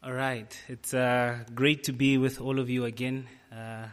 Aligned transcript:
All 0.00 0.12
right. 0.12 0.56
It's 0.68 0.94
uh, 0.94 1.38
great 1.52 1.82
to 1.84 1.92
be 1.92 2.18
with 2.18 2.40
all 2.40 2.60
of 2.60 2.70
you 2.70 2.84
again 2.84 3.26
uh, 3.52 3.86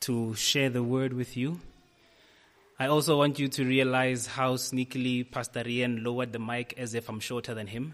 to 0.00 0.34
share 0.36 0.70
the 0.70 0.82
word 0.82 1.12
with 1.12 1.36
you. 1.36 1.60
I 2.78 2.86
also 2.86 3.18
want 3.18 3.38
you 3.38 3.48
to 3.48 3.64
realize 3.66 4.26
how 4.26 4.54
sneakily 4.54 5.30
Pastor 5.30 5.68
Ian 5.68 6.02
lowered 6.02 6.32
the 6.32 6.38
mic 6.38 6.72
as 6.78 6.94
if 6.94 7.10
I'm 7.10 7.20
shorter 7.20 7.52
than 7.52 7.66
him. 7.66 7.92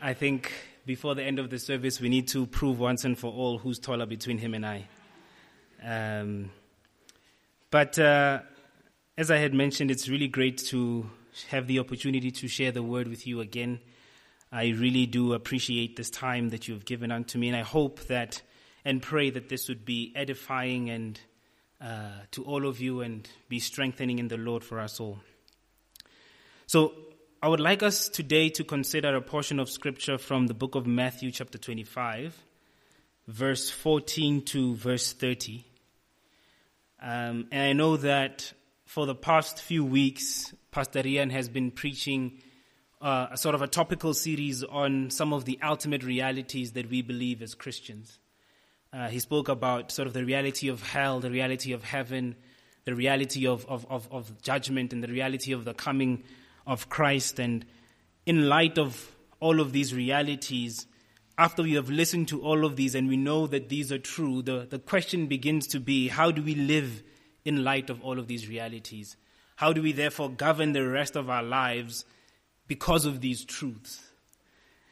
I 0.00 0.14
think 0.14 0.52
before 0.86 1.16
the 1.16 1.24
end 1.24 1.40
of 1.40 1.50
the 1.50 1.58
service, 1.58 2.00
we 2.00 2.08
need 2.08 2.28
to 2.28 2.46
prove 2.46 2.78
once 2.78 3.04
and 3.04 3.18
for 3.18 3.32
all 3.32 3.58
who's 3.58 3.80
taller 3.80 4.06
between 4.06 4.38
him 4.38 4.54
and 4.54 4.64
I. 4.64 4.86
Um, 5.82 6.52
but 7.72 7.98
uh, 7.98 8.42
as 9.16 9.32
I 9.32 9.38
had 9.38 9.52
mentioned, 9.52 9.90
it's 9.90 10.08
really 10.08 10.28
great 10.28 10.58
to 10.68 11.10
have 11.48 11.66
the 11.66 11.80
opportunity 11.80 12.30
to 12.30 12.46
share 12.46 12.70
the 12.70 12.84
word 12.84 13.08
with 13.08 13.26
you 13.26 13.40
again. 13.40 13.80
I 14.50 14.68
really 14.68 15.06
do 15.06 15.34
appreciate 15.34 15.96
this 15.96 16.10
time 16.10 16.50
that 16.50 16.68
you've 16.68 16.84
given 16.84 17.10
unto 17.10 17.38
me, 17.38 17.48
and 17.48 17.56
I 17.56 17.62
hope 17.62 18.00
that 18.06 18.40
and 18.84 19.02
pray 19.02 19.30
that 19.30 19.48
this 19.48 19.68
would 19.68 19.84
be 19.84 20.12
edifying 20.16 20.88
and 20.88 21.20
uh, 21.80 22.10
to 22.32 22.44
all 22.44 22.66
of 22.66 22.80
you 22.80 23.02
and 23.02 23.28
be 23.48 23.60
strengthening 23.60 24.18
in 24.18 24.28
the 24.28 24.36
Lord 24.36 24.64
for 24.64 24.80
us 24.80 25.00
all. 25.00 25.18
So, 26.66 26.94
I 27.40 27.48
would 27.48 27.60
like 27.60 27.84
us 27.84 28.08
today 28.08 28.48
to 28.50 28.64
consider 28.64 29.14
a 29.14 29.20
portion 29.20 29.60
of 29.60 29.70
scripture 29.70 30.18
from 30.18 30.48
the 30.48 30.54
book 30.54 30.74
of 30.74 30.88
Matthew, 30.88 31.30
chapter 31.30 31.56
25, 31.56 32.36
verse 33.28 33.70
14 33.70 34.44
to 34.46 34.74
verse 34.74 35.12
30. 35.12 35.64
Um, 37.00 37.46
and 37.52 37.62
I 37.62 37.74
know 37.74 37.96
that 37.98 38.52
for 38.86 39.06
the 39.06 39.14
past 39.14 39.60
few 39.60 39.84
weeks, 39.84 40.52
Pastor 40.72 41.06
Ian 41.06 41.30
has 41.30 41.48
been 41.48 41.70
preaching 41.70 42.42
uh, 43.00 43.28
a 43.30 43.36
sort 43.36 43.54
of 43.54 43.62
a 43.62 43.66
topical 43.68 44.14
series 44.14 44.64
on 44.64 45.10
some 45.10 45.32
of 45.32 45.44
the 45.44 45.58
ultimate 45.62 46.02
realities 46.02 46.72
that 46.72 46.90
we 46.90 47.02
believe 47.02 47.42
as 47.42 47.54
Christians. 47.54 48.18
Uh, 48.92 49.08
he 49.08 49.18
spoke 49.18 49.48
about 49.48 49.92
sort 49.92 50.08
of 50.08 50.14
the 50.14 50.24
reality 50.24 50.68
of 50.68 50.82
hell, 50.82 51.20
the 51.20 51.30
reality 51.30 51.72
of 51.72 51.84
heaven, 51.84 52.34
the 52.84 52.94
reality 52.94 53.46
of, 53.46 53.66
of, 53.66 53.86
of, 53.90 54.08
of 54.10 54.40
judgment, 54.42 54.92
and 54.92 55.04
the 55.04 55.08
reality 55.08 55.52
of 55.52 55.64
the 55.64 55.74
coming 55.74 56.24
of 56.66 56.88
Christ. 56.88 57.38
And 57.38 57.64
in 58.24 58.48
light 58.48 58.78
of 58.78 59.14
all 59.40 59.60
of 59.60 59.72
these 59.72 59.94
realities, 59.94 60.86
after 61.36 61.62
we 61.62 61.74
have 61.74 61.90
listened 61.90 62.28
to 62.28 62.42
all 62.42 62.64
of 62.64 62.76
these 62.76 62.94
and 62.94 63.08
we 63.08 63.16
know 63.16 63.46
that 63.46 63.68
these 63.68 63.92
are 63.92 63.98
true, 63.98 64.42
the, 64.42 64.66
the 64.68 64.78
question 64.78 65.26
begins 65.26 65.66
to 65.68 65.78
be 65.78 66.08
how 66.08 66.30
do 66.30 66.42
we 66.42 66.54
live 66.54 67.02
in 67.44 67.62
light 67.62 67.90
of 67.90 68.02
all 68.02 68.18
of 68.18 68.26
these 68.26 68.48
realities? 68.48 69.16
How 69.56 69.72
do 69.72 69.82
we 69.82 69.92
therefore 69.92 70.30
govern 70.30 70.72
the 70.72 70.88
rest 70.88 71.14
of 71.14 71.30
our 71.30 71.42
lives 71.42 72.04
because 72.68 73.06
of 73.06 73.20
these 73.20 73.44
truths? 73.44 74.00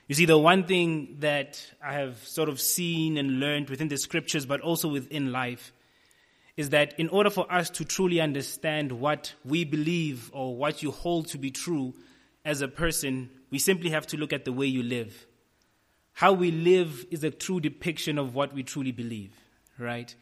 You 0.08 0.14
see, 0.14 0.24
the 0.24 0.38
one 0.38 0.64
thing 0.64 1.16
that 1.20 1.64
I 1.82 1.94
have 1.94 2.18
sort 2.18 2.48
of 2.48 2.60
seen 2.60 3.16
and 3.16 3.40
learned 3.40 3.70
within 3.70 3.88
the 3.88 3.98
scriptures, 3.98 4.46
but 4.46 4.60
also 4.60 4.88
within 4.88 5.32
life, 5.32 5.72
is 6.56 6.70
that 6.70 6.98
in 6.98 7.08
order 7.08 7.28
for 7.28 7.50
us 7.52 7.68
to 7.70 7.84
truly 7.84 8.20
understand 8.20 8.92
what 8.92 9.34
we 9.44 9.64
believe 9.64 10.30
or 10.32 10.56
what 10.56 10.82
you 10.82 10.90
hold 10.90 11.28
to 11.28 11.38
be 11.38 11.50
true 11.50 11.92
as 12.44 12.62
a 12.62 12.68
person, 12.68 13.28
we 13.50 13.58
simply 13.58 13.90
have 13.90 14.06
to 14.06 14.16
look 14.16 14.32
at 14.32 14.44
the 14.44 14.52
way 14.52 14.66
you 14.66 14.82
live. 14.82 15.26
How 16.12 16.32
we 16.32 16.50
live 16.50 17.04
is 17.10 17.24
a 17.24 17.30
true 17.30 17.60
depiction 17.60 18.16
of 18.16 18.34
what 18.34 18.54
we 18.54 18.62
truly 18.62 18.92
believe, 18.92 19.32
right? 19.78 20.14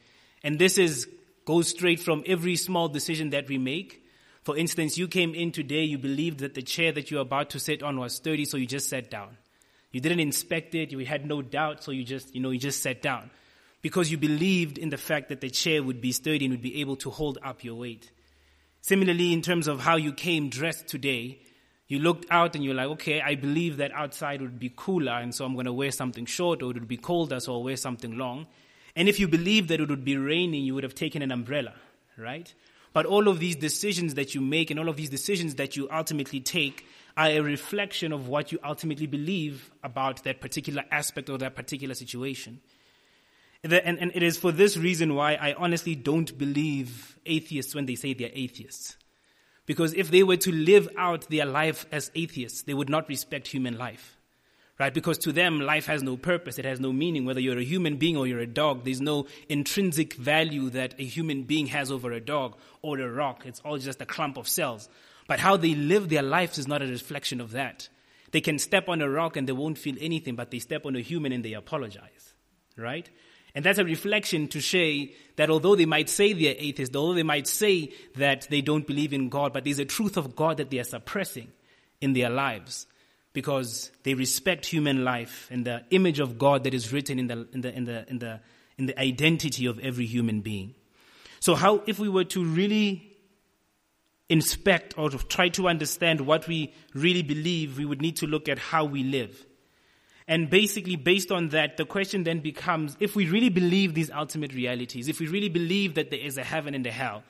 And 0.43 0.59
this 0.59 0.77
is 0.77 1.09
goes 1.45 1.69
straight 1.69 2.01
from 2.01 2.25
every 2.27 2.57
small 2.57 2.89
decision 2.89 3.31
that 3.31 3.49
we 3.49 3.59
make. 3.59 4.04
For 4.45 4.59
instance, 4.59 4.99
you 4.99 5.09
came 5.09 5.35
in 5.35 5.53
today, 5.53 5.85
you 5.85 5.97
believed 5.97 6.41
that 6.41 6.53
the 6.53 6.63
chair 6.63 6.93
that 6.93 7.11
you 7.11 7.17
were 7.17 7.23
about 7.23 7.51
to 7.51 7.59
sit 7.59 7.83
on 7.83 7.99
was 7.99 8.15
sturdy, 8.15 8.45
so 8.45 8.59
you 8.59 8.67
just 8.67 8.91
sat 8.91 9.11
down. 9.11 9.39
You 9.91 10.01
didn't 10.01 10.21
inspect 10.21 10.75
it, 10.75 10.93
you 10.93 10.99
had 11.07 11.25
no 11.27 11.41
doubt, 11.41 11.83
so 11.83 11.93
you 11.93 12.05
just, 12.05 12.35
you 12.35 12.43
know, 12.43 12.51
you 12.51 12.59
just 12.59 12.83
sat 12.83 13.01
down. 13.01 13.31
Because 13.81 14.11
you 14.11 14.19
believed 14.19 14.77
in 14.77 14.91
the 14.91 14.99
fact 14.99 15.31
that 15.31 15.41
the 15.41 15.49
chair 15.49 15.83
would 15.83 16.01
be 16.01 16.13
sturdy 16.13 16.45
and 16.45 16.53
would 16.53 16.63
be 16.63 16.81
able 16.83 16.97
to 16.97 17.11
hold 17.11 17.39
up 17.43 17.65
your 17.65 17.75
weight. 17.75 18.11
Similarly, 18.83 19.33
in 19.33 19.41
terms 19.41 19.67
of 19.67 19.81
how 19.81 19.97
you 19.97 20.13
came 20.13 20.51
dressed 20.51 20.89
today, 20.89 21.39
you 21.89 21.99
looked 21.99 22.27
out 22.31 22.55
and 22.55 22.63
you're 22.63 22.75
like, 22.75 22.89
okay, 22.89 23.23
I 23.23 23.37
believe 23.37 23.79
that 23.79 23.93
outside 23.93 24.43
would 24.43 24.59
be 24.59 24.73
cooler, 24.75 25.13
and 25.13 25.35
so 25.35 25.47
I'm 25.47 25.55
going 25.55 25.65
to 25.67 25.73
wear 25.73 25.91
something 25.91 26.27
short, 26.27 26.63
or 26.63 26.71
it 26.71 26.75
would 26.75 26.89
be 26.89 26.99
colder, 26.99 27.41
so 27.41 27.55
I'll 27.55 27.63
wear 27.63 27.77
something 27.77 28.19
long. 28.19 28.47
And 28.95 29.09
if 29.09 29.19
you 29.19 29.27
believed 29.27 29.71
that 29.71 29.81
it 29.81 29.89
would 29.89 30.05
be 30.05 30.19
raining, 30.19 30.65
you 30.65 30.75
would 30.75 30.85
have 30.85 30.95
taken 30.95 31.23
an 31.23 31.33
umbrella, 31.33 31.73
right? 32.19 32.53
But 32.95 33.07
all 33.07 33.29
of 33.29 33.41
these 33.41 33.57
decisions 33.57 34.15
that 34.15 34.35
you 34.35 34.41
make 34.41 34.71
and 34.71 34.81
all 34.81 34.89
of 34.89 34.97
these 34.97 35.11
decisions 35.11 35.57
that 35.57 35.77
you 35.77 35.89
ultimately 35.91 36.41
take 36.41 36.87
are 37.17 37.27
a 37.27 37.41
reflection 37.41 38.13
of 38.13 38.29
what 38.29 38.53
you 38.53 38.59
ultimately 38.65 39.07
believe 39.07 39.71
about 39.83 40.23
that 40.25 40.41
particular 40.41 40.85
aspect 40.91 41.29
or 41.29 41.37
that 41.39 41.57
particular 41.57 41.95
situation. 41.95 42.61
And, 43.65 43.73
and 43.73 44.13
it 44.15 44.23
is 44.23 44.39
for 44.39 44.53
this 44.53 44.77
reason 44.77 45.15
why 45.15 45.35
I 45.35 45.55
honestly 45.55 45.95
don't 45.97 46.37
believe 46.39 47.19
atheists 47.27 47.75
when 47.75 47.87
they 47.87 47.97
say 47.97 48.15
they're 48.15 48.31
atheists. 48.33 48.97
Because 49.67 49.95
if 49.95 50.11
they 50.11 50.23
were 50.23 50.37
to 50.37 50.53
live 50.53 50.89
out 50.97 51.29
their 51.31 51.47
life 51.47 51.87
as 51.91 52.13
atheists, 52.15 52.63
they 52.63 52.75
would 52.75 52.91
not 52.91 53.09
respect 53.09 53.49
human 53.49 53.77
life. 53.77 54.14
Right? 54.79 54.93
Because 54.93 55.19
to 55.19 55.33
them, 55.33 55.61
life 55.61 55.87
has 55.87 56.03
no 56.03 56.17
purpose. 56.17 56.59
It 56.59 56.65
has 56.65 56.81
no 56.81 56.93
meaning. 56.93 57.25
Whether 57.25 57.41
you're 57.41 57.59
a 57.59 57.65
human 57.65 57.97
being 57.97 58.17
or 58.17 58.27
you're 58.27 58.41
a 58.41 58.47
dog, 58.47 58.85
there's 58.85 59.01
no 59.01 59.27
intrinsic 59.49 60.15
value 60.15 60.71
that 60.71 60.95
a 60.99 61.05
human 61.05 61.45
being 61.45 61.67
has 61.69 61.93
over 61.93 62.11
a 62.11 62.21
dog 62.21 62.57
or 62.83 62.99
a 62.99 63.09
rock. 63.09 63.47
It's 63.47 63.61
all 63.61 63.79
just 63.79 64.03
a 64.03 64.07
clump 64.07 64.37
of 64.37 64.49
cells. 64.49 64.89
But 65.29 65.39
how 65.39 65.57
they 65.57 65.77
live 65.77 66.09
their 66.09 66.23
lives 66.23 66.59
is 66.59 66.67
not 66.67 66.83
a 66.83 66.87
reflection 66.87 67.41
of 67.41 67.53
that. 67.53 67.89
They 68.33 68.41
can 68.41 68.59
step 68.59 68.89
on 68.89 69.01
a 69.01 69.09
rock 69.09 69.37
and 69.37 69.49
they 69.49 69.53
won't 69.53 69.79
feel 69.79 69.95
anything, 70.01 70.35
but 70.35 70.51
they 70.51 70.59
step 70.59 70.87
on 70.87 70.97
a 70.97 71.01
human 71.01 71.31
and 71.31 71.45
they 71.45 71.53
apologize. 71.53 72.35
Right? 72.77 73.09
And 73.55 73.65
that's 73.65 73.79
a 73.79 73.85
reflection 73.85 74.49
to 74.49 74.61
say 74.61 75.15
that 75.37 75.51
although 75.51 75.77
they 75.77 75.87
might 75.87 76.11
say 76.11 76.33
they're 76.33 76.57
atheists, 76.59 76.97
although 76.97 77.15
they 77.15 77.23
might 77.23 77.47
say 77.47 77.93
that 78.17 78.49
they 78.51 78.61
don't 78.61 78.89
believe 78.89 79.13
in 79.13 79.29
God, 79.29 79.53
but 79.53 79.63
there's 79.63 79.79
a 79.79 79.85
truth 79.85 80.17
of 80.17 80.35
God 80.35 80.57
that 80.57 80.71
they 80.71 80.81
are 80.81 80.85
suppressing 80.85 81.53
in 82.01 82.13
their 82.13 82.29
lives 82.31 82.89
because 83.35 83.91
they 84.05 84.15
respect 84.15 84.65
human 84.65 85.05
life 85.05 85.49
and 85.51 85.67
the 85.67 85.85
image 85.91 86.21
of 86.21 86.39
God 86.39 86.65
that 86.65 86.73
is 86.73 86.93
written 86.93 87.19
in 87.19 87.27
the, 87.27 87.47
in 87.53 87.61
the, 87.61 87.77
in 87.77 87.85
the, 87.85 88.09
in 88.09 88.19
the, 88.21 88.41
in 88.79 88.87
the 88.87 88.99
identity 88.99 89.67
of 89.67 89.79
every 89.81 90.07
human 90.07 90.41
being. 90.41 90.75
So 91.41 91.55
how, 91.55 91.83
if 91.87 91.99
we 91.99 92.09
were 92.09 92.25
to 92.25 92.43
really 92.43 93.11
inspect 94.31 94.97
or 94.97 95.11
to 95.11 95.19
try 95.19 95.49
to 95.51 95.69
understand 95.69 96.21
what 96.23 96.49
we 96.49 96.73
really 96.95 97.23
believe, 97.23 97.77
we 97.77 97.85
would 97.85 98.01
need 98.01 98.17
to 98.17 98.27
look 98.27 98.49
at 98.49 98.59
how 98.59 98.85
we 98.85 99.03
live. 99.03 99.45
And 100.27 100.49
basically, 100.49 100.97
based 100.97 101.31
on 101.31 101.51
that, 101.51 101.77
the 101.77 101.85
question 101.85 102.25
then 102.25 102.41
becomes 102.41 102.97
if 102.99 103.15
we 103.15 103.29
really 103.29 103.51
believe 103.51 103.93
these 103.95 104.11
ultimate 104.11 104.55
realities, 104.55 105.09
if 105.09 105.21
we 105.21 105.27
really 105.27 105.51
believe 105.51 105.97
that 105.97 106.11
there 106.11 106.21
is 106.21 106.39
a 106.39 106.45
heaven 106.45 106.75
and 106.75 106.87
a 106.87 106.91
hell, 106.91 107.25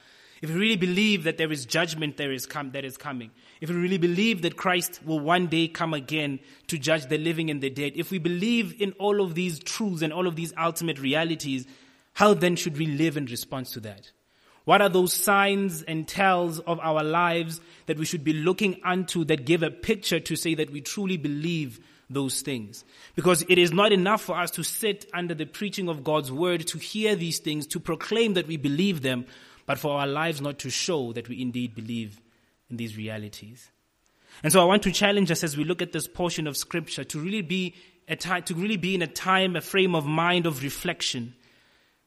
if 0.45 0.51
we 0.51 0.57
really 0.57 0.77
believe 0.77 1.25
that 1.25 1.39
there 1.39 1.51
is 1.51 1.65
judgment 1.65 2.19
there 2.19 2.31
is 2.31 2.45
com- 2.45 2.73
that 2.73 2.85
is 2.85 2.99
coming, 2.99 3.31
if 3.63 3.71
we 3.71 3.77
really 3.77 3.97
believe 3.97 4.43
that 4.43 4.59
Christ 4.59 5.01
will 5.03 5.19
one 5.19 5.47
day 5.47 5.69
come 5.69 5.95
again 5.95 6.39
to 6.67 6.77
judge 6.77 7.07
the 7.07 7.17
living 7.17 7.49
and 7.49 7.63
the 7.63 7.71
dead, 7.71 7.93
if 7.97 8.11
we 8.11 8.19
believe 8.19 8.79
in 8.79 8.93
all 8.99 9.23
of 9.23 9.35
these 9.35 9.59
truths 9.59 10.03
and 10.03 10.13
all 10.13 10.27
of 10.27 10.37
these 10.37 10.53
ultimate 10.59 11.01
realities, 11.01 11.67
how 12.13 12.35
then 12.35 12.57
should 12.57 12.77
we 12.77 12.87
live 12.87 13.17
in 13.17 13.25
response 13.25 13.73
to 13.73 13.81
that? 13.81 14.11
What 14.67 14.83
are 14.83 14.91
those 14.91 15.15
signs 15.15 15.81
and 15.81 16.07
tells 16.07 16.61
of 16.61 16.79
our 16.81 17.03
lives 17.03 17.63
that 17.87 17.99
we 17.99 18.05
should 18.05 18.23
be 18.23 18.35
looking 18.35 18.83
unto 18.85 19.25
that 19.25 19.47
give 19.47 19.63
a 19.63 19.71
picture 19.71 20.21
to 20.21 20.37
say 20.37 20.55
that 20.57 20.69
we 20.69 20.83
truly 20.83 21.17
believe 21.17 21.81
those 22.11 22.43
things. 22.43 22.85
Because 23.15 23.47
it 23.49 23.57
is 23.57 23.73
not 23.73 23.91
enough 23.91 24.21
for 24.21 24.39
us 24.39 24.51
to 24.53 24.63
sit 24.63 25.07
under 25.15 25.33
the 25.33 25.47
preaching 25.47 25.89
of 25.89 26.05
God's 26.05 26.31
word, 26.31 26.67
to 26.67 26.79
hear 26.79 27.17
these 27.17 27.39
things, 27.39 27.67
to 27.69 27.81
proclaim 27.81 28.35
that 28.35 28.47
we 28.47 28.59
believe 28.59 29.01
them, 29.01 29.25
but 29.67 29.79
for 29.79 29.99
our 29.99 30.07
lives 30.07 30.41
not 30.41 30.59
to 30.61 30.71
show 30.71 31.13
that 31.13 31.29
we 31.29 31.41
indeed 31.41 31.75
believe 31.75 32.21
in 32.71 32.77
these 32.77 32.97
realities. 32.97 33.71
And 34.43 34.53
so 34.53 34.61
I 34.61 34.65
want 34.65 34.83
to 34.83 34.93
challenge 34.93 35.31
us 35.31 35.45
as 35.45 35.57
we 35.57 35.65
look 35.65 35.83
at 35.83 35.93
this 35.93 36.09
portion 36.09 36.47
of 36.47 36.57
scripture 36.57 37.05
to 37.05 37.21
really 37.21 37.43
be 37.43 37.75
a 38.09 38.17
time, 38.17 38.43
to 38.45 38.55
really 38.55 38.77
be 38.77 38.95
in 38.95 39.03
a 39.03 39.07
time, 39.07 39.57
a 39.57 39.61
frame 39.61 39.95
of 39.95 40.07
mind 40.07 40.47
of 40.47 40.63
reflection 40.63 41.35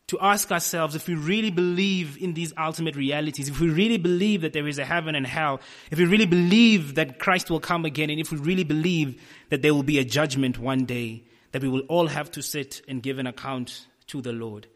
to 0.07 0.17
ask 0.21 0.51
ourselves 0.51 0.95
if 0.95 1.07
we 1.07 1.15
really 1.15 1.51
believe 1.51 2.17
in 2.17 2.33
these 2.33 2.53
ultimate 2.57 2.95
realities, 2.95 3.49
if 3.49 3.59
we 3.59 3.69
really 3.69 3.97
believe 3.97 4.41
that 4.41 4.53
there 4.53 4.67
is 4.67 4.79
a 4.79 4.85
heaven 4.85 5.15
and 5.15 5.27
hell, 5.27 5.59
if 5.91 5.99
we 5.99 6.05
really 6.05 6.25
believe 6.25 6.95
that 6.95 7.19
Christ 7.19 7.49
will 7.49 7.59
come 7.59 7.83
again, 7.83 8.09
and 8.09 8.19
if 8.19 8.31
we 8.31 8.37
really 8.37 8.63
believe 8.63 9.21
that 9.49 9.61
there 9.61 9.73
will 9.73 9.83
be 9.83 9.99
a 9.99 10.05
judgment 10.05 10.57
one 10.57 10.85
day, 10.85 11.25
that 11.51 11.61
we 11.61 11.67
will 11.67 11.81
all 11.81 12.07
have 12.07 12.31
to 12.31 12.41
sit 12.41 12.81
and 12.87 13.03
give 13.03 13.19
an 13.19 13.27
account 13.27 13.87
to 14.07 14.21
the 14.21 14.31
Lord. 14.31 14.67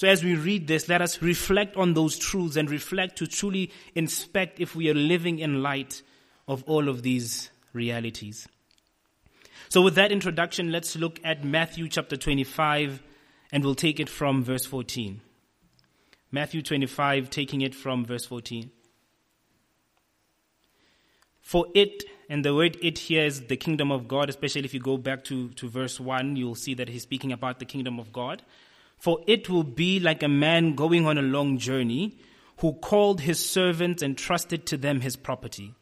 So 0.00 0.08
as 0.08 0.24
we 0.24 0.34
read 0.34 0.66
this, 0.66 0.88
let 0.88 1.02
us 1.02 1.20
reflect 1.20 1.76
on 1.76 1.92
those 1.92 2.18
truths 2.18 2.56
and 2.56 2.70
reflect 2.70 3.18
to 3.18 3.26
truly 3.26 3.70
inspect 3.94 4.58
if 4.58 4.74
we 4.74 4.88
are 4.88 4.94
living 4.94 5.40
in 5.40 5.62
light 5.62 6.00
of 6.48 6.64
all 6.64 6.88
of 6.88 7.02
these 7.02 7.50
realities. 7.74 8.48
So 9.68 9.82
with 9.82 9.96
that 9.96 10.10
introduction, 10.10 10.72
let's 10.72 10.96
look 10.96 11.20
at 11.22 11.44
Matthew 11.44 11.86
chapter 11.86 12.16
25 12.16 13.02
and 13.52 13.62
we'll 13.62 13.74
take 13.74 14.00
it 14.00 14.08
from 14.08 14.42
verse 14.42 14.64
14. 14.64 15.20
Matthew 16.32 16.62
25, 16.62 17.28
taking 17.28 17.60
it 17.60 17.74
from 17.74 18.06
verse 18.06 18.24
14. 18.24 18.70
For 21.42 21.66
it, 21.74 22.04
and 22.30 22.42
the 22.42 22.54
word 22.54 22.78
it 22.80 22.96
here 22.96 23.26
is 23.26 23.48
the 23.48 23.56
kingdom 23.58 23.92
of 23.92 24.08
God, 24.08 24.30
especially 24.30 24.64
if 24.64 24.72
you 24.72 24.80
go 24.80 24.96
back 24.96 25.24
to, 25.24 25.50
to 25.50 25.68
verse 25.68 26.00
1, 26.00 26.36
you'll 26.36 26.54
see 26.54 26.72
that 26.72 26.88
he's 26.88 27.02
speaking 27.02 27.32
about 27.32 27.58
the 27.58 27.66
kingdom 27.66 27.98
of 27.98 28.14
God. 28.14 28.42
For 29.00 29.20
it 29.26 29.48
will 29.48 29.64
be 29.64 29.98
like 29.98 30.22
a 30.22 30.28
man 30.28 30.74
going 30.74 31.06
on 31.06 31.16
a 31.16 31.22
long 31.22 31.56
journey 31.56 32.18
who 32.58 32.74
called 32.74 33.22
his 33.22 33.44
servants 33.44 34.02
and 34.02 34.16
trusted 34.16 34.66
to 34.66 34.76
them 34.76 35.00
his 35.00 35.16
property. 35.16 35.74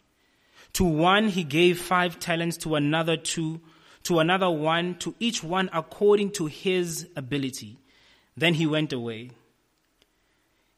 To 0.75 0.85
one 0.85 1.29
he 1.29 1.43
gave 1.43 1.81
five 1.81 2.21
talents, 2.21 2.57
to 2.59 2.77
another 2.77 3.17
two, 3.17 3.61
to 4.05 4.21
another 4.21 4.49
one, 4.49 4.95
to 4.99 5.17
each 5.19 5.43
one 5.43 5.69
according 5.73 6.31
to 6.33 6.47
his 6.47 7.09
ability. 7.17 7.81
Then 8.37 8.55
he 8.55 8.67
went 8.67 8.93
away. 8.93 9.33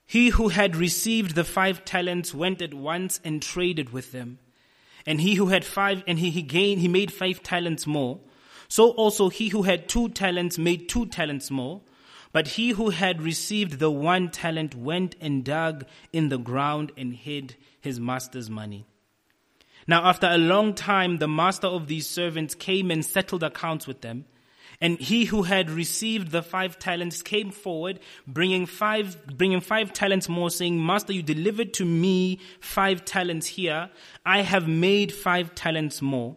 He 0.06 0.31
who 0.31 0.48
had 0.48 0.75
received 0.76 1.34
the 1.34 1.44
five 1.44 1.84
talents 1.84 2.32
went 2.32 2.62
at 2.62 2.72
once 2.72 3.20
and 3.22 3.42
traded 3.42 3.92
with 3.92 4.12
them. 4.12 4.38
And 5.04 5.20
he 5.20 5.34
who 5.34 5.48
had 5.48 5.64
five, 5.66 6.02
and 6.06 6.19
he, 6.19 6.31
he 6.31 6.42
gained, 6.42 6.81
he 6.81 6.88
made 6.88 7.12
five 7.12 7.42
talents 7.42 7.87
more. 7.87 8.19
So 8.66 8.92
also 8.92 9.28
he 9.28 9.48
who 9.48 9.64
had 9.64 9.90
two 9.90 10.08
talents 10.08 10.56
made 10.56 10.88
two 10.88 11.04
talents 11.04 11.50
more. 11.50 11.82
But 12.32 12.48
he 12.48 12.70
who 12.70 12.90
had 12.90 13.22
received 13.22 13.78
the 13.78 13.90
one 13.90 14.30
talent 14.30 14.74
went 14.74 15.16
and 15.20 15.44
dug 15.44 15.84
in 16.12 16.28
the 16.28 16.38
ground 16.38 16.92
and 16.96 17.14
hid 17.14 17.56
his 17.80 17.98
master's 17.98 18.48
money. 18.48 18.86
Now, 19.86 20.04
after 20.04 20.28
a 20.28 20.38
long 20.38 20.74
time, 20.74 21.18
the 21.18 21.26
master 21.26 21.66
of 21.66 21.88
these 21.88 22.06
servants 22.06 22.54
came 22.54 22.90
and 22.90 23.04
settled 23.04 23.42
accounts 23.42 23.86
with 23.86 24.02
them. 24.02 24.26
And 24.80 24.98
he 24.98 25.26
who 25.26 25.42
had 25.42 25.68
received 25.68 26.30
the 26.30 26.42
five 26.42 26.78
talents 26.78 27.20
came 27.20 27.50
forward, 27.50 28.00
bringing 28.26 28.64
five, 28.64 29.36
bringing 29.36 29.60
five 29.60 29.92
talents 29.92 30.28
more, 30.28 30.48
saying, 30.48 30.84
Master, 30.84 31.12
you 31.12 31.22
delivered 31.22 31.74
to 31.74 31.84
me 31.84 32.38
five 32.60 33.04
talents 33.04 33.46
here. 33.46 33.90
I 34.24 34.40
have 34.40 34.68
made 34.68 35.12
five 35.12 35.54
talents 35.54 36.00
more. 36.00 36.36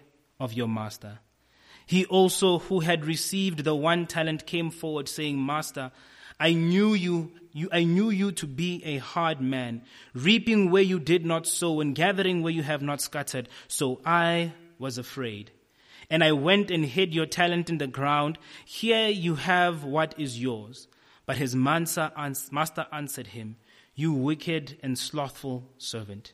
of 0.41 0.53
your 0.53 0.67
master. 0.67 1.19
He 1.85 2.05
also 2.05 2.59
who 2.59 2.79
had 2.79 3.05
received 3.05 3.63
the 3.63 3.75
one 3.75 4.07
talent 4.07 4.47
came 4.47 4.71
forward 4.71 5.07
saying, 5.07 5.45
Master, 5.45 5.91
I 6.39 6.53
knew 6.53 6.95
you, 6.95 7.31
you, 7.53 7.69
I 7.71 7.83
knew 7.83 8.09
you 8.09 8.31
to 8.31 8.47
be 8.47 8.83
a 8.83 8.97
hard 8.97 9.39
man, 9.39 9.83
reaping 10.15 10.71
where 10.71 10.81
you 10.81 10.99
did 10.99 11.23
not 11.25 11.45
sow 11.45 11.79
and 11.79 11.93
gathering 11.93 12.41
where 12.41 12.51
you 12.51 12.63
have 12.63 12.81
not 12.81 13.01
scattered. 13.01 13.49
So 13.67 14.01
I 14.03 14.53
was 14.79 14.97
afraid. 14.97 15.51
And 16.09 16.23
I 16.23 16.31
went 16.31 16.71
and 16.71 16.83
hid 16.83 17.13
your 17.13 17.27
talent 17.27 17.69
in 17.69 17.77
the 17.77 17.87
ground. 17.87 18.39
Here 18.65 19.07
you 19.07 19.35
have 19.35 19.83
what 19.83 20.15
is 20.17 20.41
yours. 20.41 20.87
But 21.27 21.37
his 21.37 21.55
master 21.55 22.11
answered 22.17 23.27
him, 23.27 23.57
You 23.93 24.11
wicked 24.11 24.77
and 24.81 24.97
slothful 24.97 25.69
servant. 25.77 26.33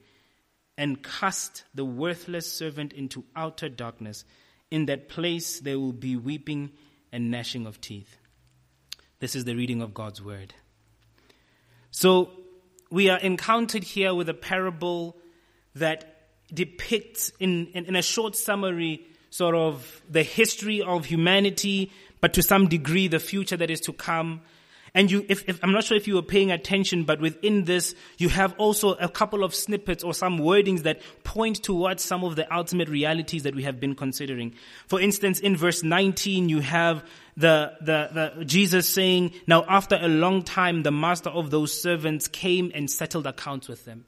and 0.77 1.03
cast 1.03 1.63
the 1.73 1.85
worthless 1.85 2.51
servant 2.51 2.93
into 2.93 3.23
outer 3.35 3.69
darkness. 3.69 4.25
In 4.69 4.85
that 4.85 5.09
place 5.09 5.59
there 5.59 5.79
will 5.79 5.93
be 5.93 6.15
weeping 6.15 6.71
and 7.11 7.29
gnashing 7.29 7.65
of 7.65 7.81
teeth. 7.81 8.17
This 9.19 9.35
is 9.35 9.45
the 9.45 9.55
reading 9.55 9.81
of 9.81 9.93
God's 9.93 10.21
word. 10.21 10.53
So 11.91 12.31
we 12.89 13.09
are 13.09 13.19
encountered 13.19 13.83
here 13.83 14.13
with 14.13 14.29
a 14.29 14.33
parable 14.33 15.17
that 15.75 16.27
depicts 16.53 17.31
in, 17.39 17.67
in, 17.67 17.85
in, 17.85 17.95
a 17.95 18.01
short 18.01 18.35
summary 18.35 19.05
sort 19.29 19.55
of 19.55 20.01
the 20.09 20.23
history 20.23 20.81
of 20.81 21.05
humanity, 21.05 21.91
but 22.19 22.33
to 22.33 22.43
some 22.43 22.67
degree 22.67 23.07
the 23.07 23.19
future 23.19 23.55
that 23.55 23.69
is 23.69 23.79
to 23.81 23.93
come 23.93 24.41
and 24.93 25.09
you, 25.09 25.25
if, 25.29 25.47
if, 25.47 25.63
I'm 25.63 25.71
not 25.71 25.85
sure 25.85 25.95
if 25.95 26.05
you 26.05 26.15
were 26.15 26.21
paying 26.21 26.51
attention, 26.51 27.05
but 27.05 27.21
within 27.21 27.63
this, 27.63 27.95
you 28.17 28.27
have 28.27 28.53
also 28.57 28.93
a 28.95 29.07
couple 29.07 29.43
of 29.43 29.55
snippets 29.55 30.03
or 30.03 30.13
some 30.13 30.37
wordings 30.37 30.83
that 30.83 31.01
point 31.23 31.63
towards 31.63 32.03
some 32.03 32.25
of 32.25 32.35
the 32.35 32.53
ultimate 32.53 32.89
realities 32.89 33.43
that 33.43 33.55
we 33.55 33.63
have 33.63 33.79
been 33.79 33.95
considering. 33.95 34.53
For 34.87 34.99
instance, 34.99 35.39
in 35.39 35.55
verse 35.55 35.81
19, 35.81 36.49
you 36.49 36.59
have 36.59 37.05
the, 37.37 37.73
the, 37.79 38.33
the, 38.35 38.45
Jesus 38.45 38.89
saying, 38.89 39.31
now 39.47 39.63
after 39.67 39.97
a 39.99 40.09
long 40.09 40.43
time, 40.43 40.83
the 40.83 40.91
master 40.91 41.29
of 41.29 41.51
those 41.51 41.79
servants 41.79 42.27
came 42.27 42.71
and 42.75 42.91
settled 42.91 43.25
accounts 43.25 43.69
with 43.69 43.85
them. 43.85 44.05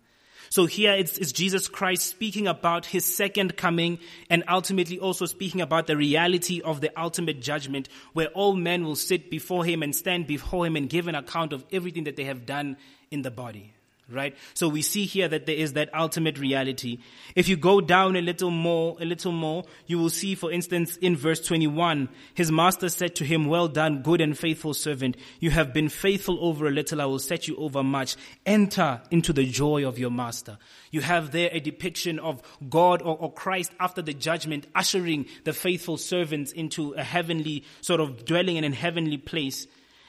So 0.53 0.67
here 0.67 0.93
it's, 0.93 1.17
it's, 1.17 1.31
Jesus 1.31 1.67
Christ 1.67 2.07
speaking 2.07 2.45
about 2.47 2.85
his 2.85 3.05
second 3.05 3.57
coming 3.57 3.97
and 4.29 4.43
ultimately 4.47 4.99
also 4.99 5.25
speaking 5.25 5.61
about 5.61 5.87
the 5.87 5.97
reality 5.97 6.61
of 6.61 6.79
the 6.79 6.91
ultimate 6.95 7.41
judgment 7.41 7.89
where 8.13 8.27
all 8.27 8.53
men 8.53 8.83
will 8.83 8.95
sit 8.95 9.31
before 9.31 9.65
him 9.65 9.81
and 9.81 9.95
stand 9.95 10.27
before 10.27 10.67
him 10.67 10.75
and 10.75 10.87
give 10.91 11.07
an 11.07 11.15
account 11.15 11.53
of 11.53 11.65
everything 11.71 12.03
that 12.03 12.17
they 12.17 12.25
have 12.25 12.45
done 12.45 12.77
in 13.09 13.23
the 13.23 13.31
body 13.31 13.73
right? 14.13 14.35
So 14.53 14.67
we 14.67 14.81
see 14.81 15.05
here 15.05 15.27
that 15.27 15.45
there 15.45 15.55
is 15.55 15.73
that 15.73 15.93
ultimate 15.93 16.39
reality. 16.39 16.99
If 17.35 17.47
you 17.47 17.57
go 17.57 17.81
down 17.81 18.15
a 18.15 18.21
little 18.21 18.51
more, 18.51 18.95
a 18.99 19.05
little 19.05 19.31
more, 19.31 19.63
you 19.87 19.97
will 19.97 20.09
see, 20.09 20.35
for 20.35 20.51
instance, 20.51 20.97
in 20.97 21.15
verse 21.15 21.39
21, 21.39 22.09
his 22.33 22.51
master 22.51 22.89
said 22.89 23.15
to 23.15 23.25
him, 23.25 23.45
well 23.45 23.67
done, 23.67 24.01
good 24.01 24.21
and 24.21 24.37
faithful 24.37 24.73
servant. 24.73 25.17
You 25.39 25.51
have 25.51 25.73
been 25.73 25.89
faithful 25.89 26.37
over 26.45 26.67
a 26.67 26.71
little. 26.71 27.01
I 27.01 27.05
will 27.05 27.19
set 27.19 27.47
you 27.47 27.55
over 27.57 27.83
much. 27.83 28.15
Enter 28.45 29.01
into 29.11 29.33
the 29.33 29.45
joy 29.45 29.87
of 29.87 29.99
your 29.99 30.11
master. 30.11 30.57
You 30.91 31.01
have 31.01 31.31
there 31.31 31.49
a 31.51 31.59
depiction 31.59 32.19
of 32.19 32.41
God 32.69 33.01
or, 33.01 33.17
or 33.17 33.33
Christ 33.33 33.71
after 33.79 34.01
the 34.01 34.13
judgment 34.13 34.67
ushering 34.75 35.25
the 35.43 35.53
faithful 35.53 35.97
servants 35.97 36.51
into 36.51 36.93
a 36.93 37.03
heavenly 37.03 37.63
sort 37.81 37.99
of 37.99 38.25
dwelling 38.25 38.57
in 38.57 38.63
a 38.63 38.75
heavenly 38.75 39.17
place. 39.17 39.67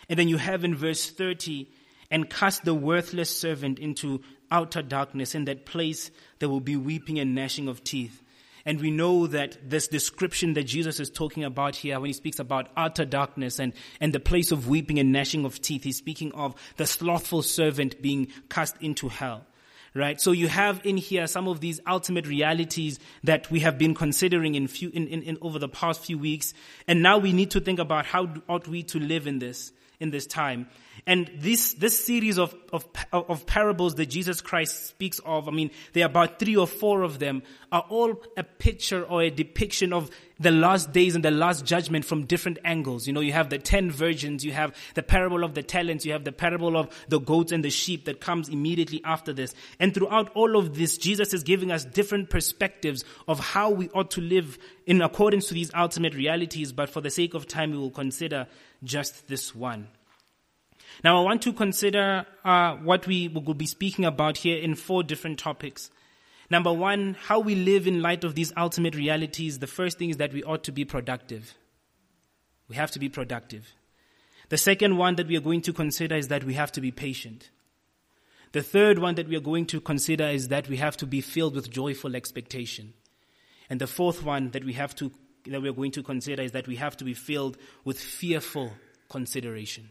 And 0.08 0.18
then 0.18 0.28
you 0.28 0.36
have 0.36 0.64
in 0.64 0.74
verse 0.74 1.08
30, 1.08 1.66
and 2.10 2.28
cast 2.28 2.64
the 2.64 2.74
worthless 2.74 3.36
servant 3.36 3.78
into 3.78 4.22
outer 4.50 4.82
darkness. 4.82 5.34
In 5.34 5.44
that 5.46 5.66
place, 5.66 6.10
there 6.38 6.48
will 6.48 6.60
be 6.60 6.76
weeping 6.76 7.18
and 7.18 7.34
gnashing 7.34 7.68
of 7.68 7.82
teeth. 7.84 8.22
And 8.66 8.80
we 8.80 8.90
know 8.90 9.26
that 9.26 9.58
this 9.68 9.88
description 9.88 10.54
that 10.54 10.64
Jesus 10.64 10.98
is 10.98 11.10
talking 11.10 11.44
about 11.44 11.76
here, 11.76 12.00
when 12.00 12.08
he 12.08 12.14
speaks 12.14 12.38
about 12.38 12.68
utter 12.76 13.04
darkness 13.04 13.58
and, 13.58 13.74
and 14.00 14.12
the 14.12 14.20
place 14.20 14.52
of 14.52 14.68
weeping 14.68 14.98
and 14.98 15.12
gnashing 15.12 15.44
of 15.44 15.60
teeth, 15.60 15.84
he's 15.84 15.98
speaking 15.98 16.32
of 16.32 16.54
the 16.76 16.86
slothful 16.86 17.42
servant 17.42 18.00
being 18.00 18.28
cast 18.48 18.76
into 18.80 19.08
hell. 19.08 19.44
Right? 19.96 20.20
So 20.20 20.32
you 20.32 20.48
have 20.48 20.84
in 20.84 20.96
here 20.96 21.28
some 21.28 21.46
of 21.46 21.60
these 21.60 21.78
ultimate 21.86 22.26
realities 22.26 22.98
that 23.22 23.48
we 23.50 23.60
have 23.60 23.78
been 23.78 23.94
considering 23.94 24.56
in 24.56 24.66
few, 24.66 24.88
in, 24.88 25.06
in, 25.06 25.22
in 25.22 25.38
over 25.40 25.60
the 25.60 25.68
past 25.68 26.04
few 26.04 26.18
weeks. 26.18 26.52
And 26.88 27.00
now 27.00 27.18
we 27.18 27.32
need 27.32 27.52
to 27.52 27.60
think 27.60 27.78
about 27.78 28.06
how 28.06 28.34
ought 28.48 28.66
we 28.66 28.82
to 28.84 28.98
live 28.98 29.28
in 29.28 29.38
this 29.38 29.72
in 30.00 30.10
this 30.10 30.26
time. 30.26 30.68
And 31.06 31.30
this, 31.36 31.74
this 31.74 32.04
series 32.04 32.38
of, 32.38 32.54
of, 32.72 32.86
of 33.12 33.46
parables 33.46 33.94
that 33.96 34.06
Jesus 34.06 34.40
Christ 34.40 34.86
speaks 34.86 35.18
of, 35.24 35.48
I 35.48 35.50
mean, 35.50 35.70
there 35.92 36.04
are 36.04 36.10
about 36.10 36.38
three 36.38 36.56
or 36.56 36.66
four 36.66 37.02
of 37.02 37.18
them, 37.18 37.42
are 37.70 37.84
all 37.88 38.22
a 38.36 38.42
picture 38.42 39.04
or 39.04 39.22
a 39.22 39.30
depiction 39.30 39.92
of 39.92 40.10
the 40.44 40.52
last 40.52 40.92
days 40.92 41.16
and 41.16 41.24
the 41.24 41.32
last 41.32 41.64
judgment 41.64 42.04
from 42.04 42.26
different 42.26 42.58
angles. 42.64 43.08
You 43.08 43.12
know, 43.12 43.20
you 43.20 43.32
have 43.32 43.50
the 43.50 43.58
ten 43.58 43.90
virgins, 43.90 44.44
you 44.44 44.52
have 44.52 44.74
the 44.94 45.02
parable 45.02 45.42
of 45.42 45.54
the 45.54 45.62
talents, 45.62 46.06
you 46.06 46.12
have 46.12 46.22
the 46.24 46.32
parable 46.32 46.76
of 46.76 46.88
the 47.08 47.18
goats 47.18 47.50
and 47.50 47.64
the 47.64 47.70
sheep 47.70 48.04
that 48.04 48.20
comes 48.20 48.48
immediately 48.48 49.00
after 49.04 49.32
this. 49.32 49.54
And 49.80 49.92
throughout 49.92 50.30
all 50.34 50.56
of 50.56 50.76
this, 50.76 50.96
Jesus 50.96 51.34
is 51.34 51.42
giving 51.42 51.72
us 51.72 51.84
different 51.84 52.30
perspectives 52.30 53.04
of 53.26 53.40
how 53.40 53.70
we 53.70 53.88
ought 53.88 54.12
to 54.12 54.20
live 54.20 54.58
in 54.86 55.02
accordance 55.02 55.48
to 55.48 55.54
these 55.54 55.72
ultimate 55.74 56.14
realities. 56.14 56.72
But 56.72 56.90
for 56.90 57.00
the 57.00 57.10
sake 57.10 57.34
of 57.34 57.48
time, 57.48 57.72
we 57.72 57.78
will 57.78 57.90
consider 57.90 58.46
just 58.84 59.26
this 59.26 59.54
one. 59.54 59.88
Now, 61.02 61.18
I 61.18 61.24
want 61.24 61.42
to 61.42 61.52
consider 61.52 62.24
uh, 62.44 62.76
what 62.76 63.06
we 63.06 63.26
will 63.28 63.54
be 63.54 63.66
speaking 63.66 64.04
about 64.04 64.36
here 64.36 64.58
in 64.58 64.76
four 64.76 65.02
different 65.02 65.40
topics. 65.40 65.90
Number 66.50 66.72
one, 66.72 67.16
how 67.26 67.40
we 67.40 67.54
live 67.54 67.86
in 67.86 68.02
light 68.02 68.24
of 68.24 68.34
these 68.34 68.52
ultimate 68.56 68.94
realities. 68.94 69.58
The 69.58 69.66
first 69.66 69.98
thing 69.98 70.10
is 70.10 70.18
that 70.18 70.32
we 70.32 70.42
ought 70.42 70.64
to 70.64 70.72
be 70.72 70.84
productive. 70.84 71.54
We 72.68 72.76
have 72.76 72.90
to 72.92 72.98
be 72.98 73.08
productive. 73.08 73.72
The 74.50 74.58
second 74.58 74.98
one 74.98 75.16
that 75.16 75.26
we 75.26 75.36
are 75.36 75.40
going 75.40 75.62
to 75.62 75.72
consider 75.72 76.16
is 76.16 76.28
that 76.28 76.44
we 76.44 76.54
have 76.54 76.72
to 76.72 76.80
be 76.80 76.90
patient. 76.90 77.50
The 78.52 78.62
third 78.62 78.98
one 78.98 79.16
that 79.16 79.28
we 79.28 79.36
are 79.36 79.40
going 79.40 79.66
to 79.66 79.80
consider 79.80 80.28
is 80.28 80.48
that 80.48 80.68
we 80.68 80.76
have 80.76 80.96
to 80.98 81.06
be 81.06 81.20
filled 81.20 81.54
with 81.54 81.70
joyful 81.70 82.14
expectation. 82.14 82.92
And 83.68 83.80
the 83.80 83.86
fourth 83.86 84.22
one 84.22 84.50
that 84.50 84.64
we 84.64 84.74
have 84.74 84.94
to 84.96 85.10
that 85.46 85.60
we 85.60 85.68
are 85.68 85.74
going 85.74 85.90
to 85.90 86.02
consider 86.02 86.42
is 86.42 86.52
that 86.52 86.66
we 86.66 86.76
have 86.76 86.96
to 86.96 87.04
be 87.04 87.12
filled 87.12 87.58
with 87.84 87.98
fearful 87.98 88.72
consideration. 89.10 89.90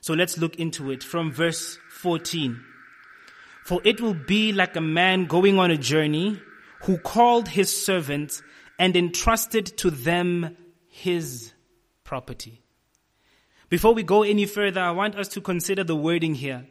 So 0.00 0.12
let's 0.12 0.36
look 0.36 0.56
into 0.56 0.90
it 0.90 1.02
from 1.02 1.32
verse 1.32 1.78
14. 1.90 2.62
For 3.64 3.80
it 3.82 3.98
will 3.98 4.14
be 4.14 4.52
like 4.52 4.76
a 4.76 4.80
man 4.82 5.24
going 5.24 5.58
on 5.58 5.70
a 5.70 5.78
journey 5.78 6.38
who 6.82 6.98
called 6.98 7.48
his 7.48 7.74
servants 7.74 8.42
and 8.78 8.94
entrusted 8.94 9.64
to 9.78 9.90
them 9.90 10.56
his 10.86 11.54
property. 12.04 12.60
Before 13.70 13.94
we 13.94 14.02
go 14.02 14.22
any 14.22 14.44
further, 14.44 14.82
I 14.82 14.90
want 14.90 15.16
us 15.16 15.28
to 15.28 15.40
consider 15.40 15.82
the 15.82 15.96
wording 15.96 16.34
here. 16.34 16.66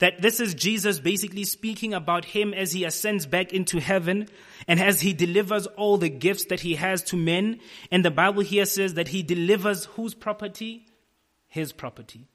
That 0.00 0.20
this 0.20 0.38
is 0.38 0.54
Jesus 0.54 1.00
basically 1.00 1.44
speaking 1.44 1.94
about 1.94 2.26
him 2.26 2.52
as 2.52 2.72
he 2.72 2.84
ascends 2.84 3.24
back 3.24 3.54
into 3.54 3.80
heaven 3.80 4.28
and 4.68 4.80
as 4.80 5.00
he 5.00 5.14
delivers 5.14 5.66
all 5.66 5.96
the 5.96 6.10
gifts 6.10 6.46
that 6.46 6.60
he 6.60 6.74
has 6.74 7.02
to 7.04 7.16
men. 7.16 7.60
And 7.90 8.04
the 8.04 8.10
Bible 8.10 8.42
here 8.42 8.66
says 8.66 8.94
that 8.94 9.08
he 9.08 9.22
delivers 9.22 9.86
whose 9.86 10.14
property? 10.14 10.86
His 11.46 11.72
property 11.72 12.28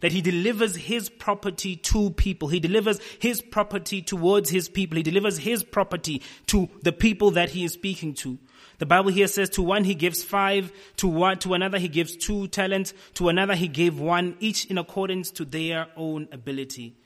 that 0.00 0.12
he 0.12 0.20
delivers 0.20 0.76
his 0.76 1.08
property 1.08 1.76
to 1.76 2.10
people. 2.10 2.48
He 2.48 2.60
delivers 2.60 3.00
his 3.18 3.40
property 3.40 4.02
towards 4.02 4.50
his 4.50 4.68
people. 4.68 4.96
He 4.96 5.02
delivers 5.02 5.38
his 5.38 5.62
property 5.62 6.22
to 6.46 6.68
the 6.82 6.92
people 6.92 7.30
that 7.32 7.50
he 7.50 7.64
is 7.64 7.72
speaking 7.72 8.14
to. 8.14 8.38
The 8.78 8.86
Bible 8.86 9.10
here 9.10 9.26
says 9.26 9.50
to 9.50 9.62
one 9.62 9.84
he 9.84 9.94
gives 9.94 10.24
five, 10.24 10.72
to 10.96 11.06
one, 11.06 11.38
to 11.40 11.52
another 11.52 11.78
he 11.78 11.88
gives 11.88 12.16
two 12.16 12.48
talents, 12.48 12.94
to 13.14 13.28
another 13.28 13.54
he 13.54 13.68
gave 13.68 14.00
one, 14.00 14.36
each 14.40 14.64
in 14.66 14.78
accordance 14.78 15.30
to 15.32 15.44
their 15.44 15.88
own 15.96 16.28
ability. 16.32 16.96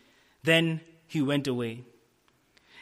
Then 0.45 0.81
he 1.07 1.21
went 1.21 1.49
away. 1.49 1.83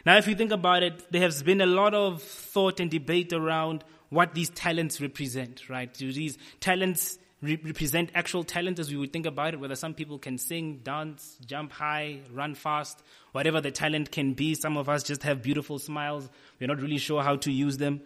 Now, 0.04 0.18
if 0.18 0.26
you 0.26 0.34
think 0.34 0.50
about 0.52 0.82
it, 0.82 1.10
there 1.10 1.22
has 1.22 1.42
been 1.42 1.60
a 1.60 1.66
lot 1.66 1.94
of 1.94 2.22
thought 2.22 2.80
and 2.80 2.90
debate 2.90 3.32
around 3.32 3.84
what 4.10 4.34
these 4.34 4.50
talents 4.50 5.00
represent, 5.00 5.70
right? 5.70 5.92
Do 5.92 6.12
these 6.12 6.36
talents 6.60 7.18
re- 7.42 7.60
represent 7.62 8.10
actual 8.14 8.44
talent 8.44 8.78
as 8.78 8.90
we 8.90 8.96
would 8.96 9.12
think 9.12 9.26
about 9.26 9.54
it, 9.54 9.60
whether 9.60 9.74
some 9.76 9.92
people 9.92 10.18
can 10.18 10.38
sing, 10.38 10.80
dance, 10.82 11.36
jump 11.44 11.72
high, 11.72 12.20
run 12.32 12.54
fast, 12.54 13.02
whatever 13.32 13.60
the 13.60 13.70
talent 13.70 14.10
can 14.10 14.32
be. 14.32 14.54
Some 14.54 14.76
of 14.76 14.88
us 14.88 15.02
just 15.02 15.24
have 15.24 15.42
beautiful 15.42 15.78
smiles. 15.78 16.28
We're 16.60 16.68
not 16.68 16.80
really 16.80 16.98
sure 16.98 17.22
how 17.22 17.36
to 17.36 17.52
use 17.52 17.76
them. 17.76 18.00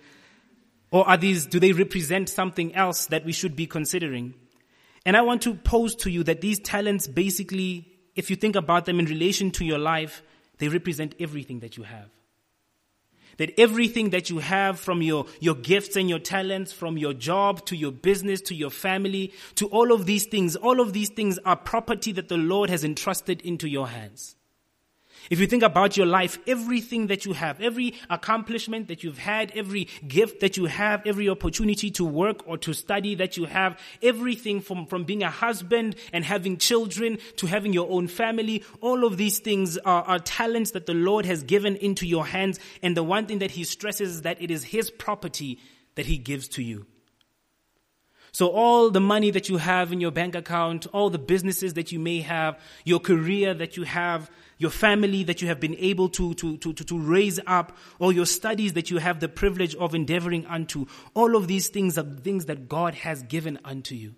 Or 0.90 1.06
are 1.08 1.16
these, 1.16 1.46
do 1.46 1.60
they 1.60 1.72
represent 1.72 2.28
something 2.28 2.74
else 2.74 3.06
that 3.06 3.24
we 3.24 3.32
should 3.32 3.54
be 3.54 3.66
considering? 3.66 4.34
And 5.04 5.16
I 5.16 5.22
want 5.22 5.42
to 5.42 5.54
pose 5.54 5.94
to 5.96 6.10
you 6.10 6.24
that 6.24 6.40
these 6.40 6.58
talents 6.58 7.06
basically, 7.06 7.86
if 8.14 8.30
you 8.30 8.36
think 8.36 8.56
about 8.56 8.86
them 8.86 8.98
in 8.98 9.06
relation 9.06 9.50
to 9.52 9.64
your 9.64 9.78
life, 9.78 10.22
they 10.58 10.68
represent 10.68 11.14
everything 11.20 11.60
that 11.60 11.76
you 11.76 11.82
have. 11.82 12.08
That 13.38 13.52
everything 13.58 14.10
that 14.10 14.30
you 14.30 14.38
have 14.38 14.78
from 14.78 15.02
your, 15.02 15.26
your 15.40 15.54
gifts 15.54 15.96
and 15.96 16.08
your 16.08 16.18
talents, 16.18 16.72
from 16.72 16.96
your 16.96 17.12
job 17.12 17.64
to 17.66 17.76
your 17.76 17.92
business 17.92 18.40
to 18.42 18.54
your 18.54 18.70
family 18.70 19.32
to 19.56 19.66
all 19.66 19.92
of 19.92 20.06
these 20.06 20.26
things, 20.26 20.56
all 20.56 20.80
of 20.80 20.92
these 20.92 21.10
things 21.10 21.38
are 21.44 21.56
property 21.56 22.12
that 22.12 22.28
the 22.28 22.36
Lord 22.36 22.70
has 22.70 22.84
entrusted 22.84 23.40
into 23.42 23.68
your 23.68 23.88
hands. 23.88 24.35
If 25.30 25.40
you 25.40 25.46
think 25.46 25.62
about 25.62 25.96
your 25.96 26.06
life, 26.06 26.38
everything 26.46 27.08
that 27.08 27.24
you 27.24 27.32
have, 27.32 27.60
every 27.60 27.94
accomplishment 28.08 28.88
that 28.88 29.02
you've 29.02 29.18
had, 29.18 29.50
every 29.54 29.88
gift 30.06 30.40
that 30.40 30.56
you 30.56 30.66
have, 30.66 31.02
every 31.04 31.28
opportunity 31.28 31.90
to 31.92 32.04
work 32.04 32.46
or 32.46 32.56
to 32.58 32.72
study 32.72 33.14
that 33.16 33.36
you 33.36 33.46
have, 33.46 33.78
everything 34.02 34.60
from, 34.60 34.86
from 34.86 35.04
being 35.04 35.22
a 35.22 35.30
husband 35.30 35.96
and 36.12 36.24
having 36.24 36.56
children 36.56 37.18
to 37.36 37.46
having 37.46 37.72
your 37.72 37.90
own 37.90 38.06
family, 38.06 38.62
all 38.80 39.04
of 39.04 39.16
these 39.16 39.38
things 39.40 39.76
are, 39.78 40.02
are 40.04 40.18
talents 40.18 40.72
that 40.72 40.86
the 40.86 40.94
Lord 40.94 41.26
has 41.26 41.42
given 41.42 41.76
into 41.76 42.06
your 42.06 42.26
hands. 42.26 42.60
And 42.82 42.96
the 42.96 43.02
one 43.02 43.26
thing 43.26 43.40
that 43.40 43.50
He 43.50 43.64
stresses 43.64 44.16
is 44.16 44.22
that 44.22 44.40
it 44.40 44.50
is 44.50 44.64
His 44.64 44.90
property 44.90 45.58
that 45.96 46.06
He 46.06 46.18
gives 46.18 46.48
to 46.48 46.62
you. 46.62 46.86
So 48.36 48.50
all 48.50 48.90
the 48.90 49.00
money 49.00 49.30
that 49.30 49.48
you 49.48 49.56
have 49.56 49.94
in 49.94 50.00
your 50.02 50.10
bank 50.10 50.34
account, 50.34 50.86
all 50.92 51.08
the 51.08 51.18
businesses 51.18 51.72
that 51.72 51.90
you 51.90 51.98
may 51.98 52.20
have, 52.20 52.60
your 52.84 53.00
career 53.00 53.54
that 53.54 53.78
you 53.78 53.84
have, 53.84 54.30
your 54.58 54.70
family 54.70 55.22
that 55.24 55.42
you 55.42 55.48
have 55.48 55.60
been 55.60 55.76
able 55.76 56.08
to, 56.10 56.34
to, 56.34 56.56
to, 56.56 56.72
to, 56.72 56.98
raise 56.98 57.38
up, 57.46 57.76
or 57.98 58.12
your 58.12 58.26
studies 58.26 58.72
that 58.72 58.90
you 58.90 58.98
have 58.98 59.20
the 59.20 59.28
privilege 59.28 59.74
of 59.74 59.94
endeavoring 59.94 60.46
unto. 60.46 60.86
All 61.14 61.36
of 61.36 61.46
these 61.46 61.68
things 61.68 61.98
are 61.98 62.04
things 62.04 62.46
that 62.46 62.68
God 62.68 62.94
has 62.94 63.22
given 63.22 63.58
unto 63.64 63.94
you. 63.94 64.14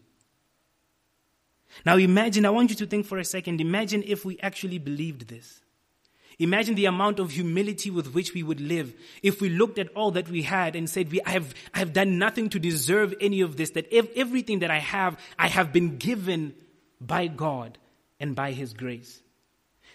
Now 1.85 1.97
imagine, 1.97 2.47
I 2.47 2.51
want 2.51 2.71
you 2.71 2.77
to 2.77 2.87
think 2.87 3.07
for 3.07 3.19
a 3.19 3.25
second, 3.25 3.61
imagine 3.61 4.03
if 4.07 4.25
we 4.25 4.39
actually 4.41 4.79
believed 4.79 5.29
this. 5.29 5.61
Imagine 6.39 6.77
the 6.77 6.87
amount 6.87 7.19
of 7.19 7.33
humility 7.33 7.91
with 7.91 8.15
which 8.15 8.33
we 8.33 8.45
would 8.45 8.61
live 8.61 8.95
if 9.25 9.41
we 9.41 9.49
looked 9.49 9.79
at 9.79 9.89
all 9.97 10.13
that 10.13 10.29
we 10.29 10.43
had 10.43 10.77
and 10.77 10.89
said, 10.89 11.11
we, 11.11 11.21
I, 11.23 11.31
have, 11.31 11.53
I 11.75 11.81
have 11.81 11.93
done 11.93 12.19
nothing 12.19 12.49
to 12.51 12.61
deserve 12.61 13.13
any 13.21 13.41
of 13.41 13.57
this, 13.57 13.71
that 13.71 13.93
everything 13.93 14.61
that 14.61 14.71
I 14.71 14.79
have, 14.79 15.19
I 15.37 15.49
have 15.49 15.73
been 15.73 15.97
given 15.99 16.55
by 17.01 17.27
God 17.27 17.77
and 18.21 18.37
by 18.37 18.53
His 18.53 18.73
grace. 18.73 19.21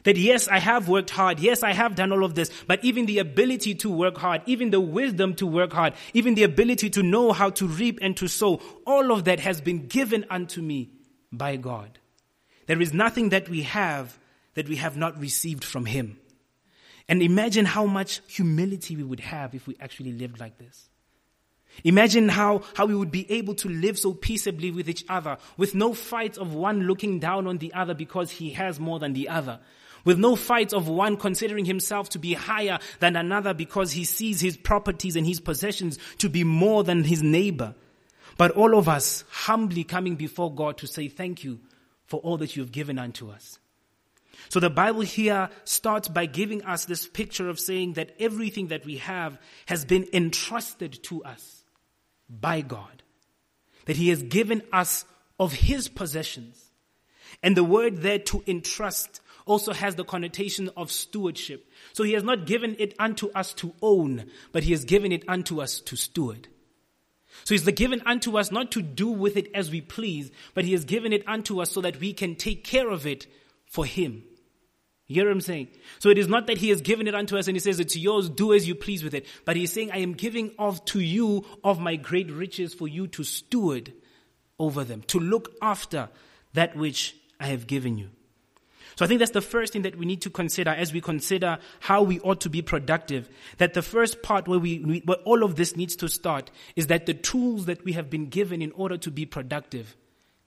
That 0.03 0.17
yes, 0.17 0.47
I 0.47 0.59
have 0.59 0.89
worked 0.89 1.09
hard. 1.09 1.39
Yes, 1.39 1.63
I 1.63 1.73
have 1.73 1.95
done 1.95 2.11
all 2.11 2.25
of 2.25 2.35
this. 2.35 2.51
But 2.67 2.83
even 2.83 3.05
the 3.05 3.19
ability 3.19 3.75
to 3.75 3.89
work 3.89 4.17
hard, 4.17 4.41
even 4.45 4.69
the 4.69 4.81
wisdom 4.81 5.33
to 5.35 5.47
work 5.47 5.71
hard, 5.71 5.93
even 6.13 6.35
the 6.35 6.43
ability 6.43 6.89
to 6.91 7.03
know 7.03 7.31
how 7.31 7.49
to 7.51 7.67
reap 7.67 7.99
and 8.01 8.15
to 8.17 8.27
sow, 8.27 8.61
all 8.85 9.11
of 9.11 9.23
that 9.25 9.39
has 9.39 9.61
been 9.61 9.87
given 9.87 10.25
unto 10.29 10.61
me 10.61 10.91
by 11.31 11.55
God. 11.55 11.99
There 12.65 12.81
is 12.81 12.93
nothing 12.93 13.29
that 13.29 13.49
we 13.49 13.63
have 13.63 14.17
that 14.55 14.69
we 14.69 14.75
have 14.77 14.97
not 14.97 15.19
received 15.19 15.63
from 15.63 15.85
Him. 15.85 16.19
And 17.07 17.21
imagine 17.21 17.65
how 17.65 17.85
much 17.85 18.21
humility 18.27 18.95
we 18.95 19.03
would 19.03 19.19
have 19.19 19.53
if 19.55 19.67
we 19.67 19.75
actually 19.79 20.13
lived 20.13 20.39
like 20.39 20.57
this. 20.57 20.89
Imagine 21.83 22.29
how, 22.29 22.61
how 22.75 22.85
we 22.85 22.95
would 22.95 23.11
be 23.11 23.29
able 23.31 23.55
to 23.55 23.67
live 23.67 23.97
so 23.97 24.13
peaceably 24.13 24.71
with 24.71 24.87
each 24.87 25.03
other, 25.09 25.37
with 25.57 25.73
no 25.73 25.93
fights 25.93 26.37
of 26.37 26.53
one 26.53 26.83
looking 26.83 27.19
down 27.19 27.47
on 27.47 27.57
the 27.57 27.73
other 27.73 27.93
because 27.93 28.31
he 28.31 28.51
has 28.51 28.79
more 28.79 28.99
than 28.99 29.13
the 29.13 29.27
other, 29.27 29.59
with 30.05 30.17
no 30.17 30.35
fight 30.35 30.73
of 30.73 30.87
one 30.87 31.17
considering 31.17 31.65
himself 31.65 32.09
to 32.09 32.19
be 32.19 32.33
higher 32.33 32.79
than 32.99 33.15
another 33.15 33.53
because 33.53 33.93
he 33.93 34.03
sees 34.03 34.41
his 34.41 34.57
properties 34.57 35.15
and 35.15 35.25
his 35.25 35.39
possessions 35.39 35.97
to 36.17 36.29
be 36.29 36.43
more 36.43 36.83
than 36.83 37.03
his 37.03 37.23
neighbor. 37.23 37.75
But 38.37 38.51
all 38.51 38.77
of 38.77 38.89
us 38.89 39.23
humbly 39.29 39.83
coming 39.83 40.15
before 40.15 40.53
God 40.53 40.77
to 40.79 40.87
say 40.87 41.07
thank 41.07 41.43
you 41.43 41.59
for 42.05 42.19
all 42.21 42.37
that 42.37 42.55
you've 42.55 42.71
given 42.71 42.99
unto 42.99 43.29
us. 43.29 43.59
So 44.49 44.59
the 44.59 44.69
Bible 44.69 45.01
here 45.01 45.49
starts 45.63 46.07
by 46.07 46.25
giving 46.25 46.63
us 46.63 46.85
this 46.85 47.07
picture 47.07 47.49
of 47.49 47.59
saying 47.59 47.93
that 47.93 48.11
everything 48.19 48.67
that 48.67 48.85
we 48.85 48.97
have 48.97 49.39
has 49.67 49.85
been 49.85 50.07
entrusted 50.13 51.01
to 51.03 51.23
us 51.23 51.63
by 52.29 52.61
God. 52.61 53.03
That 53.85 53.97
He 53.97 54.09
has 54.09 54.23
given 54.23 54.61
us 54.71 55.05
of 55.39 55.53
His 55.53 55.87
possessions. 55.87 56.71
And 57.41 57.57
the 57.57 57.63
word 57.63 58.01
there 58.01 58.19
to 58.19 58.43
entrust 58.47 59.21
also 59.45 59.73
has 59.73 59.95
the 59.95 60.03
connotation 60.03 60.69
of 60.77 60.91
stewardship. 60.91 61.69
So 61.93 62.03
he 62.03 62.13
has 62.13 62.23
not 62.23 62.45
given 62.45 62.75
it 62.79 62.93
unto 62.99 63.29
us 63.31 63.53
to 63.55 63.73
own, 63.81 64.25
but 64.51 64.63
he 64.63 64.71
has 64.71 64.85
given 64.85 65.11
it 65.11 65.23
unto 65.27 65.61
us 65.61 65.79
to 65.81 65.95
steward. 65.95 66.47
So 67.43 67.53
he's 67.53 67.65
given 67.65 68.01
unto 68.05 68.37
us 68.37 68.51
not 68.51 68.71
to 68.71 68.81
do 68.81 69.09
with 69.09 69.37
it 69.37 69.49
as 69.53 69.71
we 69.71 69.81
please, 69.81 70.31
but 70.53 70.65
he 70.65 70.71
has 70.73 70.85
given 70.85 71.11
it 71.11 71.27
unto 71.27 71.61
us 71.61 71.71
so 71.71 71.81
that 71.81 71.99
we 71.99 72.13
can 72.13 72.35
take 72.35 72.63
care 72.63 72.89
of 72.89 73.05
it 73.05 73.27
for 73.65 73.85
him. 73.85 74.23
You 75.07 75.15
hear 75.15 75.25
what 75.25 75.33
I'm 75.33 75.41
saying? 75.41 75.67
So 75.99 76.09
it 76.09 76.17
is 76.17 76.27
not 76.27 76.47
that 76.47 76.57
he 76.57 76.69
has 76.69 76.81
given 76.81 77.07
it 77.07 77.15
unto 77.15 77.37
us 77.37 77.47
and 77.47 77.55
he 77.55 77.59
says, 77.59 77.79
it's 77.79 77.97
yours, 77.97 78.29
do 78.29 78.53
as 78.53 78.67
you 78.67 78.75
please 78.75 79.03
with 79.03 79.13
it. 79.13 79.25
But 79.45 79.57
he's 79.57 79.73
saying, 79.73 79.91
I 79.91 79.97
am 79.97 80.13
giving 80.13 80.51
of 80.57 80.83
to 80.85 80.99
you 81.01 81.45
of 81.63 81.79
my 81.79 81.97
great 81.97 82.31
riches 82.31 82.73
for 82.73 82.87
you 82.87 83.07
to 83.07 83.23
steward 83.23 83.91
over 84.57 84.83
them, 84.83 85.01
to 85.07 85.19
look 85.19 85.53
after 85.61 86.09
that 86.53 86.77
which 86.77 87.15
I 87.39 87.47
have 87.47 87.67
given 87.67 87.97
you. 87.97 88.11
So 88.95 89.05
I 89.05 89.07
think 89.07 89.19
that's 89.19 89.31
the 89.31 89.41
first 89.41 89.73
thing 89.73 89.81
that 89.83 89.97
we 89.97 90.05
need 90.05 90.21
to 90.21 90.29
consider 90.29 90.69
as 90.69 90.93
we 90.93 91.01
consider 91.01 91.57
how 91.79 92.03
we 92.03 92.19
ought 92.19 92.41
to 92.41 92.49
be 92.49 92.61
productive. 92.61 93.29
That 93.57 93.73
the 93.73 93.81
first 93.81 94.21
part 94.21 94.47
where 94.47 94.59
we, 94.59 95.01
where 95.05 95.17
all 95.25 95.43
of 95.43 95.55
this 95.55 95.75
needs 95.75 95.95
to 95.97 96.07
start 96.07 96.51
is 96.75 96.87
that 96.87 97.05
the 97.05 97.13
tools 97.13 97.65
that 97.65 97.83
we 97.83 97.93
have 97.93 98.09
been 98.09 98.27
given 98.27 98.61
in 98.61 98.71
order 98.73 98.97
to 98.97 99.11
be 99.11 99.25
productive 99.25 99.95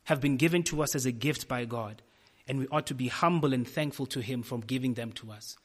have 0.04 0.20
been 0.20 0.36
given 0.36 0.62
to 0.64 0.82
us 0.82 0.94
as 0.94 1.06
a 1.06 1.12
gift 1.12 1.48
by 1.48 1.64
God. 1.64 2.02
And 2.48 2.60
we 2.60 2.68
ought 2.68 2.86
to 2.86 2.94
be 2.94 3.08
humble 3.08 3.52
and 3.52 3.66
thankful 3.66 4.06
to 4.06 4.20
Him 4.20 4.42
for 4.44 4.58
giving 4.58 4.94
them 4.94 5.10
to 5.12 5.32
us. 5.32 5.56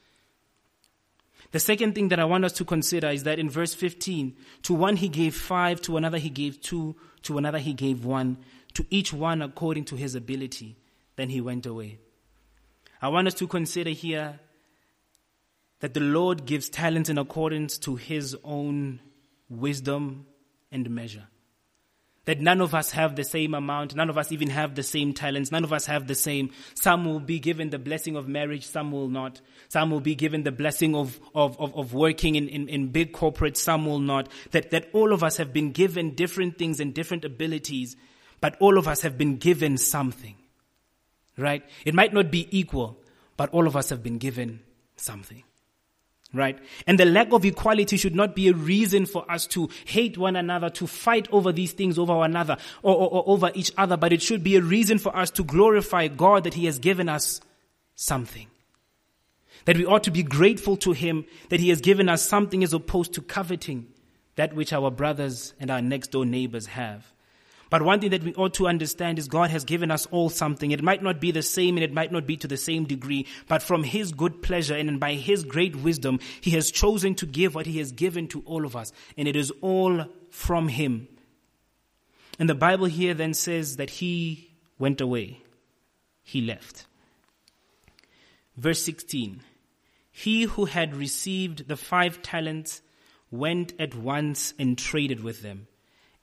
The 1.52 1.60
second 1.60 1.96
thing 1.96 2.08
that 2.10 2.20
I 2.20 2.26
want 2.26 2.46
us 2.46 2.54
to 2.54 2.66
consider 2.66 3.10
is 3.10 3.24
that 3.24 3.38
in 3.38 3.50
verse 3.50 3.74
15, 3.74 4.36
to 4.64 4.74
one 4.74 4.96
he 4.96 5.10
gave 5.10 5.36
five, 5.36 5.82
to 5.82 5.98
another 5.98 6.18
he 6.18 6.30
gave 6.30 6.62
two, 6.62 6.96
to 7.24 7.38
another 7.38 7.58
he 7.58 7.74
gave 7.74 8.06
one, 8.06 8.38
to 8.74 8.86
each 8.90 9.12
one 9.12 9.42
according 9.42 9.86
to 9.86 9.96
his 9.96 10.16
ability. 10.16 10.78
Then 11.18 11.30
he 11.30 11.42
went 11.42 11.66
away. 11.66 12.00
I 13.02 13.08
want 13.08 13.28
us 13.28 13.34
to 13.36 13.48
consider 13.48 13.90
here 13.90 14.40
that 15.80 15.96
the 15.96 16.00
Lord 16.00 16.46
gives 16.46 16.70
talents 16.70 17.10
in 17.10 17.18
accordance 17.18 17.78
to 17.80 17.96
his 17.96 18.38
own 18.44 19.00
wisdom 19.50 20.28
and 20.72 20.90
measure. 20.90 21.28
That 22.26 22.40
none 22.40 22.62
of 22.62 22.76
us 22.76 22.92
have 22.92 23.16
the 23.16 23.24
same 23.24 23.56
amount, 23.56 23.96
none 23.96 24.12
of 24.12 24.18
us 24.20 24.32
even 24.32 24.52
have 24.52 24.76
the 24.76 24.84
same 24.84 25.12
talents, 25.14 25.52
none 25.52 25.64
of 25.64 25.74
us 25.74 25.88
have 25.88 26.06
the 26.06 26.14
same. 26.14 26.52
Some 26.76 27.04
will 27.06 27.20
be 27.20 27.40
given 27.40 27.72
the 27.72 27.80
blessing 27.80 28.16
of 28.16 28.28
marriage, 28.28 28.68
some 28.68 28.92
will 28.92 29.10
not. 29.10 29.42
Some 29.70 29.90
will 29.90 30.02
be 30.02 30.14
given 30.14 30.44
the 30.44 30.52
blessing 30.52 30.96
of, 30.96 31.20
of, 31.34 31.60
of, 31.60 31.76
of 31.76 31.96
working 31.96 32.36
in, 32.36 32.48
in, 32.48 32.70
in 32.70 32.90
big 32.90 33.12
corporates, 33.12 33.58
some 33.58 33.88
will 33.88 34.00
not. 34.00 34.30
That, 34.52 34.70
that 34.70 34.90
all 34.94 35.14
of 35.14 35.24
us 35.24 35.38
have 35.38 35.52
been 35.52 35.72
given 35.72 36.14
different 36.14 36.60
things 36.60 36.80
and 36.80 36.94
different 36.94 37.26
abilities, 37.26 37.96
but 38.40 38.56
all 38.60 38.78
of 38.78 38.88
us 38.88 39.02
have 39.02 39.18
been 39.18 39.38
given 39.38 39.80
something. 39.80 40.36
Right? 41.42 41.64
It 41.86 41.96
might 41.96 42.14
not 42.14 42.30
be 42.30 42.48
equal, 42.58 42.98
but 43.36 43.50
all 43.50 43.68
of 43.68 43.76
us 43.76 43.90
have 43.90 44.04
been 44.04 44.20
given 44.20 44.62
something. 44.96 45.44
Right? 46.34 46.58
And 46.88 46.98
the 46.98 47.06
lack 47.06 47.34
of 47.34 47.44
equality 47.44 47.98
should 47.98 48.16
not 48.16 48.36
be 48.36 48.48
a 48.48 48.54
reason 48.54 49.06
for 49.06 49.30
us 49.30 49.48
to 49.48 49.70
hate 49.84 50.18
one 50.18 50.38
another, 50.38 50.70
to 50.70 50.88
fight 50.88 51.28
over 51.32 51.52
these 51.52 51.74
things 51.74 52.00
over 52.00 52.16
one 52.16 52.30
another 52.30 52.58
or, 52.84 52.96
or, 52.96 53.10
or 53.12 53.24
over 53.28 53.52
each 53.54 53.72
other, 53.78 53.98
but 53.98 54.14
it 54.14 54.22
should 54.22 54.44
be 54.44 54.56
a 54.56 54.62
reason 54.62 54.98
for 54.98 55.14
us 55.16 55.30
to 55.32 55.44
glorify 55.44 56.08
God 56.08 56.46
that 56.46 56.54
He 56.54 56.66
has 56.68 56.80
given 56.80 57.10
us 57.10 57.42
something. 57.96 58.48
That 59.66 59.76
we 59.78 59.86
ought 59.86 60.04
to 60.06 60.12
be 60.12 60.24
grateful 60.24 60.78
to 60.78 60.94
Him 60.94 61.26
that 61.50 61.60
He 61.60 61.70
has 61.70 61.82
given 61.82 62.08
us 62.08 62.22
something 62.22 62.64
as 62.64 62.72
opposed 62.72 63.14
to 63.16 63.22
coveting 63.22 63.88
that 64.36 64.54
which 64.54 64.72
our 64.72 64.90
brothers 64.90 65.54
and 65.60 65.70
our 65.70 65.82
next 65.82 66.12
door 66.12 66.26
neighbors 66.26 66.68
have. 66.68 67.12
But 67.72 67.84
one 67.84 68.02
thing 68.02 68.10
that 68.10 68.24
we 68.24 68.36
ought 68.36 68.54
to 68.56 68.68
understand 68.68 69.18
is 69.18 69.30
God 69.30 69.50
has 69.50 69.64
given 69.64 69.92
us 69.92 70.06
all 70.08 70.30
something. 70.30 70.72
It 70.72 70.84
might 70.84 71.02
not 71.02 71.22
be 71.22 71.32
the 71.32 71.42
same 71.42 71.78
and 71.78 71.84
it 71.86 71.94
might 71.94 72.12
not 72.12 72.28
be 72.28 72.36
to 72.36 72.48
the 72.48 72.58
same 72.58 72.84
degree, 72.84 73.26
but 73.48 73.64
from 73.64 73.86
His 73.86 74.12
good 74.12 74.44
pleasure 74.44 74.76
and 74.76 75.00
by 75.00 75.14
His 75.14 75.46
great 75.46 75.78
wisdom, 75.78 76.20
He 76.42 76.52
has 76.52 76.70
chosen 76.70 77.16
to 77.16 77.26
give 77.26 77.56
what 77.56 77.66
He 77.66 77.78
has 77.78 77.94
given 77.94 78.28
to 78.28 78.42
all 78.46 78.66
of 78.66 78.76
us. 78.76 78.92
And 79.18 79.26
it 79.26 79.38
is 79.38 79.54
all 79.62 80.06
from 80.30 80.68
Him. 80.68 81.08
And 82.38 82.50
the 82.50 82.56
Bible 82.56 82.88
here 82.88 83.14
then 83.14 83.34
says 83.34 83.78
that 83.78 83.90
He 83.90 84.52
went 84.78 85.00
away. 85.00 85.42
He 86.24 86.42
left. 86.42 86.88
Verse 88.58 88.84
16. 88.84 89.44
He 90.12 90.44
who 90.44 90.66
had 90.66 90.94
received 90.94 91.70
the 91.70 91.78
five 91.78 92.22
talents 92.22 92.82
went 93.32 93.72
at 93.80 93.96
once 93.96 94.54
and 94.60 94.78
traded 94.78 95.24
with 95.24 95.42
them 95.42 95.68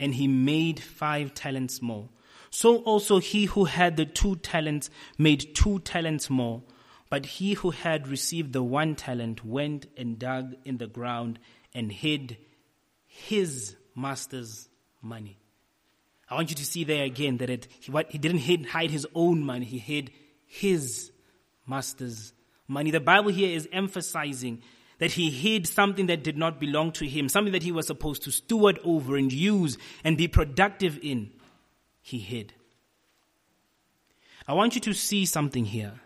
and 0.00 0.14
he 0.14 0.28
made 0.28 0.80
five 0.80 1.34
talents 1.34 1.82
more. 1.82 2.08
So 2.50 2.78
also 2.78 3.18
he 3.18 3.44
who 3.46 3.64
had 3.64 3.96
the 3.96 4.06
two 4.06 4.36
talents 4.36 4.90
made 5.18 5.54
two 5.54 5.80
talents 5.80 6.30
more. 6.30 6.62
But 7.10 7.24
he 7.24 7.54
who 7.54 7.70
had 7.70 8.06
received 8.06 8.52
the 8.52 8.62
one 8.62 8.94
talent 8.94 9.44
went 9.44 9.86
and 9.96 10.18
dug 10.18 10.54
in 10.64 10.78
the 10.78 10.86
ground 10.86 11.38
and 11.74 11.90
hid 11.90 12.36
his 13.06 13.76
master's 13.94 14.68
money. 15.00 15.38
I 16.30 16.34
want 16.34 16.50
you 16.50 16.56
to 16.56 16.64
see 16.64 16.84
there 16.84 17.04
again 17.04 17.38
that 17.38 17.48
it, 17.48 17.68
he, 17.80 17.90
what, 17.90 18.10
he 18.10 18.18
didn't 18.18 18.38
hid, 18.38 18.66
hide 18.66 18.90
his 18.90 19.06
own 19.14 19.42
money, 19.42 19.64
he 19.64 19.78
hid 19.78 20.10
his 20.44 21.10
master's 21.66 22.34
money. 22.66 22.90
The 22.90 23.00
Bible 23.00 23.30
here 23.30 23.56
is 23.56 23.66
emphasizing 23.72 24.62
that 24.98 25.12
he 25.12 25.30
hid 25.30 25.66
something 25.66 26.06
that 26.06 26.24
did 26.24 26.36
not 26.36 26.60
belong 26.60 26.92
to 26.92 27.06
him, 27.06 27.28
something 27.28 27.52
that 27.52 27.62
he 27.62 27.72
was 27.72 27.86
supposed 27.86 28.22
to 28.22 28.30
steward 28.30 28.78
over 28.84 29.16
and 29.16 29.32
use 29.32 29.78
and 30.04 30.16
be 30.16 30.28
productive 30.28 30.98
in. 31.02 31.30
He 32.00 32.18
hid. 32.18 32.52
I 34.46 34.54
want 34.54 34.74
you 34.74 34.80
to 34.82 34.94
see 34.94 35.24
something 35.26 35.64
here. 35.64 36.00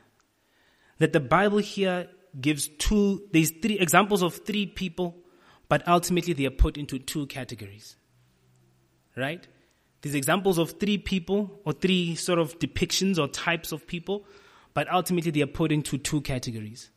That 0.98 1.12
the 1.12 1.20
Bible 1.20 1.58
here 1.58 2.08
gives 2.38 2.68
two, 2.68 3.22
there's 3.32 3.50
three 3.50 3.78
examples 3.78 4.22
of 4.22 4.36
three 4.44 4.66
people, 4.66 5.16
but 5.68 5.86
ultimately 5.88 6.32
they 6.32 6.46
are 6.46 6.50
put 6.50 6.76
into 6.76 6.98
two 6.98 7.26
categories. 7.26 7.96
Right? 9.16 9.46
These 10.02 10.14
examples 10.14 10.58
of 10.58 10.72
three 10.80 10.98
people 10.98 11.60
or 11.64 11.72
three 11.72 12.14
sort 12.14 12.38
of 12.38 12.58
depictions 12.58 13.18
or 13.18 13.28
types 13.28 13.72
of 13.72 13.86
people, 13.86 14.26
but 14.74 14.92
ultimately 14.92 15.30
they 15.30 15.42
are 15.42 15.46
put 15.46 15.70
into 15.70 15.96
two 15.96 16.20
categories. 16.20 16.90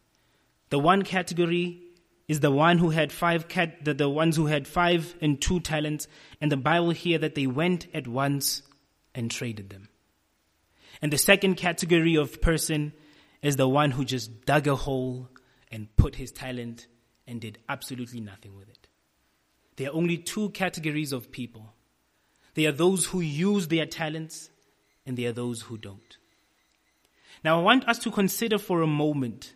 The 0.72 0.80
one 0.80 1.04
category 1.04 1.85
is 2.28 2.40
the 2.40 2.52
one 2.52 2.80
who 2.80 2.90
had 2.90 3.12
five 3.12 3.48
cat, 3.48 3.86
the, 3.86 3.94
the 3.94 4.10
ones 4.10 4.36
who 4.36 4.48
had 4.48 4.68
five 4.68 5.16
and 5.22 5.40
two 5.40 5.60
talents, 5.60 6.08
and 6.42 6.52
the 6.52 6.58
Bible 6.58 6.92
here 6.92 7.18
that 7.20 7.36
they 7.36 7.48
went 7.48 7.88
at 7.94 8.08
once 8.08 8.64
and 9.14 9.30
traded 9.30 9.70
them. 9.70 9.90
And 11.02 11.14
the 11.14 11.18
second 11.18 11.56
category 11.56 12.16
of 12.16 12.42
person 12.42 12.94
is 13.42 13.58
the 13.58 13.68
one 13.68 13.92
who 13.92 14.06
just 14.06 14.46
dug 14.46 14.68
a 14.68 14.76
hole 14.76 15.30
and 15.72 15.94
put 15.98 16.16
his 16.16 16.32
talent 16.32 16.88
and 17.28 17.42
did 17.42 17.60
absolutely 17.70 18.22
nothing 18.22 18.56
with 18.56 18.70
it. 18.70 18.88
There 19.76 19.90
are 19.90 19.94
only 19.94 20.18
two 20.18 20.50
categories 20.50 21.12
of 21.12 21.32
people. 21.32 21.74
There 22.56 22.70
are 22.70 22.74
those 22.74 23.06
who 23.06 23.20
use 23.20 23.68
their 23.68 23.86
talents 23.86 24.50
and 25.06 25.18
there 25.18 25.30
are 25.30 25.34
those 25.34 25.62
who 25.62 25.78
don't. 25.78 26.18
Now 27.44 27.60
I 27.60 27.62
want 27.62 27.88
us 27.88 28.00
to 28.00 28.12
consider 28.12 28.58
for 28.58 28.82
a 28.82 28.88
moment 28.88 29.54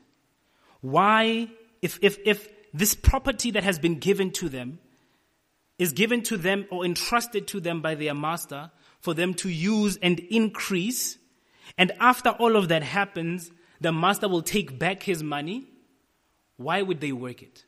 why, 0.81 1.49
if, 1.81 1.97
if, 2.01 2.19
if 2.25 2.47
this 2.73 2.95
property 2.95 3.51
that 3.51 3.63
has 3.63 3.79
been 3.79 3.99
given 3.99 4.31
to 4.31 4.49
them 4.49 4.79
is 5.77 5.93
given 5.93 6.21
to 6.23 6.37
them 6.37 6.65
or 6.69 6.85
entrusted 6.85 7.47
to 7.47 7.59
them 7.59 7.81
by 7.81 7.95
their 7.95 8.13
master 8.13 8.69
for 8.99 9.13
them 9.13 9.33
to 9.33 9.49
use 9.49 9.97
and 10.01 10.19
increase. 10.19 11.17
And 11.77 11.91
after 11.99 12.29
all 12.31 12.55
of 12.55 12.67
that 12.67 12.83
happens, 12.83 13.51
the 13.79 13.91
master 13.91 14.27
will 14.27 14.41
take 14.41 14.77
back 14.77 15.03
his 15.03 15.23
money. 15.23 15.67
Why 16.57 16.81
would 16.81 16.99
they 16.99 17.13
work 17.13 17.41
it? 17.41 17.63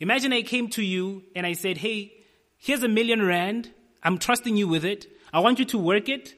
Imagine 0.00 0.32
I 0.32 0.42
came 0.42 0.68
to 0.70 0.82
you 0.82 1.22
and 1.36 1.46
I 1.46 1.52
said, 1.52 1.76
Hey, 1.76 2.12
here's 2.56 2.82
a 2.82 2.88
million 2.88 3.22
rand. 3.22 3.70
I'm 4.02 4.16
trusting 4.18 4.56
you 4.56 4.66
with 4.66 4.84
it. 4.84 5.06
I 5.32 5.40
want 5.40 5.58
you 5.58 5.66
to 5.66 5.78
work 5.78 6.08
it. 6.08 6.34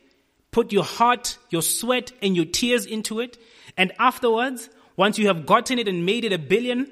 Put 0.50 0.72
your 0.72 0.84
heart, 0.84 1.38
your 1.50 1.62
sweat, 1.62 2.12
and 2.20 2.36
your 2.36 2.44
tears 2.44 2.84
into 2.84 3.20
it. 3.20 3.38
And 3.76 3.92
afterwards, 3.98 4.70
once 4.96 5.18
you 5.18 5.28
have 5.28 5.46
gotten 5.46 5.78
it 5.78 5.88
and 5.88 6.04
made 6.04 6.24
it 6.24 6.32
a 6.32 6.38
billion, 6.38 6.90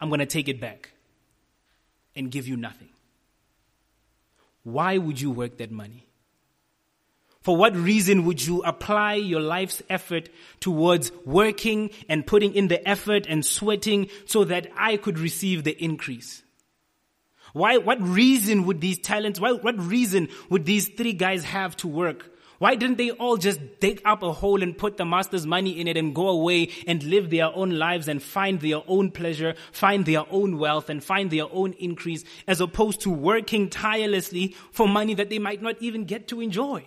I'm 0.00 0.08
going 0.08 0.20
to 0.20 0.26
take 0.26 0.48
it 0.48 0.60
back 0.60 0.90
and 2.14 2.30
give 2.30 2.46
you 2.46 2.56
nothing. 2.56 2.88
Why 4.62 4.98
would 4.98 5.20
you 5.20 5.30
work 5.30 5.58
that 5.58 5.70
money? 5.70 6.06
For 7.40 7.56
what 7.56 7.74
reason 7.74 8.24
would 8.26 8.44
you 8.44 8.62
apply 8.62 9.14
your 9.14 9.40
life's 9.40 9.82
effort 9.88 10.28
towards 10.60 11.10
working 11.24 11.90
and 12.08 12.26
putting 12.26 12.54
in 12.54 12.68
the 12.68 12.86
effort 12.86 13.26
and 13.26 13.44
sweating 13.44 14.08
so 14.26 14.44
that 14.44 14.66
I 14.76 14.96
could 14.96 15.18
receive 15.18 15.64
the 15.64 15.82
increase? 15.82 16.42
Why, 17.52 17.78
what 17.78 18.00
reason 18.02 18.66
would 18.66 18.80
these 18.80 18.98
talents, 18.98 19.40
why, 19.40 19.52
what 19.52 19.78
reason 19.78 20.28
would 20.50 20.66
these 20.66 20.88
three 20.88 21.14
guys 21.14 21.44
have 21.44 21.76
to 21.78 21.88
work 21.88 22.30
why 22.58 22.74
didn't 22.74 22.98
they 22.98 23.12
all 23.12 23.36
just 23.36 23.60
dig 23.78 24.02
up 24.04 24.22
a 24.24 24.32
hole 24.32 24.62
and 24.62 24.76
put 24.76 24.96
the 24.96 25.04
master's 25.04 25.46
money 25.46 25.78
in 25.78 25.86
it 25.86 25.96
and 25.96 26.12
go 26.12 26.28
away 26.28 26.70
and 26.88 27.02
live 27.04 27.30
their 27.30 27.54
own 27.54 27.78
lives 27.78 28.08
and 28.08 28.20
find 28.20 28.60
their 28.60 28.82
own 28.88 29.12
pleasure, 29.12 29.54
find 29.70 30.04
their 30.04 30.24
own 30.30 30.58
wealth 30.58 30.90
and 30.90 31.02
find 31.02 31.30
their 31.30 31.46
own 31.52 31.72
increase 31.74 32.24
as 32.48 32.60
opposed 32.60 33.00
to 33.02 33.10
working 33.10 33.70
tirelessly 33.70 34.56
for 34.72 34.88
money 34.88 35.14
that 35.14 35.30
they 35.30 35.38
might 35.38 35.62
not 35.62 35.76
even 35.80 36.04
get 36.04 36.26
to 36.28 36.40
enjoy? 36.40 36.84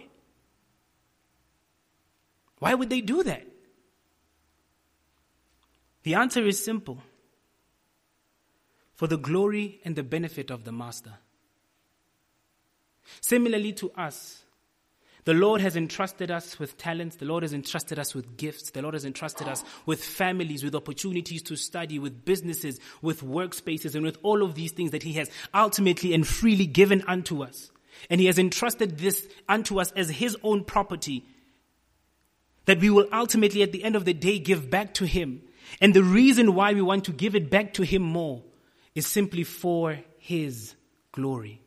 Why 2.59 2.73
would 2.73 2.89
they 2.89 3.01
do 3.01 3.23
that? 3.23 3.47
The 6.03 6.15
answer 6.15 6.45
is 6.45 6.63
simple. 6.63 7.01
For 8.93 9.07
the 9.07 9.17
glory 9.17 9.79
and 9.85 9.95
the 9.95 10.03
benefit 10.03 10.51
of 10.51 10.65
the 10.65 10.71
master. 10.71 11.13
Similarly 13.21 13.73
to 13.73 13.91
us, 13.91 14.40
the 15.23 15.33
Lord 15.33 15.61
has 15.61 15.75
entrusted 15.75 16.31
us 16.31 16.57
with 16.57 16.77
talents. 16.77 17.17
The 17.17 17.25
Lord 17.25 17.43
has 17.43 17.53
entrusted 17.53 17.99
us 17.99 18.15
with 18.15 18.37
gifts. 18.37 18.71
The 18.71 18.81
Lord 18.81 18.95
has 18.95 19.05
entrusted 19.05 19.47
us 19.47 19.63
with 19.85 20.03
families, 20.03 20.63
with 20.63 20.73
opportunities 20.73 21.43
to 21.43 21.55
study, 21.55 21.99
with 21.99 22.25
businesses, 22.25 22.79
with 23.01 23.21
workspaces, 23.21 23.93
and 23.93 24.03
with 24.03 24.17
all 24.23 24.41
of 24.41 24.55
these 24.55 24.71
things 24.71 24.91
that 24.91 25.03
He 25.03 25.13
has 25.13 25.29
ultimately 25.53 26.13
and 26.13 26.27
freely 26.27 26.65
given 26.65 27.03
unto 27.07 27.43
us. 27.43 27.71
And 28.09 28.19
He 28.19 28.27
has 28.27 28.39
entrusted 28.39 28.97
this 28.97 29.27
unto 29.47 29.79
us 29.79 29.91
as 29.91 30.09
His 30.09 30.35
own 30.43 30.63
property 30.63 31.25
that 32.65 32.79
we 32.79 32.89
will 32.89 33.07
ultimately 33.11 33.63
at 33.63 33.71
the 33.71 33.83
end 33.83 33.95
of 33.95 34.05
the 34.05 34.13
day 34.13 34.39
give 34.39 34.69
back 34.69 34.93
to 34.95 35.05
Him. 35.05 35.41
And 35.79 35.93
the 35.93 36.03
reason 36.03 36.55
why 36.55 36.73
we 36.73 36.81
want 36.81 37.05
to 37.05 37.11
give 37.11 37.35
it 37.35 37.51
back 37.51 37.73
to 37.75 37.83
Him 37.83 38.01
more 38.01 38.41
is 38.95 39.05
simply 39.05 39.43
for 39.43 39.99
His 40.17 40.73
glory. 41.11 41.61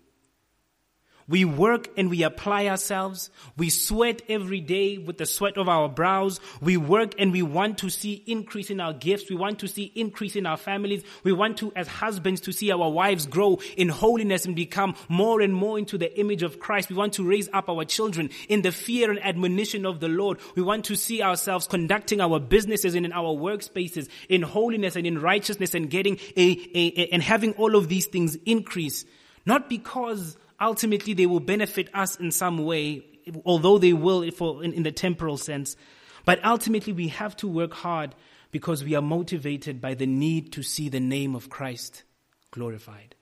We 1.29 1.45
work 1.45 1.89
and 1.97 2.11
we 2.11 2.23
apply 2.23 2.67
ourselves. 2.67 3.31
We 3.57 3.71
sweat 3.71 4.23
every 4.29 4.61
day 4.61 4.99
with 4.99 5.19
the 5.19 5.27
sweat 5.27 5.57
of 5.57 5.69
our 5.69 5.89
brows. 5.89 6.41
We 6.61 6.77
work 6.77 7.15
and 7.19 7.33
we 7.33 7.43
want 7.43 7.79
to 7.79 7.91
see 7.91 8.23
increase 8.27 8.71
in 8.71 8.81
our 8.81 8.93
gifts. 8.93 9.31
We 9.31 9.37
want 9.37 9.61
to 9.61 9.69
see 9.69 9.93
increase 9.95 10.37
in 10.37 10.47
our 10.47 10.57
families. 10.57 11.03
We 11.23 11.33
want 11.33 11.59
to, 11.59 11.73
as 11.75 11.89
husbands, 11.89 12.41
to 12.43 12.53
see 12.53 12.71
our 12.71 12.91
wives 12.91 13.27
grow 13.27 13.61
in 13.77 13.89
holiness 13.89 14.45
and 14.45 14.55
become 14.55 14.95
more 15.09 15.41
and 15.41 15.55
more 15.55 15.79
into 15.79 15.97
the 15.97 16.19
image 16.19 16.43
of 16.43 16.61
Christ. 16.61 16.91
We 16.91 16.97
want 16.97 17.15
to 17.15 17.27
raise 17.27 17.49
up 17.53 17.69
our 17.69 17.85
children 17.85 18.31
in 18.49 18.63
the 18.63 18.73
fear 18.73 19.11
and 19.11 19.25
admonition 19.25 19.87
of 19.87 20.01
the 20.01 20.09
Lord. 20.09 20.39
We 20.55 20.63
want 20.63 20.85
to 20.87 20.97
see 20.97 21.23
ourselves 21.23 21.67
conducting 21.67 22.21
our 22.21 22.39
businesses 22.39 22.95
and 22.95 23.07
in 23.07 23.13
our 23.13 23.35
workspaces 23.35 24.09
in 24.29 24.43
holiness 24.43 24.97
and 24.97 25.07
in 25.07 25.21
righteousness 25.21 25.75
and 25.75 25.91
getting 25.91 26.19
a, 26.37 26.51
a, 26.75 27.01
a 27.01 27.09
and 27.13 27.23
having 27.23 27.53
all 27.55 27.77
of 27.77 27.89
these 27.89 28.07
things 28.07 28.37
increase. 28.47 29.05
Not 29.47 29.69
because 29.69 30.37
ultimately 30.65 31.13
they 31.13 31.27
will 31.27 31.41
benefit 31.41 31.89
us 31.95 32.17
in 32.17 32.31
some 32.31 32.59
way, 32.59 33.05
although 33.45 33.79
they 33.79 33.93
will 33.93 34.29
for, 34.33 34.65
in, 34.65 34.73
in 34.73 34.83
the 34.83 34.93
temporal 34.93 35.37
sense. 35.37 35.77
But 36.25 36.45
ultimately 36.45 36.93
we 36.93 37.09
have 37.09 37.37
to 37.37 37.47
work 37.47 37.75
hard 37.75 38.15
because 38.51 38.83
we 38.83 38.95
are 38.95 39.03
motivated 39.03 39.81
by 39.81 39.95
the 39.95 40.07
need 40.07 40.53
to 40.53 40.63
see 40.63 40.89
the 40.89 41.01
name 41.01 41.35
of 41.35 41.51
Christ 41.51 42.05
glorified. 42.51 43.15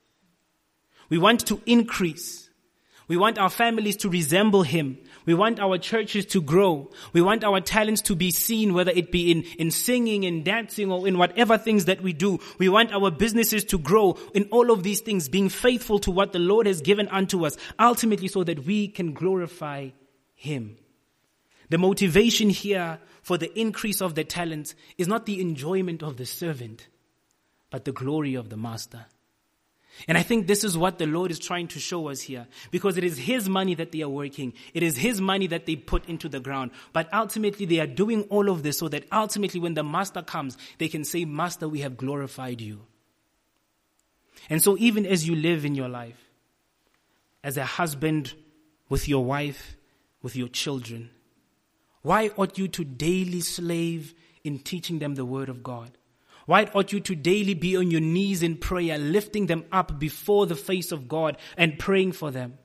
We 1.08 1.18
want 1.18 1.46
to 1.46 1.60
increase. 1.66 2.48
We 3.08 3.16
want 3.16 3.38
our 3.38 3.50
families 3.50 3.96
to 3.98 4.08
resemble 4.08 4.62
Him. 4.62 4.98
We 5.24 5.34
want 5.34 5.60
our 5.60 5.78
churches 5.78 6.26
to 6.26 6.42
grow. 6.42 6.90
We 7.12 7.22
want 7.22 7.44
our 7.44 7.60
talents 7.60 8.02
to 8.02 8.16
be 8.16 8.30
seen, 8.30 8.74
whether 8.74 8.90
it 8.90 9.12
be 9.12 9.30
in, 9.30 9.42
in 9.58 9.70
singing, 9.70 10.24
in 10.24 10.42
dancing, 10.42 10.90
or 10.90 11.06
in 11.06 11.18
whatever 11.18 11.58
things 11.58 11.84
that 11.84 12.00
we 12.00 12.12
do. 12.12 12.40
We 12.58 12.68
want 12.68 12.92
our 12.92 13.10
businesses 13.10 13.64
to 13.66 13.78
grow 13.78 14.18
in 14.34 14.48
all 14.50 14.70
of 14.70 14.82
these 14.82 15.00
things, 15.00 15.28
being 15.28 15.48
faithful 15.48 15.98
to 16.00 16.10
what 16.10 16.32
the 16.32 16.38
Lord 16.38 16.66
has 16.66 16.80
given 16.80 17.08
unto 17.08 17.46
us, 17.46 17.56
ultimately 17.78 18.28
so 18.28 18.44
that 18.44 18.64
we 18.64 18.88
can 18.88 19.12
glorify 19.12 19.90
Him. 20.34 20.76
The 21.68 21.78
motivation 21.78 22.50
here 22.50 22.98
for 23.22 23.38
the 23.38 23.56
increase 23.58 24.02
of 24.02 24.14
the 24.14 24.24
talents 24.24 24.74
is 24.98 25.08
not 25.08 25.26
the 25.26 25.40
enjoyment 25.40 26.02
of 26.02 26.16
the 26.16 26.26
servant, 26.26 26.88
but 27.70 27.84
the 27.84 27.92
glory 27.92 28.34
of 28.34 28.50
the 28.50 28.56
master. 28.56 29.06
And 30.08 30.18
I 30.18 30.22
think 30.22 30.46
this 30.46 30.64
is 30.64 30.76
what 30.76 30.98
the 30.98 31.06
Lord 31.06 31.30
is 31.30 31.38
trying 31.38 31.68
to 31.68 31.78
show 31.78 32.08
us 32.08 32.20
here. 32.20 32.46
Because 32.70 32.96
it 32.96 33.04
is 33.04 33.18
His 33.18 33.48
money 33.48 33.74
that 33.76 33.92
they 33.92 34.02
are 34.02 34.08
working. 34.08 34.52
It 34.74 34.82
is 34.82 34.96
His 34.96 35.20
money 35.20 35.46
that 35.48 35.66
they 35.66 35.76
put 35.76 36.08
into 36.08 36.28
the 36.28 36.40
ground. 36.40 36.72
But 36.92 37.12
ultimately 37.12 37.66
they 37.66 37.80
are 37.80 37.86
doing 37.86 38.22
all 38.24 38.48
of 38.48 38.62
this 38.62 38.78
so 38.78 38.88
that 38.88 39.04
ultimately 39.12 39.60
when 39.60 39.74
the 39.74 39.84
Master 39.84 40.22
comes, 40.22 40.56
they 40.78 40.88
can 40.88 41.04
say, 41.04 41.24
Master, 41.24 41.68
we 41.68 41.80
have 41.80 41.96
glorified 41.96 42.60
you. 42.60 42.80
And 44.50 44.62
so 44.62 44.76
even 44.78 45.06
as 45.06 45.26
you 45.26 45.36
live 45.36 45.64
in 45.64 45.74
your 45.74 45.88
life, 45.88 46.18
as 47.44 47.56
a 47.56 47.64
husband 47.64 48.34
with 48.88 49.08
your 49.08 49.24
wife, 49.24 49.76
with 50.22 50.36
your 50.36 50.48
children, 50.48 51.10
why 52.02 52.30
ought 52.36 52.58
you 52.58 52.68
to 52.68 52.84
daily 52.84 53.40
slave 53.40 54.14
in 54.42 54.58
teaching 54.58 54.98
them 54.98 55.14
the 55.14 55.24
word 55.24 55.48
of 55.48 55.62
God? 55.62 55.96
Why 56.46 56.68
ought 56.74 56.92
you 56.92 57.00
to 57.00 57.14
daily 57.14 57.54
be 57.54 57.76
on 57.76 57.90
your 57.90 58.00
knees 58.00 58.42
in 58.42 58.56
prayer, 58.56 58.98
lifting 58.98 59.46
them 59.46 59.64
up 59.70 59.98
before 59.98 60.46
the 60.46 60.56
face 60.56 60.92
of 60.92 61.08
God 61.08 61.36
and 61.56 61.78
praying 61.78 62.12
for 62.12 62.30
them? 62.30 62.58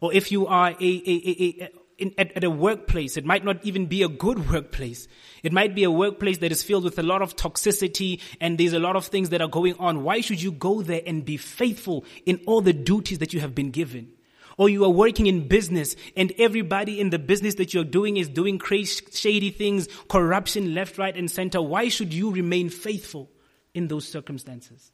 Or 0.00 0.12
if 0.12 0.30
you 0.30 0.46
are 0.46 0.70
a, 0.70 0.74
a, 0.74 0.80
a, 0.80 1.64
a 1.64 1.70
in, 1.96 2.12
at, 2.18 2.36
at, 2.36 2.44
a 2.44 2.50
workplace, 2.50 3.16
it 3.16 3.24
might 3.24 3.44
not 3.44 3.64
even 3.64 3.86
be 3.86 4.02
a 4.02 4.08
good 4.08 4.50
workplace. 4.52 5.08
It 5.42 5.52
might 5.52 5.74
be 5.74 5.84
a 5.84 5.90
workplace 5.90 6.38
that 6.38 6.52
is 6.52 6.62
filled 6.62 6.84
with 6.84 6.98
a 6.98 7.02
lot 7.02 7.22
of 7.22 7.36
toxicity 7.36 8.20
and 8.40 8.58
there's 8.58 8.72
a 8.72 8.78
lot 8.78 8.96
of 8.96 9.06
things 9.06 9.30
that 9.30 9.40
are 9.40 9.48
going 9.48 9.76
on. 9.78 10.02
Why 10.02 10.20
should 10.20 10.42
you 10.42 10.52
go 10.52 10.82
there 10.82 11.02
and 11.06 11.24
be 11.24 11.36
faithful 11.36 12.04
in 12.26 12.40
all 12.46 12.60
the 12.60 12.72
duties 12.72 13.18
that 13.18 13.32
you 13.32 13.40
have 13.40 13.54
been 13.54 13.70
given? 13.70 14.12
Or 14.56 14.68
you 14.68 14.84
are 14.84 14.90
working 14.90 15.26
in 15.26 15.48
business 15.48 15.96
and 16.16 16.32
everybody 16.38 17.00
in 17.00 17.10
the 17.10 17.18
business 17.18 17.56
that 17.56 17.74
you're 17.74 17.84
doing 17.84 18.16
is 18.16 18.28
doing 18.28 18.58
crazy, 18.58 19.04
shady 19.12 19.50
things, 19.50 19.88
corruption 20.08 20.74
left, 20.74 20.96
right, 20.96 21.16
and 21.16 21.30
center. 21.30 21.60
Why 21.60 21.88
should 21.88 22.14
you 22.14 22.30
remain 22.30 22.68
faithful 22.68 23.30
in 23.74 23.88
those 23.88 24.06
circumstances? 24.06 24.92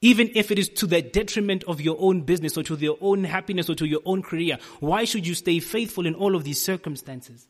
Even 0.00 0.30
if 0.34 0.50
it 0.50 0.58
is 0.58 0.68
to 0.68 0.86
the 0.86 1.00
detriment 1.00 1.64
of 1.64 1.80
your 1.80 1.96
own 1.98 2.22
business 2.22 2.58
or 2.58 2.62
to 2.64 2.74
your 2.74 2.98
own 3.00 3.24
happiness 3.24 3.70
or 3.70 3.74
to 3.76 3.86
your 3.86 4.02
own 4.04 4.22
career, 4.22 4.58
why 4.80 5.04
should 5.04 5.26
you 5.26 5.34
stay 5.34 5.60
faithful 5.60 6.04
in 6.04 6.14
all 6.14 6.34
of 6.34 6.44
these 6.44 6.60
circumstances? 6.60 7.48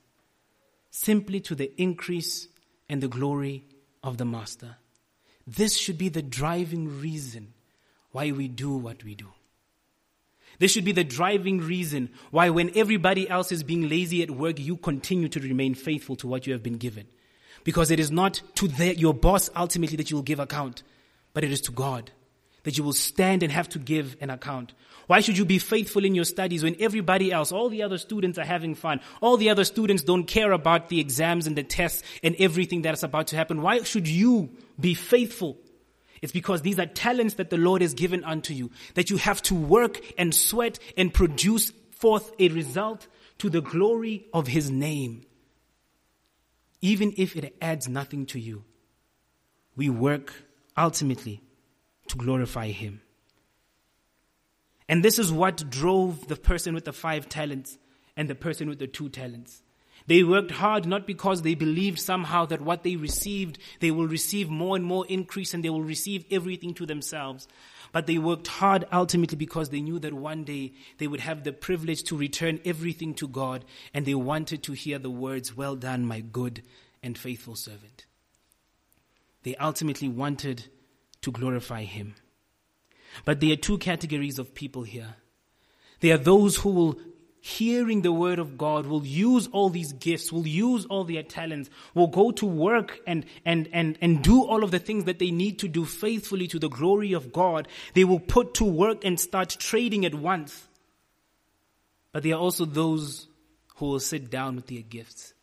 Simply 0.90 1.40
to 1.40 1.56
the 1.56 1.72
increase 1.80 2.46
and 2.88 3.02
the 3.02 3.08
glory 3.08 3.64
of 4.04 4.18
the 4.18 4.24
Master. 4.24 4.76
This 5.46 5.76
should 5.76 5.98
be 5.98 6.08
the 6.08 6.22
driving 6.22 7.00
reason 7.00 7.54
why 8.12 8.30
we 8.30 8.46
do 8.46 8.76
what 8.76 9.02
we 9.02 9.14
do. 9.14 9.32
This 10.58 10.72
should 10.72 10.84
be 10.84 10.92
the 10.92 11.04
driving 11.04 11.58
reason 11.58 12.10
why 12.30 12.50
when 12.50 12.76
everybody 12.76 13.28
else 13.28 13.52
is 13.52 13.62
being 13.62 13.88
lazy 13.88 14.22
at 14.22 14.30
work, 14.30 14.58
you 14.58 14.76
continue 14.76 15.28
to 15.28 15.40
remain 15.40 15.74
faithful 15.74 16.16
to 16.16 16.26
what 16.26 16.46
you 16.46 16.52
have 16.52 16.62
been 16.62 16.78
given. 16.78 17.06
Because 17.64 17.90
it 17.90 17.98
is 17.98 18.10
not 18.10 18.42
to 18.56 18.68
the, 18.68 18.96
your 18.96 19.14
boss 19.14 19.50
ultimately 19.56 19.96
that 19.96 20.10
you 20.10 20.16
will 20.16 20.22
give 20.22 20.40
account, 20.40 20.82
but 21.32 21.44
it 21.44 21.50
is 21.52 21.62
to 21.62 21.72
God 21.72 22.10
that 22.64 22.76
you 22.76 22.84
will 22.84 22.92
stand 22.92 23.42
and 23.42 23.52
have 23.52 23.68
to 23.70 23.78
give 23.78 24.16
an 24.20 24.30
account. 24.30 24.74
Why 25.06 25.20
should 25.20 25.36
you 25.36 25.44
be 25.44 25.58
faithful 25.58 26.04
in 26.04 26.14
your 26.14 26.24
studies 26.24 26.64
when 26.64 26.76
everybody 26.80 27.30
else, 27.30 27.52
all 27.52 27.68
the 27.68 27.82
other 27.82 27.98
students 27.98 28.38
are 28.38 28.44
having 28.44 28.74
fun? 28.74 29.00
All 29.20 29.36
the 29.36 29.50
other 29.50 29.64
students 29.64 30.02
don't 30.02 30.24
care 30.24 30.50
about 30.50 30.88
the 30.88 30.98
exams 30.98 31.46
and 31.46 31.56
the 31.56 31.62
tests 31.62 32.02
and 32.22 32.34
everything 32.38 32.82
that 32.82 32.94
is 32.94 33.02
about 33.02 33.28
to 33.28 33.36
happen. 33.36 33.60
Why 33.60 33.82
should 33.82 34.08
you 34.08 34.50
be 34.80 34.94
faithful 34.94 35.58
it's 36.24 36.32
because 36.32 36.62
these 36.62 36.78
are 36.78 36.86
talents 36.86 37.34
that 37.34 37.50
the 37.50 37.58
Lord 37.58 37.82
has 37.82 37.92
given 37.92 38.24
unto 38.24 38.54
you, 38.54 38.70
that 38.94 39.10
you 39.10 39.18
have 39.18 39.42
to 39.42 39.54
work 39.54 40.00
and 40.16 40.34
sweat 40.34 40.78
and 40.96 41.12
produce 41.12 41.70
forth 41.90 42.32
a 42.38 42.48
result 42.48 43.08
to 43.40 43.50
the 43.50 43.60
glory 43.60 44.24
of 44.32 44.46
His 44.46 44.70
name. 44.70 45.26
Even 46.80 47.12
if 47.18 47.36
it 47.36 47.54
adds 47.60 47.90
nothing 47.90 48.24
to 48.24 48.40
you, 48.40 48.64
we 49.76 49.90
work 49.90 50.32
ultimately 50.78 51.42
to 52.08 52.16
glorify 52.16 52.68
Him. 52.68 53.02
And 54.88 55.04
this 55.04 55.18
is 55.18 55.30
what 55.30 55.68
drove 55.68 56.26
the 56.26 56.36
person 56.36 56.74
with 56.74 56.86
the 56.86 56.94
five 56.94 57.28
talents 57.28 57.76
and 58.16 58.30
the 58.30 58.34
person 58.34 58.70
with 58.70 58.78
the 58.78 58.86
two 58.86 59.10
talents. 59.10 59.60
They 60.06 60.22
worked 60.22 60.50
hard 60.50 60.86
not 60.86 61.06
because 61.06 61.42
they 61.42 61.54
believed 61.54 61.98
somehow 61.98 62.44
that 62.46 62.60
what 62.60 62.82
they 62.82 62.96
received, 62.96 63.58
they 63.80 63.90
will 63.90 64.06
receive 64.06 64.50
more 64.50 64.76
and 64.76 64.84
more 64.84 65.06
increase 65.06 65.54
and 65.54 65.64
they 65.64 65.70
will 65.70 65.82
receive 65.82 66.26
everything 66.30 66.74
to 66.74 66.86
themselves. 66.86 67.48
But 67.90 68.06
they 68.06 68.18
worked 68.18 68.48
hard 68.48 68.84
ultimately 68.92 69.38
because 69.38 69.70
they 69.70 69.80
knew 69.80 69.98
that 70.00 70.12
one 70.12 70.44
day 70.44 70.74
they 70.98 71.06
would 71.06 71.20
have 71.20 71.44
the 71.44 71.52
privilege 71.52 72.02
to 72.04 72.16
return 72.16 72.60
everything 72.64 73.14
to 73.14 73.28
God 73.28 73.64
and 73.94 74.04
they 74.04 74.14
wanted 74.14 74.62
to 74.64 74.72
hear 74.72 74.98
the 74.98 75.10
words, 75.10 75.56
well 75.56 75.76
done, 75.76 76.04
my 76.04 76.20
good 76.20 76.62
and 77.02 77.16
faithful 77.16 77.54
servant. 77.54 78.04
They 79.44 79.54
ultimately 79.56 80.08
wanted 80.08 80.64
to 81.22 81.30
glorify 81.30 81.84
Him. 81.84 82.16
But 83.24 83.40
there 83.40 83.52
are 83.52 83.56
two 83.56 83.78
categories 83.78 84.38
of 84.38 84.54
people 84.54 84.82
here. 84.82 85.14
There 86.00 86.14
are 86.14 86.18
those 86.18 86.56
who 86.56 86.70
will 86.70 86.98
hearing 87.44 88.00
the 88.00 88.10
word 88.10 88.38
of 88.38 88.56
God, 88.56 88.86
will 88.86 89.04
use 89.04 89.48
all 89.52 89.68
these 89.68 89.92
gifts, 89.92 90.32
will 90.32 90.46
use 90.46 90.86
all 90.86 91.04
their 91.04 91.22
talents, 91.22 91.68
will 91.92 92.06
go 92.06 92.30
to 92.30 92.46
work 92.46 93.00
and, 93.06 93.26
and, 93.44 93.68
and, 93.70 93.98
and 94.00 94.24
do 94.24 94.42
all 94.42 94.64
of 94.64 94.70
the 94.70 94.78
things 94.78 95.04
that 95.04 95.18
they 95.18 95.30
need 95.30 95.58
to 95.58 95.68
do 95.68 95.84
faithfully 95.84 96.46
to 96.46 96.58
the 96.58 96.70
glory 96.70 97.12
of 97.12 97.34
God. 97.34 97.68
They 97.92 98.04
will 98.04 98.18
put 98.18 98.54
to 98.54 98.64
work 98.64 99.04
and 99.04 99.20
start 99.20 99.50
trading 99.50 100.06
at 100.06 100.14
once. 100.14 100.68
But 102.12 102.22
there 102.22 102.34
are 102.34 102.40
also 102.40 102.64
those 102.64 103.28
who 103.76 103.88
will 103.88 104.00
sit 104.00 104.30
down 104.30 104.56
with 104.56 104.68
their 104.68 104.80
gifts. 104.80 105.34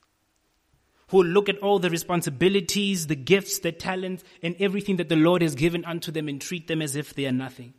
Who 1.09 1.17
will 1.17 1.25
look 1.27 1.49
at 1.49 1.59
all 1.59 1.77
the 1.77 1.91
responsibilities, 1.91 3.05
the 3.05 3.15
gifts, 3.15 3.59
the 3.59 3.71
talents, 3.71 4.23
and 4.41 4.55
everything 4.59 4.95
that 4.95 5.09
the 5.09 5.15
Lord 5.15 5.43
has 5.43 5.53
given 5.53 5.85
unto 5.85 6.11
them 6.11 6.27
and 6.27 6.41
treat 6.41 6.67
them 6.67 6.81
as 6.81 6.95
if 6.95 7.13
they 7.13 7.27
are 7.27 7.31
nothing 7.31 7.75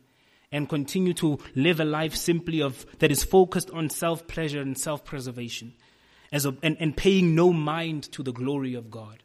and 0.53 0.69
continue 0.69 1.13
to 1.15 1.39
live 1.55 1.81
a 1.81 1.85
life 1.85 2.15
simply 2.15 2.61
of 2.61 2.85
that 2.99 3.11
is 3.11 3.23
focused 3.23 3.71
on 3.71 3.89
self 3.89 4.27
pleasure 4.27 4.61
and 4.61 4.77
self 4.77 5.03
preservation 5.03 5.73
as 6.31 6.45
a, 6.45 6.55
and, 6.63 6.77
and 6.79 6.95
paying 6.95 7.35
no 7.35 7.51
mind 7.51 8.03
to 8.13 8.23
the 8.23 8.31
glory 8.31 8.75
of 8.75 8.89
God. 8.89 9.23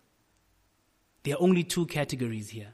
There 1.22 1.34
are 1.34 1.42
only 1.42 1.62
two 1.62 1.86
categories 1.86 2.48
here. 2.48 2.72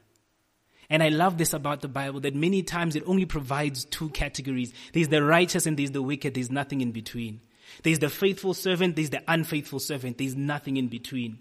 And 0.89 1.03
I 1.03 1.09
love 1.09 1.37
this 1.37 1.53
about 1.53 1.81
the 1.81 1.87
Bible 1.87 2.21
that 2.21 2.35
many 2.35 2.63
times 2.63 2.95
it 2.95 3.03
only 3.05 3.25
provides 3.25 3.85
two 3.85 4.09
categories. 4.09 4.73
There's 4.93 5.09
the 5.09 5.23
righteous 5.23 5.65
and 5.65 5.77
there's 5.77 5.91
the 5.91 6.01
wicked. 6.01 6.35
There's 6.35 6.51
nothing 6.51 6.81
in 6.81 6.91
between. 6.91 7.41
There's 7.83 7.99
the 7.99 8.09
faithful 8.09 8.53
servant. 8.53 8.95
There's 8.95 9.09
the 9.09 9.23
unfaithful 9.27 9.79
servant. 9.79 10.17
There's 10.17 10.35
nothing 10.35 10.77
in 10.77 10.87
between. 10.87 11.39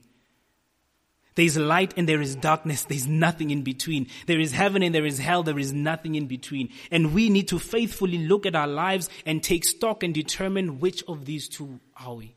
There 1.34 1.44
is 1.44 1.56
light 1.56 1.94
and 1.96 2.08
there 2.08 2.20
is 2.20 2.36
darkness. 2.36 2.84
There's 2.84 3.08
nothing 3.08 3.50
in 3.50 3.62
between. 3.62 4.06
There 4.26 4.38
is 4.38 4.52
heaven 4.52 4.82
and 4.82 4.94
there 4.94 5.04
is 5.04 5.18
hell. 5.18 5.42
There 5.42 5.58
is 5.58 5.72
nothing 5.72 6.14
in 6.14 6.26
between. 6.26 6.70
And 6.92 7.12
we 7.12 7.28
need 7.28 7.48
to 7.48 7.58
faithfully 7.58 8.18
look 8.18 8.46
at 8.46 8.54
our 8.54 8.68
lives 8.68 9.10
and 9.26 9.42
take 9.42 9.64
stock 9.64 10.04
and 10.04 10.14
determine 10.14 10.78
which 10.78 11.02
of 11.08 11.24
these 11.24 11.48
two 11.48 11.80
are 11.96 12.14
we. 12.14 12.36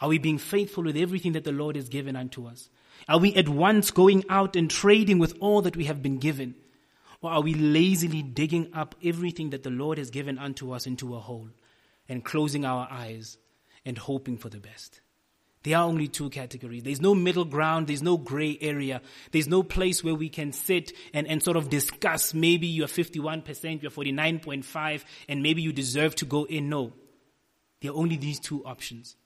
Are 0.00 0.08
we 0.08 0.18
being 0.18 0.38
faithful 0.38 0.84
with 0.84 0.96
everything 0.96 1.32
that 1.32 1.44
the 1.44 1.52
Lord 1.52 1.76
has 1.76 1.88
given 1.90 2.16
unto 2.16 2.46
us? 2.46 2.70
Are 3.08 3.18
we 3.18 3.34
at 3.34 3.48
once 3.48 3.90
going 3.90 4.24
out 4.28 4.56
and 4.56 4.70
trading 4.70 5.18
with 5.18 5.36
all 5.38 5.62
that 5.62 5.76
we 5.76 5.84
have 5.84 6.02
been 6.02 6.18
given? 6.18 6.54
Or 7.20 7.30
are 7.30 7.42
we 7.42 7.54
lazily 7.54 8.22
digging 8.22 8.70
up 8.72 8.94
everything 9.04 9.50
that 9.50 9.62
the 9.62 9.70
Lord 9.70 9.98
has 9.98 10.10
given 10.10 10.38
unto 10.38 10.72
us 10.72 10.86
into 10.86 11.14
a 11.14 11.20
hole 11.20 11.50
and 12.08 12.24
closing 12.24 12.64
our 12.64 12.88
eyes 12.90 13.36
and 13.84 13.98
hoping 13.98 14.38
for 14.38 14.48
the 14.48 14.58
best? 14.58 15.01
There 15.62 15.76
are 15.76 15.84
only 15.84 16.08
two 16.08 16.28
categories. 16.30 16.82
There's 16.82 17.00
no 17.00 17.14
middle 17.14 17.44
ground. 17.44 17.86
There's 17.86 18.02
no 18.02 18.16
gray 18.16 18.58
area. 18.60 19.00
There's 19.30 19.46
no 19.46 19.62
place 19.62 20.02
where 20.02 20.14
we 20.14 20.28
can 20.28 20.52
sit 20.52 20.92
and, 21.14 21.26
and 21.28 21.42
sort 21.42 21.56
of 21.56 21.70
discuss 21.70 22.34
maybe 22.34 22.66
you're 22.66 22.88
51%, 22.88 23.82
you're 23.82 23.90
49.5, 23.90 25.04
and 25.28 25.42
maybe 25.42 25.62
you 25.62 25.72
deserve 25.72 26.16
to 26.16 26.24
go 26.24 26.44
in. 26.44 26.68
No. 26.68 26.92
There 27.80 27.92
are 27.92 27.96
only 27.96 28.16
these 28.16 28.40
two 28.40 28.64
options. 28.64 29.16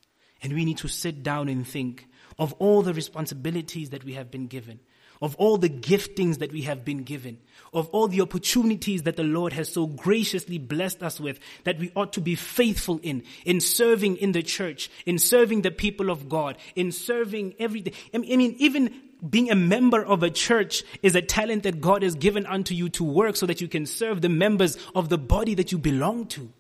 And 0.42 0.53
we 0.53 0.64
need 0.64 0.79
to 0.79 0.88
sit 0.88 1.22
down 1.22 1.49
and 1.49 1.66
think 1.66 2.07
of 2.38 2.53
all 2.55 2.83
the 2.83 2.92
responsibilities 2.92 3.90
that 3.90 4.05
we 4.05 4.12
have 4.14 4.31
been 4.31 4.46
given, 4.46 4.81
of 5.20 5.37
all 5.37 5.57
the 5.57 5.68
giftings 5.68 6.38
that 6.38 6.52
we 6.52 6.62
have 6.62 6.85
been 6.85 7.02
given, 7.02 7.38
of 7.72 7.88
all 7.88 8.09
the 8.09 8.20
opportunities 8.20 9.05
that 9.05 9.16
the 9.16 9.24
Lord 9.24 9.52
has 9.52 9.72
so 9.72 9.87
graciously 9.87 10.59
blessed 10.59 11.02
us 11.02 11.20
with 11.20 11.38
that 11.64 11.79
we 11.79 11.92
ought 11.96 12.12
to 12.14 12.20
be 12.20 12.35
faithful 12.35 13.00
in, 13.02 13.22
in 13.44 13.61
serving 13.61 14.16
in 14.16 14.33
the 14.33 14.42
church, 14.42 14.90
in 15.05 15.18
serving 15.18 15.62
the 15.62 15.70
people 15.70 16.11
of 16.11 16.29
God, 16.29 16.57
in 16.74 16.92
serving 16.92 17.55
everything. 17.59 17.92
I 18.14 18.18
mean, 18.18 18.57
even 18.59 18.94
being 19.29 19.50
a 19.50 19.55
member 19.55 20.05
of 20.05 20.22
a 20.22 20.31
church 20.31 20.85
is 21.02 21.14
a 21.14 21.22
talent 21.22 21.62
that 21.62 21.81
God 21.81 22.02
has 22.02 22.14
given 22.14 22.46
unto 22.46 22.74
you 22.74 22.88
to 22.90 23.05
work 23.05 23.37
so 23.37 23.46
that 23.46 23.61
you 23.61 23.68
can 23.68 23.87
serve 23.87 24.20
the 24.20 24.29
members 24.29 24.76
of 24.94 25.09
the 25.09 25.18
body 25.18 25.55
that 25.55 25.72
you 25.72 25.79
belong 25.79 26.26
to. 26.29 26.52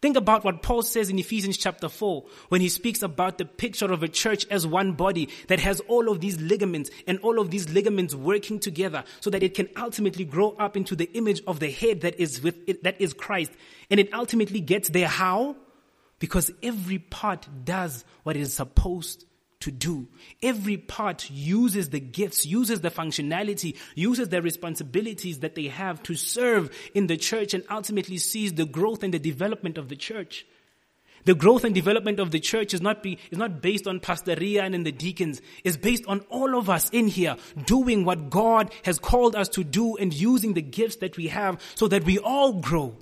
Think 0.00 0.16
about 0.16 0.44
what 0.44 0.62
Paul 0.62 0.82
says 0.82 1.10
in 1.10 1.18
Ephesians 1.18 1.56
chapter 1.56 1.88
4 1.88 2.24
when 2.50 2.60
he 2.60 2.68
speaks 2.68 3.02
about 3.02 3.38
the 3.38 3.44
picture 3.44 3.92
of 3.92 4.02
a 4.02 4.08
church 4.08 4.46
as 4.50 4.66
one 4.66 4.92
body 4.92 5.28
that 5.48 5.58
has 5.60 5.80
all 5.88 6.08
of 6.08 6.20
these 6.20 6.40
ligaments 6.40 6.90
and 7.06 7.18
all 7.20 7.40
of 7.40 7.50
these 7.50 7.68
ligaments 7.68 8.14
working 8.14 8.60
together 8.60 9.02
so 9.20 9.30
that 9.30 9.42
it 9.42 9.54
can 9.54 9.68
ultimately 9.76 10.24
grow 10.24 10.50
up 10.58 10.76
into 10.76 10.94
the 10.94 11.10
image 11.14 11.42
of 11.46 11.58
the 11.58 11.70
head 11.70 12.02
that 12.02 12.20
is 12.20 12.42
with 12.42 12.56
it, 12.68 12.84
that 12.84 13.00
is 13.00 13.12
Christ. 13.12 13.50
And 13.90 13.98
it 13.98 14.14
ultimately 14.14 14.60
gets 14.60 14.88
there 14.88 15.08
how? 15.08 15.56
Because 16.20 16.50
every 16.62 16.98
part 16.98 17.48
does 17.64 18.04
what 18.22 18.36
it 18.36 18.40
is 18.40 18.54
supposed 18.54 19.24
to 19.60 19.70
do. 19.70 20.08
Every 20.42 20.76
part 20.76 21.30
uses 21.30 21.90
the 21.90 22.00
gifts, 22.00 22.46
uses 22.46 22.80
the 22.80 22.90
functionality, 22.90 23.76
uses 23.94 24.28
the 24.28 24.40
responsibilities 24.40 25.40
that 25.40 25.54
they 25.54 25.66
have 25.66 26.02
to 26.04 26.14
serve 26.14 26.70
in 26.94 27.08
the 27.08 27.16
church 27.16 27.54
and 27.54 27.64
ultimately 27.70 28.18
sees 28.18 28.52
the 28.52 28.66
growth 28.66 29.02
and 29.02 29.12
the 29.12 29.18
development 29.18 29.78
of 29.78 29.88
the 29.88 29.96
church. 29.96 30.46
The 31.24 31.34
growth 31.34 31.64
and 31.64 31.74
development 31.74 32.20
of 32.20 32.30
the 32.30 32.40
church 32.40 32.72
is 32.72 32.80
not, 32.80 33.02
be, 33.02 33.18
is 33.30 33.38
not 33.38 33.60
based 33.60 33.86
on 33.86 34.00
Pastor 34.00 34.32
and 34.32 34.74
in 34.74 34.84
the 34.84 34.92
deacons. 34.92 35.42
It's 35.64 35.76
based 35.76 36.06
on 36.06 36.20
all 36.30 36.56
of 36.56 36.70
us 36.70 36.88
in 36.90 37.08
here 37.08 37.36
doing 37.66 38.04
what 38.04 38.30
God 38.30 38.72
has 38.84 38.98
called 38.98 39.34
us 39.34 39.48
to 39.50 39.64
do 39.64 39.96
and 39.96 40.14
using 40.14 40.54
the 40.54 40.62
gifts 40.62 40.96
that 40.96 41.16
we 41.16 41.28
have 41.28 41.60
so 41.74 41.88
that 41.88 42.04
we 42.04 42.18
all 42.18 42.54
grow 42.54 42.96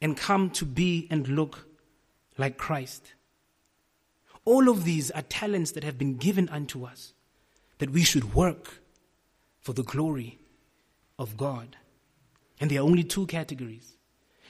and 0.00 0.16
come 0.16 0.50
to 0.50 0.64
be 0.64 1.08
and 1.10 1.26
look 1.28 1.66
like 2.38 2.56
Christ. 2.56 3.14
All 4.44 4.68
of 4.68 4.84
these 4.84 5.10
are 5.10 5.22
talents 5.22 5.72
that 5.72 5.84
have 5.84 5.98
been 5.98 6.16
given 6.16 6.48
unto 6.48 6.84
us 6.84 7.12
that 7.78 7.90
we 7.90 8.02
should 8.02 8.34
work 8.34 8.82
for 9.60 9.72
the 9.72 9.82
glory 9.82 10.38
of 11.18 11.36
God. 11.36 11.76
And 12.60 12.70
there 12.70 12.80
are 12.80 12.84
only 12.84 13.04
two 13.04 13.26
categories. 13.26 13.96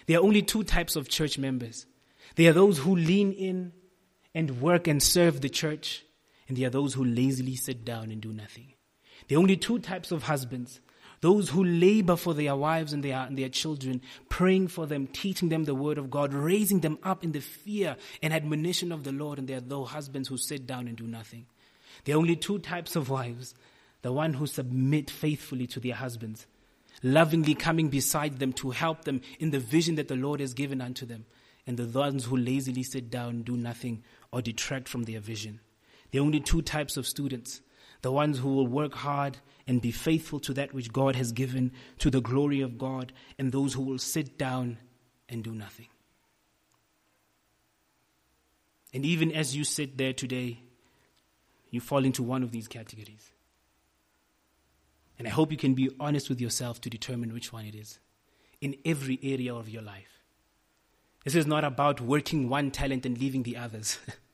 There 0.07 0.19
are 0.19 0.23
only 0.23 0.43
two 0.43 0.65
types 0.65 0.97
of 0.97 1.09
church 1.09 1.39
members. 1.39 1.87
There 2.37 2.51
are 2.51 2.55
those 2.55 2.79
who 2.79 2.97
lean 2.97 3.33
in 3.33 3.73
and 4.35 4.61
work 4.61 4.87
and 4.87 5.03
serve 5.03 5.41
the 5.41 5.49
church, 5.49 6.05
and 6.49 6.57
there 6.57 6.69
are 6.69 6.71
those 6.71 6.95
who 6.95 7.05
lazily 7.05 7.57
sit 7.57 7.85
down 7.85 8.11
and 8.11 8.21
do 8.21 8.33
nothing. 8.33 8.75
There 9.29 9.39
are 9.39 9.41
only 9.41 9.57
two 9.57 9.79
types 9.79 10.13
of 10.13 10.25
husbands 10.25 10.81
those 11.21 11.51
who 11.51 11.63
labor 11.63 12.17
for 12.17 12.33
their 12.33 12.57
wives 12.57 12.93
and 12.93 13.03
their, 13.03 13.19
and 13.19 13.37
their 13.37 13.49
children, 13.49 14.01
praying 14.29 14.69
for 14.69 14.87
them, 14.87 15.07
teaching 15.07 15.51
them 15.51 15.65
the 15.65 15.75
word 15.75 15.99
of 15.99 16.11
God, 16.11 16.33
raising 16.33 16.81
them 16.81 16.99
up 17.03 17.23
in 17.23 17.33
the 17.33 17.41
fear 17.41 17.97
and 18.23 18.33
admonition 18.33 18.91
of 18.91 19.05
the 19.05 19.13
Lord. 19.13 19.39
And 19.39 19.47
there 19.47 19.59
are 19.59 19.63
those 19.63 19.91
husbands 19.91 20.29
who 20.29 20.39
sit 20.39 20.67
down 20.67 20.89
and 20.89 20.97
do 20.97 21.05
nothing. 21.05 21.47
There 22.05 22.15
are 22.15 22.19
only 22.19 22.37
two 22.37 22.59
types 22.59 22.97
of 22.97 23.11
wives 23.11 23.55
the 24.03 24.13
one 24.13 24.33
who 24.33 24.47
submit 24.47 25.11
faithfully 25.11 25.67
to 25.67 25.79
their 25.79 25.95
husbands, 25.95 26.47
lovingly 27.03 27.55
coming 27.55 27.91
beside 27.91 28.39
them 28.39 28.51
to 28.55 28.71
help 28.71 29.05
them 29.05 29.21
in 29.39 29.51
the 29.51 29.59
vision 29.59 29.97
that 29.97 30.09
the 30.09 30.17
Lord 30.17 30.41
has 30.41 30.55
given 30.55 30.81
unto 30.81 31.05
them, 31.05 31.27
and 31.67 31.77
the 31.77 31.99
ones 31.99 32.25
who 32.25 32.39
lazily 32.39 32.83
sit 32.83 33.11
down, 33.11 33.43
do 33.43 33.59
nothing, 33.59 34.03
or 34.33 34.41
detract 34.41 34.89
from 34.89 35.03
their 35.03 35.21
vision. 35.21 35.61
There 36.11 36.23
are 36.23 36.25
only 36.25 36.41
two 36.41 36.63
types 36.63 36.97
of 36.97 37.07
students 37.07 37.61
the 38.03 38.11
ones 38.11 38.39
who 38.39 38.55
will 38.55 38.67
work 38.67 38.95
hard 38.95 39.37
and 39.71 39.81
be 39.81 39.93
faithful 39.93 40.41
to 40.41 40.53
that 40.53 40.75
which 40.75 40.93
God 40.93 41.15
has 41.15 41.31
given 41.31 41.71
to 42.01 42.11
the 42.11 42.21
glory 42.21 42.61
of 42.61 42.77
God, 42.77 43.13
and 43.39 43.53
those 43.53 43.75
who 43.75 43.83
will 43.83 44.01
sit 44.01 44.37
down 44.37 44.79
and 45.29 45.45
do 45.45 45.53
nothing. 45.53 45.87
And 48.93 49.07
even 49.07 49.31
as 49.31 49.55
you 49.55 49.63
sit 49.63 49.97
there 49.97 50.13
today, 50.13 50.59
you 51.71 51.81
fall 51.81 52.05
into 52.05 52.21
one 52.21 52.43
of 52.43 52.51
these 52.51 52.67
categories. 52.67 53.31
And 55.21 55.29
I 55.29 55.31
hope 55.31 55.53
you 55.53 55.57
can 55.57 55.75
be 55.75 55.89
honest 56.01 56.29
with 56.29 56.41
yourself 56.41 56.81
to 56.81 56.91
determine 56.91 57.33
which 57.33 57.53
one 57.53 57.65
it 57.65 57.77
is 57.77 58.01
in 58.61 58.75
every 58.85 59.21
area 59.23 59.55
of 59.55 59.69
your 59.69 59.83
life. 59.83 60.19
This 61.23 61.37
is 61.37 61.47
not 61.47 61.63
about 61.63 62.01
working 62.01 62.49
one 62.49 62.73
talent 62.73 63.07
and 63.07 63.17
leaving 63.17 63.45
the 63.45 63.57
others. 63.57 64.01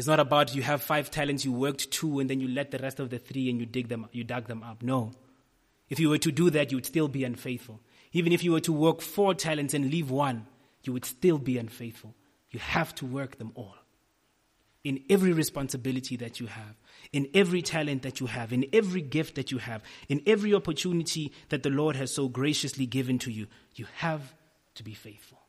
It's 0.00 0.06
not 0.06 0.18
about 0.18 0.54
you 0.54 0.62
have 0.62 0.80
five 0.80 1.10
talents, 1.10 1.44
you 1.44 1.52
worked 1.52 1.90
two, 1.90 2.20
and 2.20 2.30
then 2.30 2.40
you 2.40 2.48
let 2.48 2.70
the 2.70 2.78
rest 2.78 3.00
of 3.00 3.10
the 3.10 3.18
three 3.18 3.50
and 3.50 3.60
you 3.60 3.66
dig 3.66 3.88
them, 3.88 4.06
you 4.12 4.24
dug 4.24 4.46
them 4.46 4.62
up. 4.62 4.82
No. 4.82 5.12
If 5.90 6.00
you 6.00 6.08
were 6.08 6.16
to 6.16 6.32
do 6.32 6.48
that, 6.48 6.70
you 6.70 6.78
would 6.78 6.86
still 6.86 7.06
be 7.06 7.22
unfaithful. 7.22 7.82
Even 8.14 8.32
if 8.32 8.42
you 8.42 8.52
were 8.52 8.60
to 8.60 8.72
work 8.72 9.02
four 9.02 9.34
talents 9.34 9.74
and 9.74 9.90
leave 9.90 10.10
one, 10.10 10.46
you 10.84 10.94
would 10.94 11.04
still 11.04 11.36
be 11.36 11.58
unfaithful. 11.58 12.14
You 12.50 12.60
have 12.60 12.94
to 12.94 13.04
work 13.04 13.36
them 13.36 13.52
all. 13.54 13.74
In 14.84 15.04
every 15.10 15.34
responsibility 15.34 16.16
that 16.16 16.40
you 16.40 16.46
have, 16.46 16.76
in 17.12 17.28
every 17.34 17.60
talent 17.60 18.00
that 18.00 18.20
you 18.20 18.26
have, 18.26 18.54
in 18.54 18.64
every 18.72 19.02
gift 19.02 19.34
that 19.34 19.50
you 19.50 19.58
have, 19.58 19.82
in 20.08 20.22
every 20.26 20.54
opportunity 20.54 21.30
that 21.50 21.62
the 21.62 21.68
Lord 21.68 21.96
has 21.96 22.10
so 22.10 22.26
graciously 22.26 22.86
given 22.86 23.18
to 23.18 23.30
you, 23.30 23.48
you 23.74 23.84
have 23.96 24.32
to 24.76 24.82
be 24.82 24.94
faithful. 24.94 25.40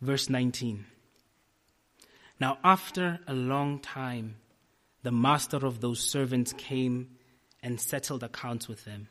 Verse 0.00 0.30
19. 0.30 0.84
Now, 2.38 2.58
after 2.62 3.20
a 3.26 3.32
long 3.32 3.78
time, 3.78 4.36
the 5.02 5.12
master 5.12 5.64
of 5.64 5.80
those 5.80 6.00
servants 6.00 6.52
came 6.52 7.16
and 7.62 7.80
settled 7.80 8.22
accounts 8.22 8.68
with 8.68 8.84
them. 8.84 9.08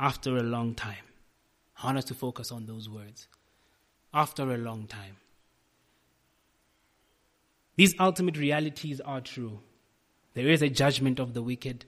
After 0.00 0.36
a 0.36 0.42
long 0.42 0.74
time. 0.74 1.04
I 1.82 1.86
want 1.86 1.98
us 1.98 2.04
to 2.06 2.14
focus 2.14 2.52
on 2.52 2.66
those 2.66 2.88
words. 2.88 3.28
After 4.14 4.52
a 4.52 4.56
long 4.56 4.86
time. 4.86 5.16
These 7.76 7.94
ultimate 7.98 8.36
realities 8.36 9.00
are 9.00 9.20
true. 9.20 9.60
There 10.34 10.48
is 10.48 10.62
a 10.62 10.68
judgment 10.68 11.18
of 11.18 11.34
the 11.34 11.42
wicked, 11.42 11.84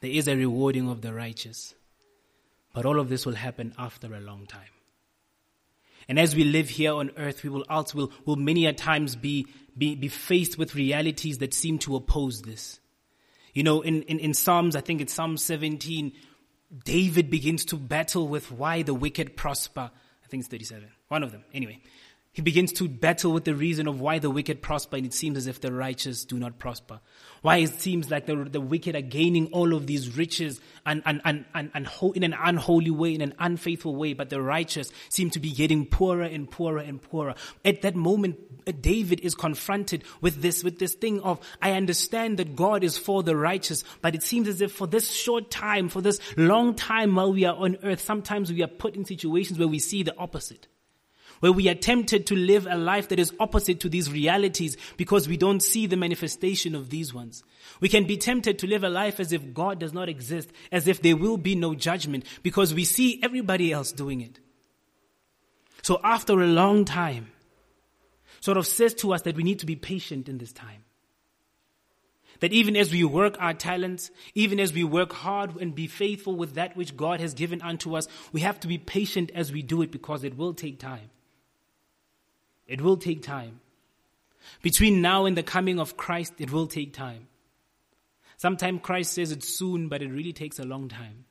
there 0.00 0.10
is 0.10 0.28
a 0.28 0.36
rewarding 0.36 0.88
of 0.88 1.02
the 1.02 1.12
righteous. 1.12 1.74
But 2.72 2.86
all 2.86 2.98
of 2.98 3.08
this 3.08 3.26
will 3.26 3.34
happen 3.34 3.74
after 3.78 4.14
a 4.14 4.20
long 4.20 4.46
time. 4.46 4.79
And 6.10 6.18
as 6.18 6.34
we 6.34 6.42
live 6.42 6.68
here 6.68 6.92
on 6.92 7.12
earth, 7.16 7.44
we 7.44 7.50
will 7.50 7.64
also 7.70 7.96
will, 7.96 8.12
will 8.26 8.34
many 8.34 8.66
a 8.66 8.72
times 8.72 9.14
be, 9.14 9.46
be, 9.78 9.94
be 9.94 10.08
faced 10.08 10.58
with 10.58 10.74
realities 10.74 11.38
that 11.38 11.54
seem 11.54 11.78
to 11.78 11.94
oppose 11.94 12.42
this. 12.42 12.80
You 13.54 13.62
know, 13.62 13.82
in, 13.82 14.02
in, 14.02 14.18
in 14.18 14.34
Psalms, 14.34 14.74
I 14.74 14.80
think 14.80 15.00
it's 15.00 15.14
Psalm 15.14 15.36
17, 15.36 16.10
David 16.84 17.30
begins 17.30 17.64
to 17.66 17.76
battle 17.76 18.26
with 18.26 18.50
why 18.50 18.82
the 18.82 18.92
wicked 18.92 19.36
prosper. 19.36 19.88
I 20.24 20.26
think 20.26 20.40
it's 20.40 20.48
37. 20.48 20.88
One 21.06 21.22
of 21.22 21.30
them. 21.30 21.44
Anyway, 21.54 21.78
he 22.32 22.42
begins 22.42 22.72
to 22.74 22.88
battle 22.88 23.32
with 23.32 23.44
the 23.44 23.56
reason 23.56 23.88
of 23.88 24.00
why 24.00 24.20
the 24.20 24.30
wicked 24.30 24.62
prosper 24.62 24.96
and 24.96 25.04
it 25.04 25.12
seems 25.12 25.36
as 25.36 25.48
if 25.48 25.60
the 25.60 25.72
righteous 25.72 26.24
do 26.24 26.38
not 26.38 26.60
prosper. 26.60 27.00
Why 27.42 27.56
it 27.56 27.80
seems 27.80 28.08
like 28.08 28.26
the, 28.26 28.36
the 28.36 28.60
wicked 28.60 28.94
are 28.94 29.00
gaining 29.00 29.48
all 29.48 29.74
of 29.74 29.88
these 29.88 30.16
riches 30.16 30.60
and, 30.86 31.02
and, 31.06 31.20
and, 31.24 31.44
and, 31.54 31.72
and 31.74 31.88
in 32.14 32.22
an 32.22 32.36
unholy 32.40 32.92
way, 32.92 33.16
in 33.16 33.20
an 33.20 33.34
unfaithful 33.40 33.96
way, 33.96 34.12
but 34.12 34.30
the 34.30 34.40
righteous 34.40 34.92
seem 35.08 35.30
to 35.30 35.40
be 35.40 35.50
getting 35.50 35.86
poorer 35.86 36.22
and 36.22 36.48
poorer 36.48 36.78
and 36.78 37.02
poorer. 37.02 37.34
At 37.64 37.82
that 37.82 37.96
moment, 37.96 38.80
David 38.80 39.20
is 39.20 39.34
confronted 39.34 40.04
with 40.20 40.40
this, 40.40 40.62
with 40.62 40.78
this 40.78 40.94
thing 40.94 41.20
of, 41.22 41.40
I 41.60 41.72
understand 41.72 42.38
that 42.38 42.54
God 42.54 42.84
is 42.84 42.96
for 42.96 43.24
the 43.24 43.34
righteous, 43.34 43.82
but 44.02 44.14
it 44.14 44.22
seems 44.22 44.46
as 44.46 44.60
if 44.60 44.70
for 44.70 44.86
this 44.86 45.10
short 45.10 45.50
time, 45.50 45.88
for 45.88 46.00
this 46.00 46.20
long 46.36 46.76
time 46.76 47.16
while 47.16 47.32
we 47.32 47.44
are 47.44 47.56
on 47.56 47.78
earth, 47.82 48.00
sometimes 48.00 48.52
we 48.52 48.62
are 48.62 48.68
put 48.68 48.94
in 48.94 49.04
situations 49.04 49.58
where 49.58 49.66
we 49.66 49.80
see 49.80 50.04
the 50.04 50.16
opposite 50.16 50.68
where 51.40 51.52
we 51.52 51.68
are 51.68 51.74
tempted 51.74 52.26
to 52.26 52.36
live 52.36 52.66
a 52.70 52.76
life 52.76 53.08
that 53.08 53.18
is 53.18 53.32
opposite 53.40 53.80
to 53.80 53.88
these 53.88 54.12
realities 54.12 54.76
because 54.96 55.28
we 55.28 55.36
don't 55.36 55.62
see 55.62 55.86
the 55.86 55.96
manifestation 55.96 56.74
of 56.74 56.90
these 56.90 57.12
ones. 57.12 57.42
We 57.80 57.88
can 57.88 58.06
be 58.06 58.16
tempted 58.16 58.58
to 58.60 58.66
live 58.66 58.84
a 58.84 58.88
life 58.88 59.18
as 59.18 59.32
if 59.32 59.52
God 59.52 59.80
does 59.80 59.92
not 59.92 60.08
exist, 60.08 60.50
as 60.70 60.86
if 60.86 61.02
there 61.02 61.16
will 61.16 61.38
be 61.38 61.54
no 61.54 61.74
judgment 61.74 62.24
because 62.42 62.74
we 62.74 62.84
see 62.84 63.20
everybody 63.22 63.72
else 63.72 63.90
doing 63.92 64.20
it. 64.20 64.38
So 65.82 65.98
after 66.04 66.40
a 66.40 66.46
long 66.46 66.84
time, 66.84 67.32
sort 68.40 68.58
of 68.58 68.66
says 68.66 68.94
to 68.94 69.12
us 69.12 69.22
that 69.22 69.36
we 69.36 69.42
need 69.42 69.60
to 69.60 69.66
be 69.66 69.76
patient 69.76 70.28
in 70.28 70.38
this 70.38 70.52
time. 70.52 70.84
That 72.40 72.52
even 72.52 72.74
as 72.74 72.90
we 72.90 73.04
work 73.04 73.36
our 73.38 73.52
talents, 73.52 74.10
even 74.34 74.60
as 74.60 74.72
we 74.72 74.82
work 74.82 75.12
hard 75.12 75.56
and 75.60 75.74
be 75.74 75.86
faithful 75.86 76.36
with 76.36 76.54
that 76.54 76.74
which 76.74 76.96
God 76.96 77.20
has 77.20 77.34
given 77.34 77.60
unto 77.60 77.96
us, 77.96 78.08
we 78.32 78.40
have 78.40 78.58
to 78.60 78.68
be 78.68 78.78
patient 78.78 79.30
as 79.34 79.52
we 79.52 79.60
do 79.60 79.82
it 79.82 79.90
because 79.90 80.24
it 80.24 80.38
will 80.38 80.54
take 80.54 80.78
time. 80.78 81.10
It 82.70 82.80
will 82.80 82.96
take 82.96 83.22
time. 83.22 83.60
Between 84.62 85.02
now 85.02 85.26
and 85.26 85.36
the 85.36 85.42
coming 85.42 85.80
of 85.80 85.96
Christ, 85.96 86.34
it 86.38 86.52
will 86.52 86.68
take 86.68 86.94
time. 86.94 87.26
Sometimes 88.36 88.80
Christ 88.82 89.12
says 89.12 89.32
it's 89.32 89.48
soon, 89.48 89.88
but 89.88 90.02
it 90.02 90.08
really 90.08 90.32
takes 90.32 90.60
a 90.60 90.64
long 90.64 90.88
time. 90.88 91.24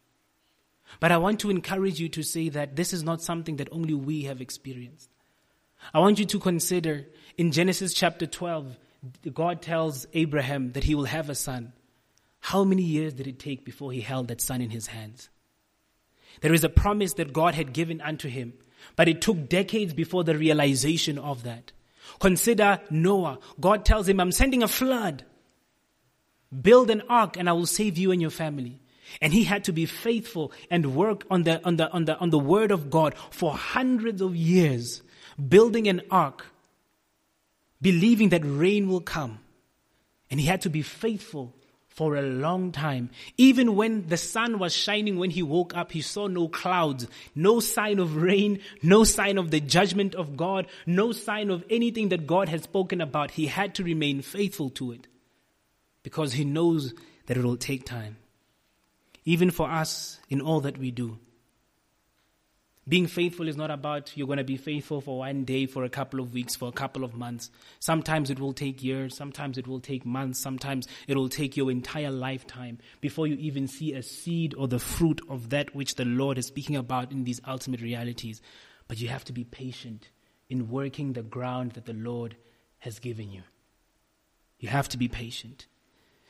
But 0.99 1.13
I 1.13 1.17
want 1.17 1.39
to 1.39 1.49
encourage 1.49 1.99
you 1.99 2.09
to 2.09 2.23
say 2.23 2.49
that 2.49 2.75
this 2.75 2.91
is 2.91 3.03
not 3.03 3.21
something 3.21 3.55
that 3.55 3.69
only 3.71 3.93
we 3.93 4.23
have 4.23 4.41
experienced. 4.41 5.09
I 5.93 5.99
want 5.99 6.19
you 6.19 6.25
to 6.25 6.39
consider 6.39 7.07
in 7.37 7.53
Genesis 7.53 7.93
chapter 7.93 8.27
12, 8.27 8.77
God 9.33 9.61
tells 9.61 10.07
Abraham 10.13 10.73
that 10.73 10.83
he 10.83 10.93
will 10.93 11.05
have 11.05 11.29
a 11.29 11.35
son. 11.35 11.71
How 12.41 12.65
many 12.65 12.83
years 12.83 13.13
did 13.13 13.27
it 13.27 13.39
take 13.39 13.63
before 13.63 13.93
he 13.93 14.01
held 14.01 14.27
that 14.27 14.41
son 14.41 14.59
in 14.59 14.71
his 14.71 14.87
hands? 14.87 15.29
There 16.41 16.53
is 16.53 16.65
a 16.65 16.69
promise 16.69 17.13
that 17.13 17.31
God 17.31 17.53
had 17.53 17.71
given 17.71 18.01
unto 18.01 18.27
him, 18.27 18.53
but 18.95 19.07
it 19.07 19.21
took 19.21 19.49
decades 19.49 19.93
before 19.93 20.23
the 20.23 20.37
realization 20.37 21.17
of 21.17 21.43
that. 21.43 21.71
Consider 22.19 22.79
Noah. 22.89 23.39
God 23.59 23.85
tells 23.85 24.07
him, 24.07 24.19
I'm 24.19 24.31
sending 24.31 24.63
a 24.63 24.67
flood. 24.67 25.23
Build 26.61 26.89
an 26.89 27.03
ark 27.09 27.37
and 27.37 27.49
I 27.49 27.53
will 27.53 27.65
save 27.65 27.97
you 27.97 28.11
and 28.11 28.21
your 28.21 28.31
family. 28.31 28.81
And 29.21 29.33
he 29.33 29.43
had 29.43 29.63
to 29.65 29.71
be 29.71 29.85
faithful 29.85 30.51
and 30.69 30.95
work 30.95 31.25
on 31.29 31.43
the, 31.43 31.63
on 31.65 31.77
the, 31.77 31.89
on 31.91 32.05
the, 32.05 32.17
on 32.17 32.29
the 32.29 32.39
word 32.39 32.71
of 32.71 32.89
God 32.89 33.15
for 33.31 33.53
hundreds 33.53 34.21
of 34.21 34.35
years, 34.35 35.01
building 35.47 35.87
an 35.87 36.01
ark, 36.11 36.45
believing 37.81 38.29
that 38.29 38.41
rain 38.43 38.87
will 38.87 39.01
come. 39.01 39.39
And 40.29 40.39
he 40.39 40.45
had 40.45 40.61
to 40.61 40.69
be 40.69 40.81
faithful 40.81 41.55
for 41.99 42.15
a 42.15 42.21
long 42.21 42.71
time. 42.71 43.09
Even 43.37 43.75
when 43.75 44.07
the 44.07 44.15
sun 44.15 44.57
was 44.57 44.73
shining 44.73 45.19
when 45.19 45.31
he 45.31 45.43
woke 45.43 45.75
up, 45.75 45.91
he 45.91 46.01
saw 46.01 46.27
no 46.27 46.47
clouds, 46.47 47.05
no 47.35 47.59
sign 47.59 47.99
of 47.99 48.15
rain, 48.15 48.59
no 48.81 49.03
sign 49.03 49.37
of 49.37 49.51
the 49.51 49.59
judgment 49.59 50.15
of 50.15 50.37
God, 50.37 50.67
no 50.85 51.11
sign 51.11 51.49
of 51.49 51.65
anything 51.69 52.07
that 52.07 52.25
God 52.25 52.47
had 52.47 52.63
spoken 52.63 53.01
about. 53.01 53.31
He 53.31 53.47
had 53.47 53.75
to 53.75 53.83
remain 53.83 54.21
faithful 54.21 54.69
to 54.79 54.93
it 54.93 55.09
because 56.01 56.31
he 56.31 56.45
knows 56.45 56.93
that 57.25 57.35
it 57.35 57.43
will 57.43 57.57
take 57.57 57.85
time 57.85 58.15
even 59.25 59.51
for 59.51 59.69
us 59.69 60.21
in 60.29 60.39
all 60.39 60.61
that 60.61 60.77
we 60.77 60.91
do. 60.91 61.19
Being 62.87 63.07
faithful 63.07 63.47
is 63.47 63.57
not 63.57 63.69
about 63.69 64.17
you're 64.17 64.25
going 64.25 64.37
to 64.37 64.43
be 64.43 64.57
faithful 64.57 64.99
for 64.99 65.19
one 65.19 65.43
day, 65.43 65.67
for 65.67 65.83
a 65.83 65.89
couple 65.89 66.19
of 66.19 66.33
weeks, 66.33 66.55
for 66.55 66.69
a 66.69 66.71
couple 66.71 67.03
of 67.03 67.13
months. 67.13 67.51
Sometimes 67.79 68.31
it 68.31 68.39
will 68.39 68.53
take 68.53 68.83
years, 68.83 69.15
sometimes 69.15 69.57
it 69.57 69.67
will 69.67 69.79
take 69.79 70.05
months, 70.05 70.39
sometimes 70.39 70.87
it 71.07 71.15
will 71.15 71.29
take 71.29 71.55
your 71.55 71.69
entire 71.69 72.09
lifetime 72.09 72.79
before 72.99 73.27
you 73.27 73.35
even 73.35 73.67
see 73.67 73.93
a 73.93 74.01
seed 74.01 74.55
or 74.55 74.67
the 74.67 74.79
fruit 74.79 75.21
of 75.29 75.49
that 75.49 75.75
which 75.75 75.95
the 75.95 76.05
Lord 76.05 76.39
is 76.39 76.47
speaking 76.47 76.75
about 76.75 77.11
in 77.11 77.25
these 77.25 77.41
ultimate 77.47 77.81
realities. 77.81 78.41
But 78.87 78.99
you 78.99 79.09
have 79.09 79.25
to 79.25 79.33
be 79.33 79.43
patient 79.43 80.09
in 80.49 80.69
working 80.69 81.13
the 81.13 81.21
ground 81.21 81.73
that 81.73 81.85
the 81.85 81.93
Lord 81.93 82.37
has 82.79 82.97
given 82.97 83.31
you. 83.31 83.43
You 84.57 84.69
have 84.69 84.89
to 84.89 84.97
be 84.97 85.07
patient. 85.07 85.67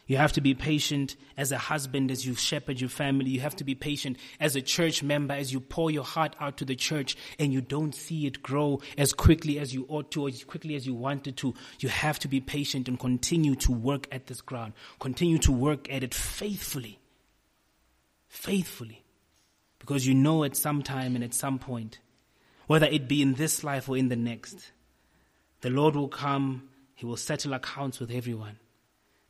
You 0.09 0.17
have 0.17 0.33
to 0.33 0.41
be 0.41 0.55
patient 0.55 1.15
as 1.37 1.51
a 1.51 1.59
husband 1.59 2.09
as 2.09 2.25
you 2.25 2.33
shepherd 2.33 2.81
your 2.81 2.89
family. 2.89 3.29
You 3.29 3.41
have 3.41 3.55
to 3.57 3.63
be 3.63 3.75
patient 3.75 4.17
as 4.39 4.55
a 4.55 4.61
church 4.61 5.03
member 5.03 5.35
as 5.35 5.53
you 5.53 5.59
pour 5.59 5.91
your 5.91 6.03
heart 6.03 6.35
out 6.39 6.57
to 6.57 6.65
the 6.65 6.75
church 6.75 7.15
and 7.37 7.53
you 7.53 7.61
don't 7.61 7.93
see 7.93 8.25
it 8.25 8.41
grow 8.41 8.81
as 8.97 9.13
quickly 9.13 9.59
as 9.59 9.71
you 9.71 9.85
ought 9.87 10.09
to 10.13 10.23
or 10.23 10.29
as 10.29 10.43
quickly 10.43 10.73
as 10.73 10.87
you 10.87 10.95
wanted 10.95 11.37
to. 11.37 11.53
You 11.79 11.89
have 11.89 12.17
to 12.19 12.27
be 12.27 12.41
patient 12.41 12.87
and 12.87 12.99
continue 12.99 13.53
to 13.57 13.71
work 13.71 14.07
at 14.11 14.25
this 14.25 14.41
ground. 14.41 14.73
Continue 14.99 15.37
to 15.37 15.51
work 15.51 15.87
at 15.93 16.03
it 16.03 16.15
faithfully. 16.15 16.97
Faithfully. 18.27 19.03
Because 19.77 20.07
you 20.07 20.15
know 20.15 20.43
at 20.43 20.55
some 20.55 20.81
time 20.81 21.13
and 21.13 21.23
at 21.23 21.35
some 21.35 21.59
point, 21.59 21.99
whether 22.65 22.87
it 22.87 23.07
be 23.07 23.21
in 23.21 23.35
this 23.35 23.63
life 23.63 23.87
or 23.87 23.95
in 23.95 24.09
the 24.09 24.15
next, 24.15 24.71
the 25.61 25.69
Lord 25.69 25.95
will 25.95 26.07
come, 26.07 26.67
He 26.95 27.05
will 27.05 27.15
settle 27.15 27.53
accounts 27.53 27.99
with 27.99 28.09
everyone 28.09 28.57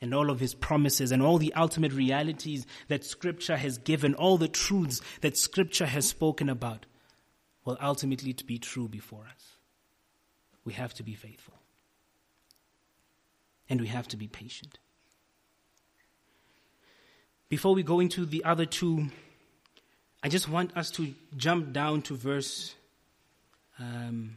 and 0.02 0.14
all 0.14 0.30
of 0.30 0.40
his 0.40 0.54
promises 0.54 1.12
and 1.12 1.22
all 1.22 1.38
the 1.38 1.54
ultimate 1.54 1.94
realities 1.94 2.66
that 2.88 3.04
scripture 3.04 3.58
has 3.58 3.78
given, 3.78 4.14
all 4.16 4.38
the 4.38 4.48
truths 4.48 5.02
that 5.22 5.38
scripture 5.38 5.86
has 5.86 6.08
spoken 6.08 6.50
about 6.50 6.86
will 7.66 7.78
ultimately 7.82 8.34
be 8.46 8.58
true 8.58 8.88
before 8.88 9.26
us. 9.26 9.56
We 10.64 10.74
have 10.74 10.94
to 10.96 11.04
be 11.04 11.16
faithful. 11.16 11.56
And 13.70 13.82
we 13.82 13.88
have 13.88 14.08
to 14.10 14.18
be 14.18 14.28
patient. 14.28 14.80
Before 17.50 17.74
we 17.74 17.84
go 17.84 18.00
into 18.00 18.26
the 18.26 18.44
other 18.44 18.66
two, 18.66 19.08
I 20.24 20.30
just 20.30 20.48
want 20.48 20.76
us 20.78 20.92
to 20.92 21.14
jump 21.36 21.74
down 21.74 22.04
to 22.04 22.16
verse 22.16 22.76
um, 23.80 24.36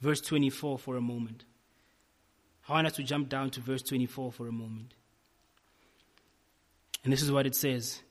verse 0.00 0.20
24 0.20 0.78
for 0.78 0.96
a 0.96 1.00
moment. 1.00 1.44
I 2.68 2.72
want 2.72 2.86
us 2.86 2.96
to 2.96 3.02
jump 3.02 3.28
down 3.28 3.50
to 3.50 3.60
verse 3.60 3.82
24 3.82 4.32
for 4.32 4.46
a 4.46 4.52
moment. 4.52 4.92
And 7.02 7.12
this 7.12 7.22
is 7.22 7.32
what 7.32 7.46
it 7.46 7.54
says. 7.54 8.02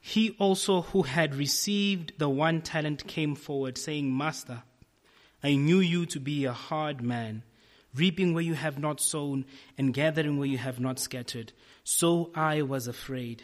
He 0.00 0.36
also 0.38 0.82
who 0.82 1.02
had 1.02 1.34
received 1.34 2.14
the 2.18 2.28
one 2.28 2.62
talent 2.62 3.06
came 3.06 3.34
forward, 3.34 3.76
saying, 3.76 4.16
Master, 4.16 4.62
I 5.42 5.56
knew 5.56 5.80
you 5.80 6.06
to 6.06 6.20
be 6.20 6.44
a 6.44 6.52
hard 6.52 7.02
man, 7.02 7.42
reaping 7.94 8.32
where 8.32 8.42
you 8.42 8.54
have 8.54 8.78
not 8.78 9.00
sown, 9.00 9.44
and 9.76 9.92
gathering 9.92 10.38
where 10.38 10.48
you 10.48 10.58
have 10.58 10.80
not 10.80 10.98
scattered. 10.98 11.52
So 11.84 12.30
I 12.34 12.62
was 12.62 12.86
afraid. 12.86 13.42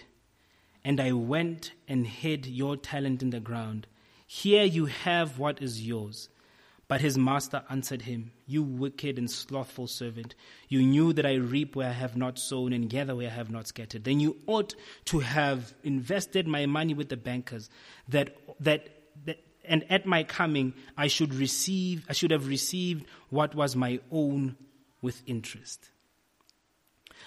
And 0.83 1.01
I 1.01 1.13
went 1.13 1.73
and 1.87 2.07
hid 2.07 2.47
your 2.47 2.77
talent 2.77 3.23
in 3.23 3.31
the 3.31 3.41
ground. 3.41 3.87
Here 4.27 4.65
you 4.65 4.87
have 4.87 5.39
what 5.39 5.61
is 5.61 5.87
yours. 5.87 6.31
But 6.91 7.03
his 7.03 7.17
master 7.17 7.63
answered 7.71 8.03
him, 8.03 8.33
You 8.47 8.65
wicked 8.65 9.17
and 9.17 9.31
slothful 9.31 9.87
servant, 9.87 10.35
you 10.69 10.83
knew 10.83 11.13
that 11.13 11.25
I 11.25 11.35
reap 11.35 11.77
where 11.77 11.89
I 11.89 11.93
have 11.93 12.17
not 12.17 12.37
sown 12.37 12.73
and 12.73 12.91
gather 12.91 13.15
where 13.15 13.29
I 13.29 13.33
have 13.33 13.49
not 13.49 13.69
scattered. 13.69 14.03
Then 14.03 14.19
you 14.19 14.39
ought 14.49 14.75
to 15.05 15.21
have 15.21 15.73
invested 15.85 16.49
my 16.49 16.67
money 16.67 16.93
with 16.95 17.09
the 17.09 17.17
bankers, 17.17 17.71
that, 18.09 18.37
that, 18.59 18.89
that 19.25 19.39
and 19.65 19.89
at 19.89 20.05
my 20.05 20.25
coming 20.25 20.75
I 20.97 21.07
should 21.07 21.33
receive, 21.33 22.05
I 22.09 22.13
should 22.13 22.33
have 22.33 22.49
received 22.49 23.07
what 23.29 23.55
was 23.55 23.77
my 23.77 24.01
own 24.11 24.57
with 25.01 25.23
interest. 25.29 25.91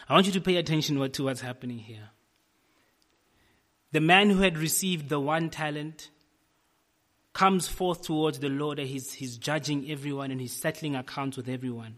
I 0.10 0.14
want 0.14 0.26
you 0.26 0.34
to 0.34 0.42
pay 0.42 0.58
attention 0.58 1.10
to 1.10 1.24
what's 1.24 1.40
happening 1.40 1.80
here. 1.80 2.10
The 3.94 4.02
man 4.02 4.30
who 4.30 4.42
had 4.42 4.58
received 4.58 5.08
the 5.08 5.22
one 5.22 5.50
talent 5.50 6.10
comes 7.34 7.68
forth 7.68 8.04
towards 8.04 8.40
the 8.40 8.50
Lord 8.50 8.80
and 8.80 8.88
he's, 8.88 9.12
he's 9.12 9.38
judging 9.38 9.90
everyone 9.90 10.32
and 10.32 10.40
he's 10.40 10.54
settling 10.54 10.96
accounts 10.96 11.36
with 11.36 11.50
everyone. 11.50 11.96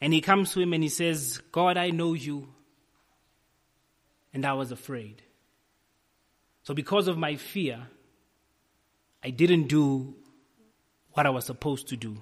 And 0.00 0.12
he 0.12 0.22
comes 0.22 0.52
to 0.52 0.60
him 0.60 0.72
and 0.72 0.82
he 0.82 0.88
says, 0.88 1.40
God, 1.52 1.76
I 1.76 1.90
know 1.90 2.14
you. 2.14 2.48
And 4.32 4.46
I 4.46 4.54
was 4.54 4.72
afraid. 4.72 5.22
So 6.62 6.72
because 6.72 7.06
of 7.06 7.18
my 7.18 7.36
fear, 7.36 7.86
I 9.22 9.30
didn't 9.30 9.64
do 9.68 10.14
what 11.12 11.26
I 11.26 11.30
was 11.30 11.44
supposed 11.44 11.88
to 11.88 11.96
do. 11.96 12.16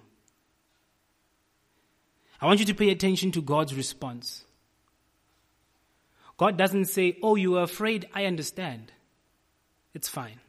I 2.40 2.46
want 2.46 2.60
you 2.60 2.66
to 2.66 2.74
pay 2.74 2.90
attention 2.90 3.30
to 3.32 3.42
God's 3.42 3.74
response. 3.74 4.44
God 6.36 6.56
doesn't 6.56 6.86
say, 6.86 7.18
Oh, 7.22 7.34
you 7.34 7.58
are 7.58 7.64
afraid. 7.64 8.08
I 8.14 8.24
understand. 8.24 8.92
It's 9.92 10.08
fine. 10.08 10.40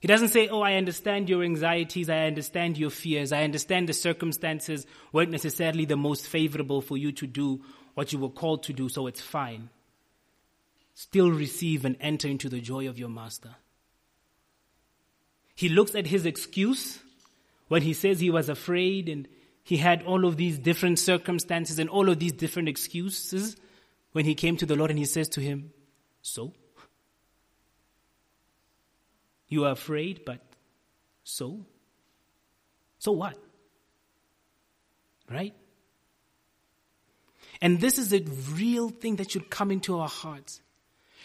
He 0.00 0.08
doesn't 0.08 0.28
say, 0.28 0.48
Oh, 0.48 0.60
I 0.60 0.74
understand 0.74 1.28
your 1.28 1.42
anxieties, 1.42 2.10
I 2.10 2.26
understand 2.26 2.78
your 2.78 2.90
fears, 2.90 3.32
I 3.32 3.44
understand 3.44 3.88
the 3.88 3.94
circumstances 3.94 4.86
weren't 5.12 5.30
necessarily 5.30 5.84
the 5.84 5.96
most 5.96 6.26
favorable 6.26 6.80
for 6.80 6.96
you 6.96 7.12
to 7.12 7.26
do 7.26 7.62
what 7.94 8.12
you 8.12 8.18
were 8.18 8.28
called 8.28 8.64
to 8.64 8.72
do, 8.72 8.88
so 8.88 9.06
it's 9.06 9.22
fine. 9.22 9.70
Still 10.94 11.30
receive 11.30 11.84
and 11.84 11.96
enter 12.00 12.28
into 12.28 12.48
the 12.48 12.60
joy 12.60 12.88
of 12.88 12.98
your 12.98 13.08
master. 13.08 13.54
He 15.54 15.70
looks 15.70 15.94
at 15.94 16.06
his 16.06 16.26
excuse 16.26 16.98
when 17.68 17.82
he 17.82 17.94
says 17.94 18.20
he 18.20 18.30
was 18.30 18.48
afraid 18.48 19.08
and 19.08 19.26
he 19.62 19.78
had 19.78 20.02
all 20.02 20.26
of 20.26 20.36
these 20.36 20.58
different 20.58 20.98
circumstances 20.98 21.78
and 21.78 21.88
all 21.88 22.08
of 22.08 22.18
these 22.18 22.32
different 22.32 22.68
excuses 22.68 23.56
when 24.12 24.24
he 24.24 24.34
came 24.34 24.56
to 24.58 24.66
the 24.66 24.76
Lord 24.76 24.90
and 24.90 24.98
he 24.98 25.06
says 25.06 25.28
to 25.30 25.40
him, 25.40 25.72
So? 26.22 26.52
You 29.48 29.64
are 29.64 29.72
afraid, 29.72 30.22
but 30.24 30.40
so? 31.24 31.64
So 32.98 33.12
what? 33.12 33.36
Right? 35.30 35.54
And 37.60 37.80
this 37.80 37.98
is 37.98 38.12
a 38.12 38.20
real 38.52 38.88
thing 38.90 39.16
that 39.16 39.30
should 39.30 39.50
come 39.50 39.70
into 39.70 39.98
our 39.98 40.08
hearts. 40.08 40.60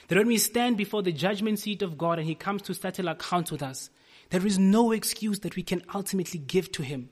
That 0.08 0.18
when 0.18 0.28
we 0.28 0.38
stand 0.38 0.78
before 0.78 1.04
the 1.04 1.12
judgment 1.12 1.60
seat 1.60 1.82
of 1.82 1.98
God 1.98 2.20
and 2.20 2.28
He 2.28 2.36
comes 2.36 2.62
to 2.64 2.74
settle 2.74 3.08
accounts 3.08 3.52
with 3.52 3.64
us, 3.64 3.90
there 4.30 4.46
is 4.46 4.58
no 4.58 4.92
excuse 4.92 5.40
that 5.40 5.56
we 5.56 5.64
can 5.64 5.84
ultimately 5.94 6.40
give 6.40 6.72
to 6.74 6.84
Him 6.84 7.10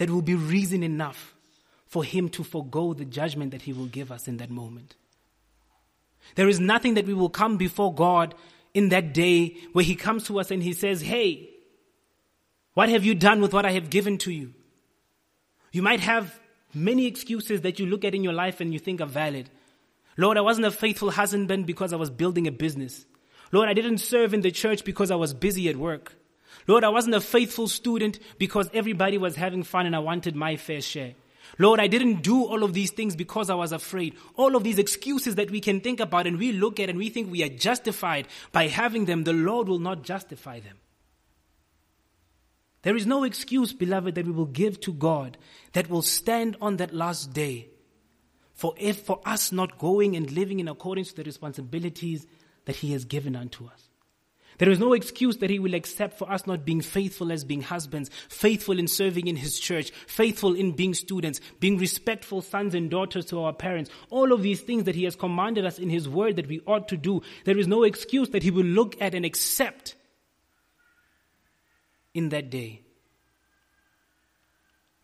that 0.00 0.08
will 0.08 0.22
be 0.22 0.34
reason 0.34 0.82
enough 0.82 1.34
for 1.90 2.04
him 2.04 2.28
to 2.30 2.44
forego 2.44 2.94
the 2.94 3.04
judgment 3.04 3.50
that 3.50 3.62
he 3.62 3.72
will 3.72 3.86
give 3.86 4.10
us 4.10 4.28
in 4.28 4.38
that 4.38 4.48
moment. 4.48 4.94
There 6.36 6.48
is 6.48 6.60
nothing 6.60 6.94
that 6.94 7.06
we 7.06 7.12
will 7.12 7.28
come 7.28 7.58
before 7.58 7.92
God 7.92 8.34
in 8.74 8.90
that 8.90 9.12
day 9.14 9.56
where 9.72 9.84
he 9.84 9.94
comes 9.94 10.24
to 10.24 10.38
us 10.40 10.50
and 10.50 10.62
he 10.62 10.72
says, 10.72 11.00
Hey, 11.00 11.50
what 12.74 12.88
have 12.88 13.04
you 13.04 13.14
done 13.14 13.40
with 13.40 13.52
what 13.52 13.66
I 13.66 13.72
have 13.72 13.90
given 13.90 14.18
to 14.18 14.30
you? 14.30 14.54
You 15.72 15.82
might 15.82 16.00
have 16.00 16.38
many 16.74 17.06
excuses 17.06 17.62
that 17.62 17.78
you 17.78 17.86
look 17.86 18.04
at 18.04 18.14
in 18.14 18.24
your 18.24 18.32
life 18.32 18.60
and 18.60 18.72
you 18.72 18.78
think 18.78 19.00
are 19.00 19.06
valid. 19.06 19.50
Lord, 20.16 20.36
I 20.36 20.42
wasn't 20.42 20.66
a 20.66 20.70
faithful 20.70 21.10
husband 21.10 21.66
because 21.66 21.92
I 21.92 21.96
was 21.96 22.10
building 22.10 22.46
a 22.46 22.52
business. 22.52 23.06
Lord, 23.52 23.68
I 23.68 23.74
didn't 23.74 23.98
serve 23.98 24.34
in 24.34 24.42
the 24.42 24.50
church 24.50 24.84
because 24.84 25.10
I 25.10 25.16
was 25.16 25.34
busy 25.34 25.68
at 25.68 25.76
work. 25.76 26.14
Lord, 26.66 26.84
I 26.84 26.88
wasn't 26.88 27.14
a 27.14 27.20
faithful 27.20 27.68
student 27.68 28.18
because 28.38 28.68
everybody 28.72 29.18
was 29.18 29.36
having 29.36 29.62
fun 29.62 29.86
and 29.86 29.96
I 29.96 30.00
wanted 30.00 30.36
my 30.36 30.56
fair 30.56 30.80
share. 30.80 31.14
Lord, 31.58 31.80
I 31.80 31.86
didn't 31.86 32.22
do 32.22 32.44
all 32.44 32.62
of 32.62 32.74
these 32.74 32.90
things 32.90 33.16
because 33.16 33.50
I 33.50 33.54
was 33.54 33.72
afraid. 33.72 34.16
All 34.36 34.56
of 34.56 34.64
these 34.64 34.78
excuses 34.78 35.34
that 35.34 35.50
we 35.50 35.60
can 35.60 35.80
think 35.80 36.00
about 36.00 36.26
and 36.26 36.38
we 36.38 36.52
look 36.52 36.80
at 36.80 36.88
and 36.88 36.98
we 36.98 37.10
think 37.10 37.30
we 37.30 37.42
are 37.42 37.48
justified 37.48 38.28
by 38.52 38.68
having 38.68 39.04
them, 39.04 39.24
the 39.24 39.32
Lord 39.32 39.68
will 39.68 39.78
not 39.78 40.02
justify 40.02 40.60
them. 40.60 40.78
There 42.82 42.96
is 42.96 43.06
no 43.06 43.24
excuse, 43.24 43.72
beloved, 43.72 44.14
that 44.14 44.24
we 44.24 44.32
will 44.32 44.46
give 44.46 44.80
to 44.80 44.92
God 44.92 45.36
that 45.72 45.90
will 45.90 46.02
stand 46.02 46.56
on 46.60 46.78
that 46.78 46.94
last 46.94 47.32
day 47.32 47.68
for 48.54 48.74
if 48.78 49.00
for 49.00 49.20
us 49.24 49.52
not 49.52 49.78
going 49.78 50.16
and 50.16 50.30
living 50.30 50.60
in 50.60 50.68
accordance 50.68 51.10
to 51.10 51.16
the 51.16 51.24
responsibilities 51.24 52.26
that 52.64 52.76
He 52.76 52.92
has 52.92 53.04
given 53.04 53.36
unto 53.36 53.66
us. 53.66 53.89
There 54.60 54.68
is 54.68 54.78
no 54.78 54.92
excuse 54.92 55.38
that 55.38 55.48
He 55.48 55.58
will 55.58 55.72
accept 55.72 56.18
for 56.18 56.30
us 56.30 56.46
not 56.46 56.66
being 56.66 56.82
faithful 56.82 57.32
as 57.32 57.44
being 57.44 57.62
husbands, 57.62 58.10
faithful 58.28 58.78
in 58.78 58.88
serving 58.88 59.26
in 59.26 59.36
His 59.36 59.58
church, 59.58 59.90
faithful 60.06 60.54
in 60.54 60.72
being 60.72 60.92
students, 60.92 61.40
being 61.60 61.78
respectful 61.78 62.42
sons 62.42 62.74
and 62.74 62.90
daughters 62.90 63.24
to 63.26 63.42
our 63.42 63.54
parents. 63.54 63.90
All 64.10 64.32
of 64.32 64.42
these 64.42 64.60
things 64.60 64.84
that 64.84 64.94
He 64.94 65.04
has 65.04 65.16
commanded 65.16 65.64
us 65.64 65.78
in 65.78 65.88
His 65.88 66.06
word 66.06 66.36
that 66.36 66.46
we 66.46 66.60
ought 66.66 66.88
to 66.88 66.98
do. 66.98 67.22
There 67.46 67.56
is 67.56 67.66
no 67.66 67.84
excuse 67.84 68.28
that 68.30 68.42
He 68.42 68.50
will 68.50 68.66
look 68.66 69.00
at 69.00 69.14
and 69.14 69.24
accept 69.24 69.94
in 72.12 72.28
that 72.28 72.50
day. 72.50 72.82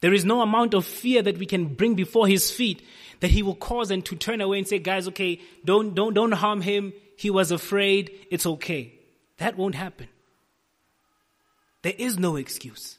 There 0.02 0.12
is 0.12 0.26
no 0.26 0.42
amount 0.42 0.74
of 0.74 0.84
fear 0.84 1.22
that 1.22 1.38
we 1.38 1.46
can 1.46 1.74
bring 1.74 1.94
before 1.94 2.28
his 2.28 2.50
feet 2.50 2.86
that 3.20 3.30
he 3.30 3.42
will 3.42 3.54
cause 3.54 3.90
and 3.90 4.04
to 4.04 4.16
turn 4.16 4.42
away 4.42 4.58
and 4.58 4.68
say, 4.68 4.78
guys, 4.78 5.08
okay, 5.08 5.40
don't, 5.64 5.94
don't, 5.94 6.12
don't 6.12 6.32
harm 6.32 6.60
him. 6.60 6.92
He 7.16 7.30
was 7.30 7.50
afraid. 7.50 8.10
It's 8.30 8.44
okay. 8.44 8.95
That 9.38 9.56
won't 9.56 9.74
happen. 9.74 10.08
There 11.82 11.94
is 11.96 12.18
no 12.18 12.36
excuse 12.36 12.98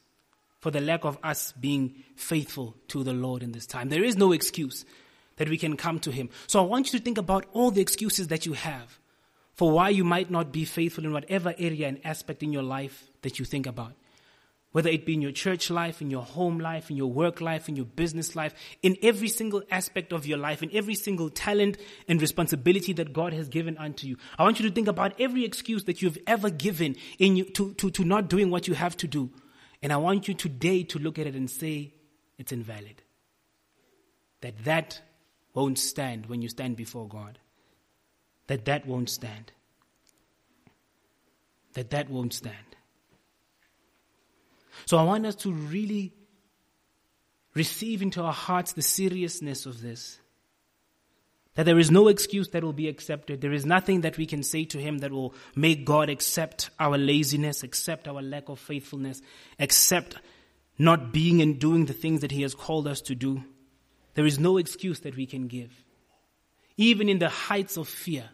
for 0.60 0.72
the 0.72 0.82
lack 0.82 1.04
of 1.04 1.18
us 1.24 1.54
being 1.60 2.04
faithful 2.16 2.76
to 2.90 3.04
the 3.04 3.14
Lord 3.14 3.44
in 3.44 3.52
this 3.52 3.66
time. 3.66 3.90
There 3.90 4.04
is 4.04 4.16
no 4.16 4.32
excuse 4.32 4.86
that 5.38 5.50
we 5.50 5.58
can 5.58 5.78
come 5.78 6.00
to 6.00 6.12
him. 6.12 6.30
So 6.48 6.60
I 6.60 6.64
want 6.66 6.92
you 6.92 7.00
to 7.00 7.04
think 7.04 7.18
about 7.18 7.46
all 7.54 7.72
the 7.72 7.82
excuses 7.82 8.28
that 8.28 8.46
you 8.46 8.54
have 8.54 9.00
for 9.54 9.72
why 9.72 9.90
you 9.90 10.04
might 10.04 10.30
not 10.30 10.52
be 10.52 10.66
faithful 10.66 11.06
in 11.06 11.14
whatever 11.14 11.54
area 11.58 11.88
and 11.88 12.00
aspect 12.04 12.44
in 12.44 12.54
your 12.54 12.64
life 12.64 13.10
that 13.24 13.40
you 13.40 13.46
think 13.46 13.66
about. 13.66 13.94
Whether 14.72 14.90
it 14.90 15.06
be 15.06 15.14
in 15.14 15.22
your 15.22 15.32
church 15.32 15.70
life, 15.70 16.02
in 16.02 16.12
your 16.12 16.24
home 16.24 16.60
life, 16.60 16.90
in 16.90 16.98
your 16.98 17.12
work 17.12 17.42
life, 17.42 17.70
in 17.70 17.76
your 17.76 17.86
business 17.86 18.36
life, 18.36 18.54
in 18.84 18.98
every 19.02 19.30
single 19.30 19.64
aspect 19.72 20.14
of 20.14 20.26
your 20.26 20.38
life, 20.38 20.62
in 20.62 20.70
every 20.74 20.94
single 20.94 21.30
talent 21.30 21.78
and 22.08 22.22
responsibility 22.22 22.94
that 22.94 23.14
God 23.14 23.34
has 23.34 23.50
given 23.50 23.78
unto 23.78 24.08
you. 24.08 24.18
I 24.38 24.44
want 24.44 24.60
you 24.60 24.68
to 24.68 24.76
think 24.76 24.88
about 24.88 25.20
every 25.20 25.46
excuse 25.46 25.86
that 25.86 26.02
you've 26.02 26.18
ever 26.28 26.50
given 26.50 26.96
in 27.18 27.38
you, 27.38 27.46
to, 27.46 27.74
to, 27.76 27.90
to 27.92 28.04
not 28.04 28.30
doing 28.30 28.52
what 28.52 28.68
you 28.68 28.74
have 28.74 28.98
to 28.98 29.08
do. 29.08 29.32
And 29.82 29.94
I 29.94 29.98
want 29.98 30.28
you 30.28 30.34
today 30.34 30.84
to 30.84 31.00
look 31.00 31.18
at 31.18 31.28
it 31.28 31.36
and 31.36 31.50
say, 31.50 31.94
it's 32.38 32.52
invalid. 32.52 33.02
That 34.42 34.66
that 34.66 35.02
won't 35.54 35.80
stand 35.80 36.28
when 36.28 36.42
you 36.42 36.50
stand 36.50 36.76
before 36.76 37.08
God 37.08 37.40
that 38.48 38.66
that 38.66 38.86
won't 38.88 39.10
stand. 39.10 39.52
That 41.74 41.92
that 41.92 42.10
won't 42.10 42.34
stand. 42.34 42.56
So 44.86 44.98
I 44.98 45.04
want 45.04 45.26
us 45.26 45.36
to 45.36 45.52
really 45.52 46.14
receive 47.54 48.02
into 48.02 48.22
our 48.22 48.34
hearts 48.34 48.74
the 48.74 48.82
seriousness 48.82 49.66
of 49.66 49.82
this. 49.82 50.20
That 51.56 51.66
there 51.66 51.80
is 51.80 51.90
no 51.90 52.08
excuse 52.08 52.50
that 52.50 52.64
will 52.64 52.72
be 52.72 52.88
accepted. 52.88 53.42
There 53.42 53.52
is 53.52 53.66
nothing 53.66 54.02
that 54.02 54.18
we 54.18 54.28
can 54.28 54.44
say 54.44 54.66
to 54.66 54.78
Him 54.78 55.00
that 55.00 55.12
will 55.12 55.34
make 55.56 55.86
God 55.86 56.08
accept 56.08 56.70
our 56.80 57.00
laziness, 57.00 57.64
accept 57.64 58.08
our 58.08 58.22
lack 58.22 58.48
of 58.48 58.60
faithfulness, 58.60 59.22
accept 59.60 60.18
not 60.78 61.12
being 61.12 61.42
and 61.42 61.60
doing 61.60 61.88
the 61.88 61.94
things 61.94 62.22
that 62.22 62.32
He 62.32 62.44
has 62.44 62.54
called 62.54 62.88
us 62.88 63.02
to 63.02 63.16
do. 63.16 63.44
There 64.14 64.28
is 64.28 64.38
no 64.38 64.58
excuse 64.58 65.00
that 65.00 65.18
we 65.18 65.26
can 65.26 65.48
give. 65.48 65.72
Even 66.78 67.10
in 67.10 67.18
the 67.18 67.30
heights 67.30 67.76
of 67.76 67.88
fear, 67.88 68.30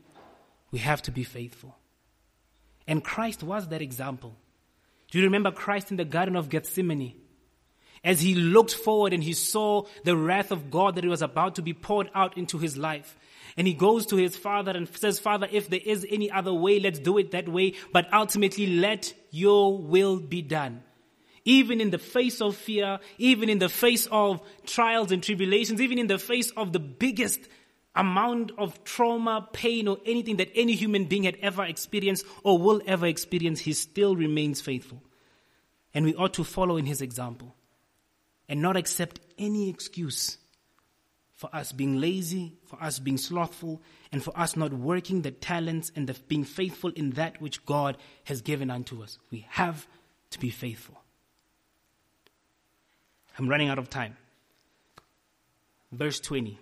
we 0.71 0.79
have 0.79 1.01
to 1.03 1.11
be 1.11 1.23
faithful. 1.23 1.77
And 2.85 3.01
Christ 3.01 3.41
was 3.41 3.69
that 3.69 3.81
example. 3.81 4.35
Do 5.13 5.19
you 5.19 5.25
remember 5.25 5.51
Christ 5.51 5.91
in 5.91 5.97
the 5.97 6.05
Garden 6.05 6.35
of 6.35 6.49
Gethsemane? 6.49 7.13
As 8.03 8.19
he 8.19 8.33
looked 8.33 8.73
forward 8.73 9.13
and 9.13 9.23
he 9.23 9.33
saw 9.33 9.83
the 10.03 10.17
wrath 10.17 10.49
of 10.49 10.71
God 10.71 10.95
that 10.95 11.05
was 11.05 11.21
about 11.21 11.53
to 11.55 11.61
be 11.61 11.71
poured 11.71 12.09
out 12.15 12.35
into 12.35 12.57
his 12.57 12.77
life. 12.77 13.15
And 13.55 13.67
he 13.67 13.75
goes 13.75 14.07
to 14.07 14.15
his 14.15 14.35
father 14.35 14.71
and 14.71 14.89
says, 14.89 15.19
Father, 15.19 15.47
if 15.51 15.69
there 15.69 15.79
is 15.85 16.03
any 16.09 16.31
other 16.31 16.51
way, 16.51 16.79
let's 16.79 16.97
do 16.97 17.19
it 17.19 17.29
that 17.29 17.47
way. 17.47 17.75
But 17.91 18.11
ultimately, 18.11 18.65
let 18.65 19.13
your 19.29 19.77
will 19.77 20.19
be 20.19 20.41
done. 20.41 20.81
Even 21.45 21.79
in 21.79 21.91
the 21.91 21.99
face 21.99 22.41
of 22.41 22.55
fear, 22.55 22.97
even 23.19 23.49
in 23.49 23.59
the 23.59 23.69
face 23.69 24.07
of 24.07 24.41
trials 24.65 25.11
and 25.11 25.21
tribulations, 25.21 25.79
even 25.79 25.99
in 25.99 26.07
the 26.07 26.17
face 26.17 26.49
of 26.57 26.73
the 26.73 26.79
biggest 26.79 27.39
amount 27.95 28.51
of 28.57 28.83
trauma, 28.83 29.47
pain, 29.53 29.87
or 29.87 29.97
anything 30.05 30.37
that 30.37 30.49
any 30.55 30.73
human 30.73 31.05
being 31.05 31.23
had 31.23 31.37
ever 31.41 31.63
experienced 31.63 32.25
or 32.43 32.57
will 32.57 32.81
ever 32.85 33.05
experience, 33.05 33.59
he 33.59 33.73
still 33.73 34.15
remains 34.15 34.61
faithful. 34.61 35.01
And 35.93 36.05
we 36.05 36.15
ought 36.15 36.33
to 36.35 36.43
follow 36.43 36.77
in 36.77 36.85
his 36.85 37.01
example 37.01 37.55
and 38.49 38.61
not 38.61 38.77
accept 38.77 39.19
any 39.37 39.69
excuse 39.69 40.37
for 41.33 41.53
us 41.53 41.71
being 41.71 41.99
lazy, 41.99 42.53
for 42.65 42.81
us 42.81 42.99
being 42.99 43.17
slothful, 43.17 43.81
and 44.11 44.23
for 44.23 44.37
us 44.37 44.55
not 44.55 44.71
working 44.71 45.21
the 45.21 45.31
talents 45.31 45.91
and 45.95 46.07
the, 46.07 46.13
being 46.27 46.43
faithful 46.43 46.91
in 46.91 47.11
that 47.11 47.41
which 47.41 47.65
God 47.65 47.97
has 48.23 48.41
given 48.41 48.71
unto 48.71 49.03
us. 49.03 49.17
We 49.29 49.45
have 49.49 49.87
to 50.31 50.39
be 50.39 50.49
faithful. 50.49 51.01
I'm 53.37 53.49
running 53.49 53.69
out 53.69 53.79
of 53.79 53.89
time. 53.89 54.15
Verse 55.91 56.19
20. 56.19 56.59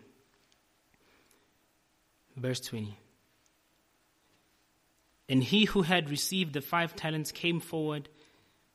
Verse 2.35 2.59
20. 2.61 2.97
And 5.29 5.43
he 5.43 5.65
who 5.65 5.83
had 5.83 6.09
received 6.09 6.53
the 6.53 6.61
five 6.61 6.95
talents 6.95 7.31
came 7.31 7.59
forward, 7.59 8.09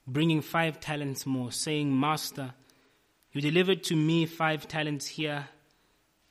bringing 0.06 0.40
five 0.40 0.80
talents 0.80 1.26
more, 1.26 1.52
saying, 1.52 1.98
Master, 1.98 2.54
you 3.32 3.40
delivered 3.40 3.84
to 3.84 3.96
me 3.96 4.24
five 4.24 4.66
talents 4.66 5.06
here. 5.06 5.48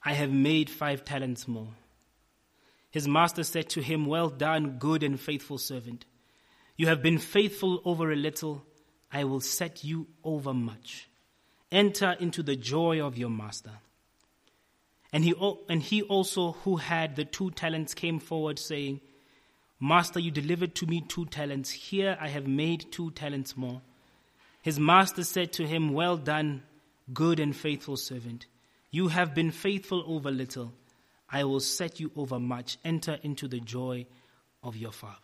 I 0.03 0.13
have 0.13 0.31
made 0.31 0.69
five 0.69 1.05
talents 1.05 1.47
more. 1.47 1.69
His 2.89 3.07
master 3.07 3.43
said 3.43 3.69
to 3.69 3.81
him, 3.81 4.05
Well 4.05 4.29
done, 4.29 4.77
good 4.79 5.03
and 5.03 5.19
faithful 5.19 5.57
servant. 5.57 6.05
You 6.77 6.87
have 6.87 7.03
been 7.03 7.17
faithful 7.17 7.81
over 7.85 8.11
a 8.11 8.15
little. 8.15 8.65
I 9.11 9.25
will 9.25 9.41
set 9.41 9.83
you 9.83 10.07
over 10.23 10.53
much. 10.53 11.09
Enter 11.71 12.15
into 12.19 12.41
the 12.41 12.55
joy 12.55 13.05
of 13.05 13.17
your 13.17 13.29
master. 13.29 13.71
And 15.15 15.23
he, 15.23 15.33
and 15.69 15.81
he 15.81 16.01
also, 16.01 16.57
who 16.65 16.75
had 16.75 17.15
the 17.15 17.23
two 17.23 17.49
talents, 17.51 17.93
came 17.93 18.19
forward, 18.19 18.59
saying, 18.59 18.99
Master, 19.79 20.19
you 20.19 20.29
delivered 20.29 20.75
to 20.75 20.85
me 20.87 20.99
two 20.99 21.25
talents. 21.27 21.71
Here 21.71 22.17
I 22.19 22.27
have 22.27 22.47
made 22.47 22.91
two 22.91 23.11
talents 23.11 23.55
more. 23.55 23.81
His 24.61 24.77
master 24.77 25.23
said 25.23 25.53
to 25.53 25.65
him, 25.65 25.93
Well 25.93 26.17
done, 26.17 26.63
good 27.13 27.39
and 27.39 27.55
faithful 27.55 27.95
servant. 27.95 28.47
You 28.91 29.07
have 29.07 29.33
been 29.33 29.51
faithful 29.51 30.03
over 30.05 30.31
little. 30.31 30.73
I 31.29 31.45
will 31.45 31.61
set 31.61 32.01
you 32.01 32.11
over 32.17 32.37
much. 32.37 32.77
Enter 32.83 33.17
into 33.23 33.47
the 33.47 33.61
joy 33.61 34.07
of 34.63 34.75
your 34.75 34.91
Father. 34.91 35.15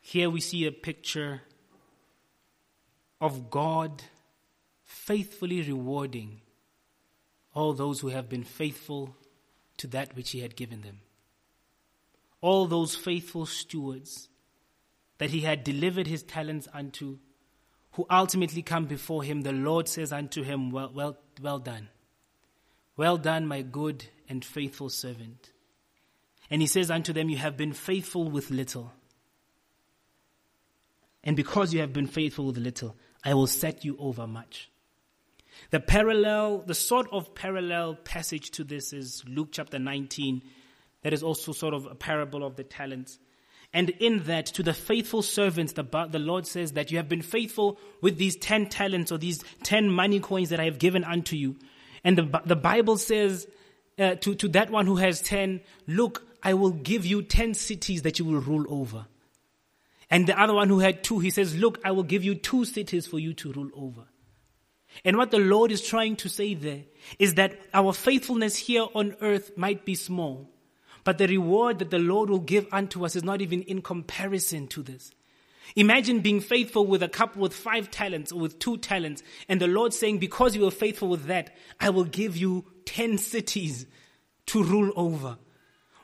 Here 0.00 0.30
we 0.30 0.40
see 0.40 0.66
a 0.66 0.70
picture 0.70 1.42
of 3.20 3.50
God 3.50 4.04
faithfully 4.84 5.62
rewarding 5.62 6.42
all 7.56 7.72
those 7.72 8.00
who 8.00 8.08
have 8.08 8.28
been 8.28 8.44
faithful 8.44 9.16
to 9.78 9.86
that 9.86 10.14
which 10.14 10.32
he 10.32 10.40
had 10.40 10.54
given 10.56 10.82
them. 10.82 11.00
All 12.42 12.66
those 12.66 12.94
faithful 12.94 13.46
stewards 13.46 14.28
that 15.16 15.30
he 15.30 15.40
had 15.40 15.64
delivered 15.64 16.06
his 16.06 16.22
talents 16.22 16.68
unto, 16.74 17.18
who 17.92 18.04
ultimately 18.10 18.60
come 18.60 18.84
before 18.84 19.22
him, 19.22 19.40
the 19.40 19.52
Lord 19.52 19.88
says 19.88 20.12
unto 20.12 20.42
him, 20.42 20.70
Well, 20.70 20.92
well, 20.94 21.16
well 21.40 21.58
done. 21.58 21.88
Well 22.94 23.16
done, 23.16 23.46
my 23.46 23.62
good 23.62 24.04
and 24.28 24.44
faithful 24.44 24.90
servant. 24.90 25.50
And 26.50 26.60
he 26.60 26.68
says 26.68 26.90
unto 26.90 27.14
them, 27.14 27.30
You 27.30 27.38
have 27.38 27.56
been 27.56 27.72
faithful 27.72 28.28
with 28.30 28.50
little. 28.50 28.92
And 31.24 31.36
because 31.36 31.72
you 31.72 31.80
have 31.80 31.94
been 31.94 32.06
faithful 32.06 32.48
with 32.48 32.58
little, 32.58 32.96
I 33.24 33.32
will 33.32 33.46
set 33.46 33.82
you 33.82 33.96
over 33.98 34.26
much. 34.26 34.68
The 35.70 35.80
parallel, 35.80 36.58
the 36.66 36.74
sort 36.74 37.08
of 37.12 37.34
parallel 37.34 37.96
passage 37.96 38.50
to 38.52 38.64
this 38.64 38.92
is 38.92 39.24
Luke 39.26 39.48
chapter 39.52 39.78
19. 39.78 40.42
That 41.02 41.12
is 41.12 41.22
also 41.22 41.52
sort 41.52 41.74
of 41.74 41.86
a 41.86 41.94
parable 41.94 42.44
of 42.44 42.56
the 42.56 42.64
talents. 42.64 43.18
And 43.72 43.90
in 43.90 44.24
that, 44.24 44.46
to 44.46 44.62
the 44.62 44.72
faithful 44.72 45.22
servants, 45.22 45.72
the, 45.72 45.82
the 46.10 46.18
Lord 46.18 46.46
says 46.46 46.72
that 46.72 46.90
you 46.90 46.96
have 46.98 47.08
been 47.08 47.22
faithful 47.22 47.78
with 48.00 48.16
these 48.16 48.36
10 48.36 48.68
talents 48.68 49.12
or 49.12 49.18
these 49.18 49.44
10 49.64 49.90
money 49.90 50.20
coins 50.20 50.50
that 50.50 50.60
I 50.60 50.64
have 50.64 50.78
given 50.78 51.04
unto 51.04 51.36
you. 51.36 51.56
And 52.04 52.16
the, 52.16 52.40
the 52.44 52.56
Bible 52.56 52.96
says 52.96 53.46
uh, 53.98 54.14
to, 54.16 54.34
to 54.36 54.48
that 54.48 54.70
one 54.70 54.86
who 54.86 54.96
has 54.96 55.20
10, 55.20 55.60
look, 55.86 56.24
I 56.42 56.54
will 56.54 56.70
give 56.70 57.04
you 57.04 57.22
10 57.22 57.54
cities 57.54 58.02
that 58.02 58.18
you 58.18 58.24
will 58.24 58.40
rule 58.40 58.64
over. 58.68 59.06
And 60.10 60.26
the 60.26 60.40
other 60.40 60.54
one 60.54 60.68
who 60.68 60.78
had 60.78 61.02
two, 61.02 61.18
he 61.18 61.30
says, 61.30 61.56
look, 61.56 61.80
I 61.84 61.90
will 61.90 62.04
give 62.04 62.22
you 62.22 62.36
two 62.36 62.64
cities 62.64 63.06
for 63.06 63.18
you 63.18 63.34
to 63.34 63.52
rule 63.52 63.70
over. 63.74 64.04
And 65.04 65.16
what 65.16 65.30
the 65.30 65.38
Lord 65.38 65.70
is 65.70 65.82
trying 65.82 66.16
to 66.16 66.28
say 66.28 66.54
there 66.54 66.82
is 67.18 67.34
that 67.34 67.58
our 67.74 67.92
faithfulness 67.92 68.56
here 68.56 68.86
on 68.94 69.16
earth 69.20 69.56
might 69.56 69.84
be 69.84 69.94
small, 69.94 70.48
but 71.04 71.18
the 71.18 71.28
reward 71.28 71.78
that 71.78 71.90
the 71.90 71.98
Lord 71.98 72.30
will 72.30 72.40
give 72.40 72.66
unto 72.72 73.04
us 73.04 73.16
is 73.16 73.24
not 73.24 73.40
even 73.40 73.62
in 73.62 73.82
comparison 73.82 74.66
to 74.68 74.82
this. 74.82 75.12
Imagine 75.74 76.20
being 76.20 76.40
faithful 76.40 76.86
with 76.86 77.02
a 77.02 77.08
couple 77.08 77.42
with 77.42 77.52
five 77.52 77.90
talents 77.90 78.30
or 78.30 78.40
with 78.40 78.58
two 78.58 78.76
talents, 78.76 79.22
and 79.48 79.60
the 79.60 79.66
Lord 79.66 79.92
saying, 79.92 80.18
Because 80.18 80.54
you 80.54 80.62
were 80.62 80.70
faithful 80.70 81.08
with 81.08 81.24
that, 81.24 81.54
I 81.80 81.90
will 81.90 82.04
give 82.04 82.36
you 82.36 82.64
ten 82.84 83.18
cities 83.18 83.86
to 84.46 84.62
rule 84.62 84.92
over. 84.94 85.38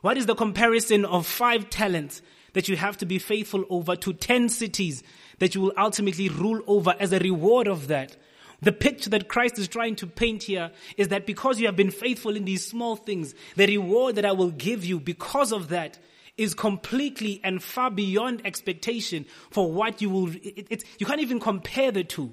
What 0.01 0.18
is 0.18 0.26
the 0.26 0.34
comparison 0.34 1.05
of 1.05 1.26
five 1.26 1.70
talents 1.70 2.22
that 2.55 2.68
you 2.68 2.76
have 2.76 2.97
to 2.99 3.07
be 3.07 3.18
faithful 3.18 3.64
over 3.70 3.95
to 3.97 4.12
ten 4.12 4.49
cities 4.49 5.03
that 5.38 5.55
you 5.55 5.61
will 5.61 5.72
ultimately 5.78 6.28
rule 6.28 6.61
over 6.66 6.95
as 6.99 7.12
a 7.12 7.20
reward 7.20 7.68
of 7.68 7.86
that? 7.88 8.16
The 8.62 8.72
picture 8.72 9.10
that 9.10 9.28
Christ 9.28 9.58
is 9.58 9.66
trying 9.66 9.96
to 9.96 10.06
paint 10.06 10.44
here 10.44 10.70
is 10.96 11.08
that 11.08 11.26
because 11.26 11.58
you 11.58 11.66
have 11.66 11.74
been 11.74 11.90
faithful 11.90 12.36
in 12.36 12.44
these 12.44 12.64
small 12.64 12.94
things, 12.94 13.34
the 13.56 13.66
reward 13.66 14.14
that 14.14 14.24
I 14.24 14.32
will 14.32 14.52
give 14.52 14.84
you 14.84 15.00
because 15.00 15.52
of 15.52 15.68
that 15.68 15.98
is 16.36 16.54
completely 16.54 17.40
and 17.42 17.60
far 17.60 17.90
beyond 17.90 18.40
expectation 18.44 19.26
for 19.50 19.70
what 19.70 20.00
you 20.00 20.10
will, 20.10 20.28
it, 20.28 20.66
it, 20.70 20.84
you 20.98 21.06
can't 21.06 21.20
even 21.20 21.40
compare 21.40 21.90
the 21.90 22.04
two. 22.04 22.32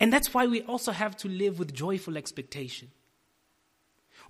And 0.00 0.10
that's 0.10 0.32
why 0.32 0.46
we 0.46 0.62
also 0.62 0.90
have 0.90 1.18
to 1.18 1.28
live 1.28 1.58
with 1.58 1.74
joyful 1.74 2.16
expectation. 2.16 2.90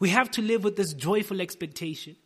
We 0.01 0.09
have 0.09 0.29
to 0.33 0.43
live 0.43 0.65
with 0.65 0.75
this 0.75 0.93
joyful 0.93 1.41
expectation 1.41 2.17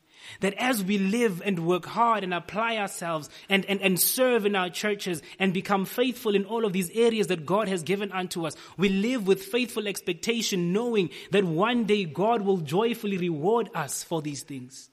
that 0.41 0.55
as 0.59 0.83
we 0.83 0.99
live 0.99 1.43
and 1.45 1.67
work 1.67 1.87
hard 1.87 2.25
and 2.25 2.35
apply 2.35 2.77
ourselves 2.77 3.29
and, 3.49 3.65
and, 3.67 3.81
and 3.81 4.01
serve 4.01 4.47
in 4.47 4.57
our 4.57 4.71
churches 4.71 5.23
and 5.39 5.53
become 5.53 5.85
faithful 5.85 6.35
in 6.35 6.45
all 6.45 6.65
of 6.65 6.73
these 6.73 6.91
areas 6.91 7.29
that 7.29 7.47
God 7.47 7.69
has 7.69 7.83
given 7.83 8.13
unto 8.13 8.47
us, 8.47 8.57
we 8.77 8.89
live 8.89 9.27
with 9.27 9.45
faithful 9.45 9.89
expectation, 9.89 10.73
knowing 10.73 11.11
that 11.31 11.45
one 11.45 11.85
day 11.85 12.05
God 12.05 12.43
will 12.43 12.59
joyfully 12.59 13.19
reward 13.19 13.69
us 13.75 14.03
for 14.03 14.23
these 14.23 14.43
things. 14.43 14.91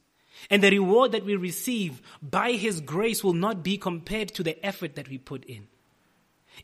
And 0.49 0.63
the 0.63 0.71
reward 0.71 1.13
that 1.13 1.25
we 1.25 1.35
receive 1.35 2.01
by 2.21 2.53
His 2.53 2.81
grace 2.81 3.23
will 3.23 3.33
not 3.33 3.63
be 3.63 3.77
compared 3.77 4.29
to 4.35 4.43
the 4.43 4.63
effort 4.65 4.95
that 4.95 5.09
we 5.09 5.17
put 5.17 5.45
in. 5.45 5.67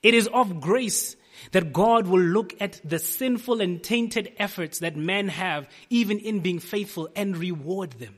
It 0.03 0.13
is 0.13 0.27
of 0.27 0.61
grace 0.61 1.15
that 1.51 1.73
God 1.73 2.07
will 2.07 2.21
look 2.21 2.53
at 2.59 2.81
the 2.83 2.99
sinful 2.99 3.61
and 3.61 3.81
tainted 3.81 4.33
efforts 4.37 4.79
that 4.79 4.95
men 4.95 5.29
have, 5.29 5.67
even 5.89 6.19
in 6.19 6.41
being 6.41 6.59
faithful, 6.59 7.09
and 7.15 7.37
reward 7.37 7.91
them. 7.93 8.17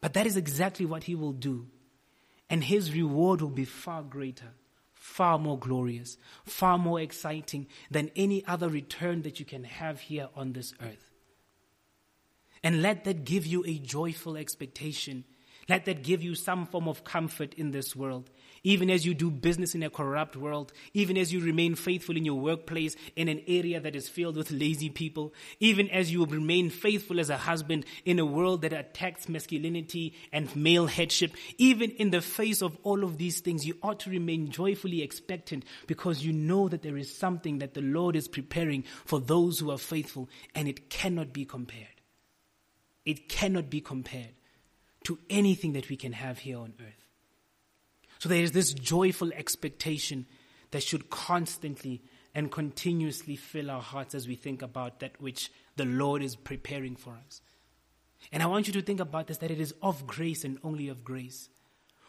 But 0.00 0.14
that 0.14 0.26
is 0.26 0.36
exactly 0.36 0.86
what 0.86 1.04
he 1.04 1.14
will 1.14 1.32
do. 1.32 1.66
And 2.48 2.62
his 2.62 2.92
reward 2.92 3.40
will 3.40 3.50
be 3.50 3.64
far 3.64 4.02
greater, 4.02 4.54
far 4.94 5.38
more 5.38 5.58
glorious, 5.58 6.16
far 6.44 6.78
more 6.78 7.00
exciting 7.00 7.66
than 7.90 8.10
any 8.14 8.44
other 8.46 8.68
return 8.68 9.22
that 9.22 9.40
you 9.40 9.46
can 9.46 9.64
have 9.64 10.00
here 10.00 10.28
on 10.36 10.52
this 10.52 10.74
earth. 10.80 11.10
And 12.62 12.82
let 12.82 13.04
that 13.04 13.24
give 13.24 13.46
you 13.46 13.64
a 13.66 13.78
joyful 13.78 14.36
expectation. 14.36 15.24
Let 15.68 15.84
that 15.86 16.02
give 16.02 16.22
you 16.22 16.34
some 16.34 16.66
form 16.66 16.88
of 16.88 17.04
comfort 17.04 17.54
in 17.54 17.70
this 17.70 17.96
world 17.96 18.30
even 18.66 18.90
as 18.90 19.06
you 19.06 19.14
do 19.14 19.30
business 19.30 19.76
in 19.76 19.84
a 19.84 19.88
corrupt 19.88 20.34
world, 20.34 20.72
even 20.92 21.16
as 21.16 21.32
you 21.32 21.38
remain 21.38 21.76
faithful 21.76 22.16
in 22.16 22.24
your 22.24 22.40
workplace 22.40 22.96
in 23.14 23.28
an 23.28 23.40
area 23.46 23.78
that 23.78 23.94
is 23.94 24.08
filled 24.08 24.36
with 24.36 24.50
lazy 24.50 24.90
people, 24.90 25.32
even 25.60 25.88
as 25.90 26.12
you 26.12 26.26
remain 26.26 26.68
faithful 26.68 27.20
as 27.20 27.30
a 27.30 27.36
husband 27.36 27.86
in 28.04 28.18
a 28.18 28.26
world 28.26 28.62
that 28.62 28.72
attacks 28.72 29.28
masculinity 29.28 30.12
and 30.32 30.54
male 30.56 30.88
headship, 30.88 31.36
even 31.58 31.92
in 31.92 32.10
the 32.10 32.20
face 32.20 32.60
of 32.60 32.76
all 32.82 33.04
of 33.04 33.18
these 33.18 33.38
things, 33.38 33.64
you 33.64 33.78
ought 33.84 34.00
to 34.00 34.10
remain 34.10 34.50
joyfully 34.50 35.00
expectant 35.00 35.64
because 35.86 36.26
you 36.26 36.32
know 36.32 36.68
that 36.68 36.82
there 36.82 36.96
is 36.96 37.16
something 37.16 37.60
that 37.60 37.74
the 37.74 37.82
Lord 37.82 38.16
is 38.16 38.26
preparing 38.26 38.82
for 39.04 39.20
those 39.20 39.60
who 39.60 39.70
are 39.70 39.78
faithful 39.78 40.28
and 40.56 40.66
it 40.66 40.90
cannot 40.90 41.32
be 41.32 41.44
compared. 41.44 41.86
It 43.04 43.28
cannot 43.28 43.70
be 43.70 43.80
compared 43.80 44.34
to 45.04 45.20
anything 45.30 45.74
that 45.74 45.88
we 45.88 45.94
can 45.94 46.14
have 46.14 46.38
here 46.38 46.58
on 46.58 46.74
earth. 46.80 47.05
So 48.18 48.28
there 48.28 48.42
is 48.42 48.52
this 48.52 48.72
joyful 48.72 49.32
expectation 49.32 50.26
that 50.70 50.82
should 50.82 51.10
constantly 51.10 52.02
and 52.34 52.50
continuously 52.50 53.36
fill 53.36 53.70
our 53.70 53.80
hearts 53.80 54.14
as 54.14 54.28
we 54.28 54.34
think 54.34 54.62
about 54.62 55.00
that 55.00 55.20
which 55.20 55.50
the 55.76 55.84
Lord 55.84 56.22
is 56.22 56.36
preparing 56.36 56.96
for 56.96 57.18
us. 57.26 57.40
And 58.32 58.42
I 58.42 58.46
want 58.46 58.66
you 58.66 58.72
to 58.74 58.82
think 58.82 59.00
about 59.00 59.26
this 59.26 59.38
that 59.38 59.50
it 59.50 59.60
is 59.60 59.74
of 59.82 60.06
grace 60.06 60.44
and 60.44 60.58
only 60.62 60.88
of 60.88 61.04
grace. 61.04 61.48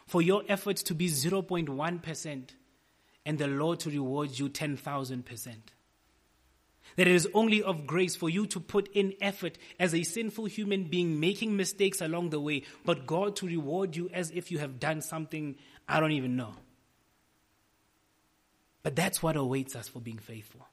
For 0.06 0.22
your 0.22 0.42
efforts 0.48 0.82
to 0.84 0.94
be 0.94 1.08
0.1% 1.08 2.48
and 3.26 3.38
the 3.38 3.46
Lord 3.46 3.80
to 3.80 3.90
reward 3.90 4.38
you 4.38 4.48
10,000%. 4.48 5.54
That 6.96 7.06
it 7.06 7.14
is 7.14 7.28
only 7.34 7.62
of 7.62 7.86
grace 7.86 8.16
for 8.16 8.30
you 8.30 8.46
to 8.46 8.58
put 8.58 8.88
in 8.94 9.14
effort 9.20 9.58
as 9.78 9.94
a 9.94 10.02
sinful 10.02 10.46
human 10.46 10.84
being, 10.84 11.20
making 11.20 11.56
mistakes 11.56 12.00
along 12.00 12.30
the 12.30 12.40
way, 12.40 12.64
but 12.84 13.06
God 13.06 13.36
to 13.36 13.46
reward 13.46 13.96
you 13.96 14.08
as 14.12 14.30
if 14.30 14.50
you 14.50 14.58
have 14.58 14.80
done 14.80 15.02
something 15.02 15.56
I 15.88 16.00
don't 16.00 16.12
even 16.12 16.36
know. 16.36 16.54
But 18.82 18.94
that's 18.94 19.22
what 19.22 19.36
awaits 19.36 19.74
us 19.74 19.88
for 19.88 20.00
being 20.00 20.18
faithful. 20.18 20.66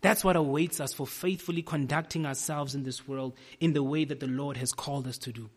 That's 0.00 0.22
what 0.22 0.36
awaits 0.36 0.80
us 0.80 0.92
for 0.92 1.06
faithfully 1.06 1.62
conducting 1.62 2.26
ourselves 2.26 2.74
in 2.74 2.84
this 2.84 3.08
world 3.08 3.34
in 3.58 3.72
the 3.72 3.82
way 3.82 4.04
that 4.04 4.20
the 4.20 4.28
Lord 4.28 4.56
has 4.56 4.72
called 4.72 5.06
us 5.08 5.18
to 5.18 5.32
do. 5.32 5.50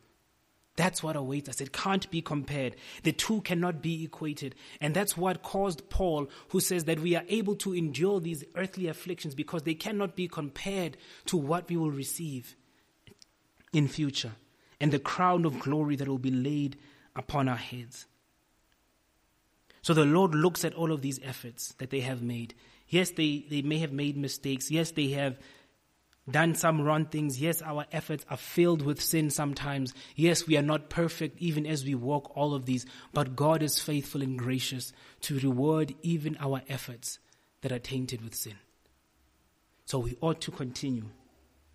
That's 0.78 1.04
what 1.04 1.16
awaits 1.16 1.50
us. 1.50 1.62
It 1.62 1.74
can't 1.74 2.10
be 2.10 2.22
compared. 2.22 2.76
The 3.04 3.12
two 3.12 3.42
cannot 3.42 3.82
be 3.82 4.06
equated. 4.06 4.56
And 4.80 4.96
that's 4.96 5.18
what 5.18 5.44
caused 5.44 5.90
Paul, 5.90 6.30
who 6.50 6.60
says 6.60 6.86
that 6.86 7.00
we 7.00 7.16
are 7.16 7.26
able 7.28 7.56
to 7.58 7.76
endure 7.76 8.20
these 8.20 8.44
earthly 8.56 8.88
afflictions 8.88 9.36
because 9.36 9.64
they 9.64 9.74
cannot 9.74 10.16
be 10.16 10.28
compared 10.28 10.98
to 11.26 11.38
what 11.38 11.70
we 11.70 11.78
will 11.78 11.92
receive 11.92 12.56
in 13.74 13.88
future 13.88 14.32
and 14.80 14.92
the 14.92 15.00
crown 15.00 15.46
of 15.46 15.60
glory 15.60 15.96
that 15.98 16.08
will 16.08 16.18
be 16.18 16.32
laid 16.32 16.78
upon 17.16 17.48
our 17.48 17.58
heads. 17.58 18.08
So 19.82 19.94
the 19.94 20.06
Lord 20.06 20.36
looks 20.36 20.64
at 20.64 20.76
all 20.76 20.92
of 20.92 21.02
these 21.02 21.20
efforts 21.24 21.74
that 21.80 21.90
they 21.90 22.02
have 22.02 22.22
made. 22.22 22.54
Yes, 22.88 23.12
they, 23.12 23.46
they 23.50 23.62
may 23.62 23.80
have 23.80 23.92
made 23.92 24.18
mistakes. 24.18 24.70
Yes, 24.70 24.92
they 24.92 25.10
have 25.10 25.40
done 26.30 26.56
some 26.56 26.82
wrong 26.82 27.06
things. 27.06 27.42
Yes, 27.42 27.62
our 27.62 27.86
efforts 27.92 28.26
are 28.30 28.38
filled 28.38 28.84
with 28.84 29.02
sin 29.02 29.30
sometimes. 29.30 29.94
Yes, 30.16 30.46
we 30.46 30.58
are 30.58 30.62
not 30.62 30.90
perfect 30.90 31.40
even 31.40 31.66
as 31.66 31.84
we 31.84 31.96
walk 31.96 32.32
all 32.36 32.54
of 32.54 32.66
these, 32.66 32.86
but 33.14 33.36
God 33.36 33.64
is 33.64 33.80
faithful 33.80 34.22
and 34.22 34.38
gracious 34.38 34.94
to 35.22 35.40
reward 35.40 35.96
even 36.02 36.38
our 36.40 36.62
efforts 36.70 37.20
that 37.62 37.72
are 37.72 37.80
tainted 37.80 38.22
with 38.22 38.36
sin. 38.36 38.56
So 39.86 40.00
we 40.00 40.18
ought 40.22 40.42
to 40.42 40.52
continue 40.52 41.06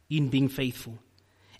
in 0.08 0.28
being 0.28 0.48
faithful 0.48 0.98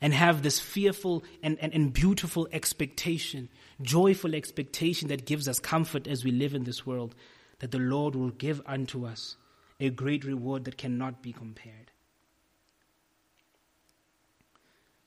and 0.01 0.12
have 0.14 0.42
this 0.42 0.61
fearful 0.61 1.24
and, 1.42 1.59
and, 1.61 1.72
and 1.74 1.92
beautiful 1.92 2.49
expectation, 2.53 3.49
joyful 3.82 4.34
expectation 4.34 5.09
that 5.09 5.26
gives 5.26 5.49
us 5.49 5.59
comfort 5.59 6.07
as 6.07 6.24
we 6.24 6.30
live 6.30 6.55
in 6.55 6.64
this 6.64 6.86
world, 6.86 7.14
that 7.61 7.70
the 7.70 7.78
Lord 7.78 8.14
will 8.14 8.30
give 8.30 8.61
unto 8.66 9.07
us 9.07 9.36
a 9.80 9.90
great 9.90 10.24
reward 10.24 10.64
that 10.64 10.78
cannot 10.78 11.22
be 11.22 11.32
compared. 11.32 11.90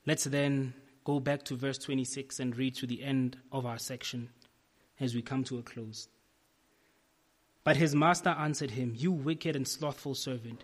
Let's 0.06 0.24
then 0.24 0.74
go 1.04 1.20
back 1.20 1.44
to 1.44 1.56
verse 1.56 1.78
26 1.78 2.40
and 2.40 2.58
read 2.58 2.76
to 2.76 2.88
the 2.88 3.04
end 3.04 3.38
of 3.52 3.66
our 3.66 3.78
section 3.78 4.30
as 5.00 5.16
we 5.16 5.22
come 5.22 5.44
to 5.46 5.60
a 5.60 5.64
close. 5.64 6.08
But 7.64 7.78
his 7.78 7.94
master 7.94 8.30
answered 8.30 8.72
him, 8.72 8.94
You 8.96 9.12
wicked 9.12 9.56
and 9.56 9.68
slothful 9.68 10.16
servant. 10.16 10.64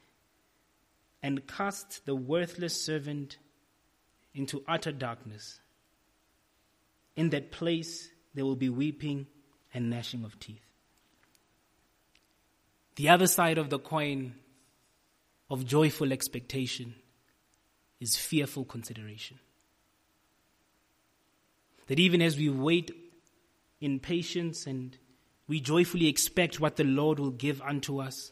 And 1.23 1.47
cast 1.47 2.05
the 2.05 2.15
worthless 2.15 2.83
servant 2.83 3.37
into 4.33 4.63
utter 4.67 4.91
darkness. 4.91 5.59
In 7.15 7.29
that 7.29 7.51
place 7.51 8.09
there 8.33 8.45
will 8.45 8.55
be 8.55 8.69
weeping 8.69 9.27
and 9.73 9.89
gnashing 9.89 10.23
of 10.23 10.39
teeth. 10.39 10.65
The 12.95 13.09
other 13.09 13.27
side 13.27 13.57
of 13.57 13.69
the 13.69 13.79
coin 13.79 14.35
of 15.49 15.65
joyful 15.65 16.13
expectation 16.13 16.95
is 17.99 18.15
fearful 18.15 18.65
consideration. 18.65 19.39
That 21.87 21.99
even 21.99 22.21
as 22.21 22.37
we 22.37 22.49
wait 22.49 22.91
in 23.79 23.99
patience 23.99 24.65
and 24.65 24.97
we 25.47 25.59
joyfully 25.59 26.07
expect 26.07 26.59
what 26.59 26.77
the 26.77 26.83
Lord 26.83 27.19
will 27.19 27.31
give 27.31 27.61
unto 27.61 27.99
us, 27.99 28.31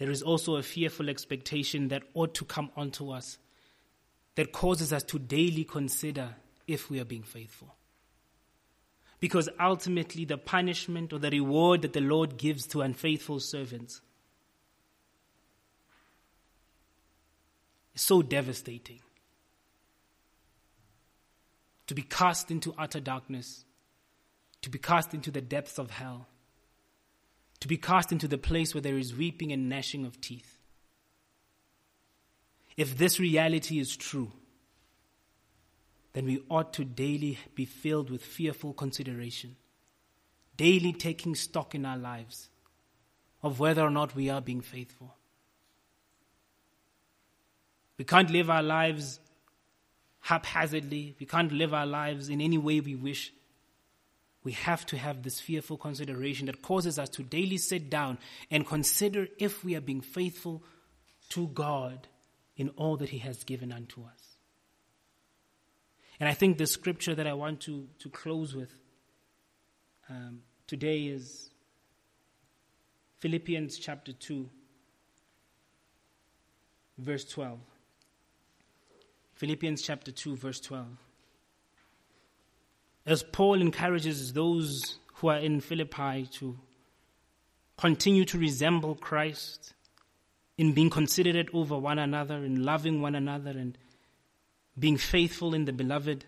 there 0.00 0.10
is 0.10 0.22
also 0.22 0.56
a 0.56 0.62
fearful 0.62 1.10
expectation 1.10 1.88
that 1.88 2.02
ought 2.14 2.32
to 2.32 2.46
come 2.46 2.70
unto 2.74 3.10
us 3.10 3.36
that 4.34 4.50
causes 4.50 4.94
us 4.94 5.02
to 5.02 5.18
daily 5.18 5.62
consider 5.62 6.36
if 6.66 6.88
we 6.88 6.98
are 6.98 7.04
being 7.04 7.22
faithful. 7.22 7.74
Because 9.20 9.50
ultimately, 9.60 10.24
the 10.24 10.38
punishment 10.38 11.12
or 11.12 11.18
the 11.18 11.28
reward 11.28 11.82
that 11.82 11.92
the 11.92 12.00
Lord 12.00 12.38
gives 12.38 12.66
to 12.68 12.80
unfaithful 12.80 13.40
servants 13.40 14.00
is 17.94 18.00
so 18.00 18.22
devastating. 18.22 19.00
To 21.88 21.94
be 21.94 22.02
cast 22.02 22.50
into 22.50 22.72
utter 22.78 23.00
darkness, 23.00 23.66
to 24.62 24.70
be 24.70 24.78
cast 24.78 25.12
into 25.12 25.30
the 25.30 25.42
depths 25.42 25.78
of 25.78 25.90
hell, 25.90 26.26
to 27.60 27.68
be 27.68 27.76
cast 27.76 28.10
into 28.10 28.26
the 28.26 28.38
place 28.38 28.74
where 28.74 28.80
there 28.80 28.98
is 28.98 29.14
weeping 29.14 29.52
and 29.52 29.68
gnashing 29.68 30.04
of 30.04 30.20
teeth. 30.20 30.56
If 32.76 32.96
this 32.96 33.20
reality 33.20 33.78
is 33.78 33.96
true, 33.96 34.32
then 36.12 36.24
we 36.24 36.42
ought 36.48 36.72
to 36.74 36.84
daily 36.84 37.38
be 37.54 37.64
filled 37.64 38.10
with 38.10 38.22
fearful 38.22 38.72
consideration, 38.72 39.56
daily 40.56 40.92
taking 40.92 41.34
stock 41.34 41.74
in 41.74 41.84
our 41.84 41.98
lives 41.98 42.48
of 43.42 43.60
whether 43.60 43.82
or 43.82 43.90
not 43.90 44.14
we 44.14 44.28
are 44.30 44.40
being 44.40 44.60
faithful. 44.60 45.14
We 47.98 48.04
can't 48.04 48.30
live 48.30 48.48
our 48.48 48.62
lives 48.62 49.20
haphazardly, 50.20 51.16
we 51.18 51.26
can't 51.26 51.52
live 51.52 51.74
our 51.74 51.86
lives 51.86 52.28
in 52.28 52.40
any 52.40 52.58
way 52.58 52.80
we 52.80 52.94
wish. 52.94 53.32
We 54.42 54.52
have 54.52 54.86
to 54.86 54.96
have 54.96 55.22
this 55.22 55.38
fearful 55.38 55.76
consideration 55.76 56.46
that 56.46 56.62
causes 56.62 56.98
us 56.98 57.08
to 57.10 57.22
daily 57.22 57.58
sit 57.58 57.90
down 57.90 58.18
and 58.50 58.66
consider 58.66 59.28
if 59.38 59.62
we 59.64 59.76
are 59.76 59.82
being 59.82 60.00
faithful 60.00 60.62
to 61.30 61.48
God 61.48 62.08
in 62.56 62.70
all 62.70 62.96
that 62.98 63.10
He 63.10 63.18
has 63.18 63.44
given 63.44 63.70
unto 63.72 64.02
us. 64.02 64.36
And 66.18 66.28
I 66.28 66.34
think 66.34 66.58
the 66.58 66.66
scripture 66.66 67.14
that 67.14 67.26
I 67.26 67.32
want 67.32 67.60
to, 67.62 67.88
to 68.00 68.08
close 68.08 68.54
with 68.54 68.72
um, 70.08 70.40
today 70.66 71.04
is 71.04 71.50
Philippians 73.20 73.78
chapter 73.78 74.12
2, 74.12 74.48
verse 76.98 77.24
12. 77.24 77.58
Philippians 79.34 79.80
chapter 79.80 80.12
2, 80.12 80.36
verse 80.36 80.60
12. 80.60 80.86
As 83.06 83.22
Paul 83.22 83.60
encourages 83.60 84.32
those 84.32 84.98
who 85.14 85.28
are 85.28 85.38
in 85.38 85.60
Philippi 85.60 86.26
to 86.32 86.58
continue 87.76 88.24
to 88.26 88.38
resemble 88.38 88.94
Christ 88.94 89.72
in 90.58 90.74
being 90.74 90.90
considerate 90.90 91.48
over 91.54 91.78
one 91.78 91.98
another, 91.98 92.36
in 92.36 92.62
loving 92.62 93.00
one 93.00 93.14
another, 93.14 93.50
and 93.50 93.78
being 94.78 94.98
faithful 94.98 95.54
in 95.54 95.64
the 95.64 95.72
beloved. 95.72 96.26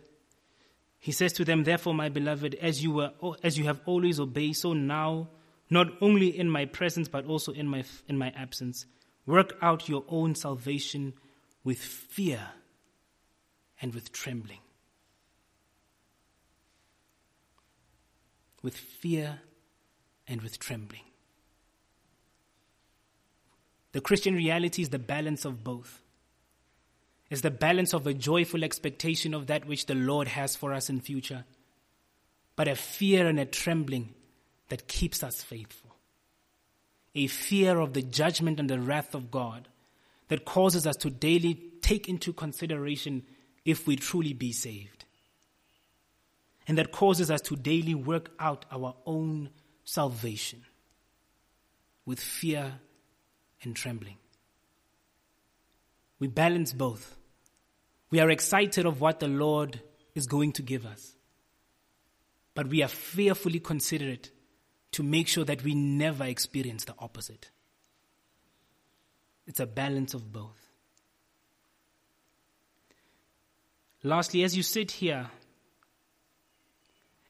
He 0.99 1.12
says 1.12 1.35
to 1.35 1.45
them, 1.45 1.64
Therefore, 1.64 1.93
my 1.93 2.09
beloved, 2.09 2.55
as 2.55 2.83
you, 2.83 2.93
were, 2.93 3.12
as 3.43 3.59
you 3.59 3.64
have 3.64 3.81
always 3.85 4.18
obeyed, 4.18 4.57
so 4.57 4.73
now, 4.73 5.29
not 5.68 5.89
only 6.01 6.29
in 6.29 6.49
my 6.49 6.64
presence, 6.64 7.09
but 7.09 7.27
also 7.27 7.53
in 7.53 7.66
my, 7.66 7.85
in 8.09 8.16
my 8.16 8.33
absence, 8.35 8.87
work 9.27 9.55
out 9.61 9.89
your 9.89 10.05
own 10.09 10.35
salvation 10.35 11.12
with 11.62 11.79
fear 11.79 12.41
and 13.83 13.93
with 13.93 14.12
trembling. 14.12 14.62
With 18.63 18.77
fear 18.77 19.41
and 20.27 20.41
with 20.43 20.59
trembling. 20.59 21.03
The 23.93 24.01
Christian 24.01 24.35
reality 24.35 24.83
is 24.83 24.89
the 24.89 24.99
balance 24.99 25.45
of 25.45 25.63
both 25.63 26.01
It's 27.31 27.41
the 27.41 27.51
balance 27.51 27.95
of 27.95 28.07
a 28.07 28.13
joyful 28.13 28.63
expectation 28.63 29.33
of 29.33 29.47
that 29.47 29.65
which 29.67 29.87
the 29.87 29.95
Lord 29.95 30.29
has 30.29 30.55
for 30.55 30.75
us 30.75 30.91
in 30.91 31.01
future, 31.01 31.45
but 32.57 32.69
a 32.69 32.75
fear 32.75 33.27
and 33.27 33.41
a 33.41 33.47
trembling 33.47 34.15
that 34.69 34.87
keeps 34.87 35.23
us 35.23 35.43
faithful. 35.43 35.97
A 37.15 37.27
fear 37.29 37.79
of 37.79 37.95
the 37.95 38.03
judgment 38.03 38.61
and 38.61 38.69
the 38.69 38.81
wrath 38.81 39.15
of 39.15 39.31
God 39.31 39.69
that 40.29 40.45
causes 40.45 40.87
us 40.87 40.97
to 40.97 41.09
daily 41.09 41.55
take 41.81 42.07
into 42.07 42.35
consideration 42.35 43.23
if 43.65 43.87
we 43.87 43.97
truly 43.97 44.35
be 44.35 44.53
saved. 44.53 45.02
And 46.67 46.79
that 46.79 46.93
causes 46.93 47.31
us 47.31 47.41
to 47.43 47.57
daily 47.57 47.95
work 47.95 48.31
out 48.39 48.65
our 48.71 48.95
own 49.05 49.51
salvation 49.85 50.65
with 52.07 52.21
fear 52.21 52.75
and 53.63 53.75
trembling. 53.75 54.17
We 56.19 56.29
balance 56.29 56.73
both. 56.73 57.17
We 58.11 58.21
are 58.21 58.31
excited 58.31 58.87
of 58.87 59.01
what 59.01 59.21
the 59.21 59.29
Lord 59.29 59.81
is 60.15 60.27
going 60.27 60.53
to 60.53 60.63
give 60.63 60.87
us. 60.87 61.17
But 62.55 62.69
we 62.69 62.83
are 62.83 62.89
fearfully 62.89 63.59
considerate 63.59 64.31
to 64.93 65.03
make 65.03 65.27
sure 65.27 65.45
that 65.45 65.65
we 65.65 65.75
never 65.75 66.25
experience 66.25 66.85
the 66.85 66.95
opposite. 66.99 67.51
It's 69.47 69.61
a 69.61 69.67
balance 69.67 70.15
of 70.15 70.33
both. 70.33 70.69
Lastly, 74.05 74.43
as 74.43 74.57
you 74.57 74.63
sit 74.63 74.91
here 74.91 75.31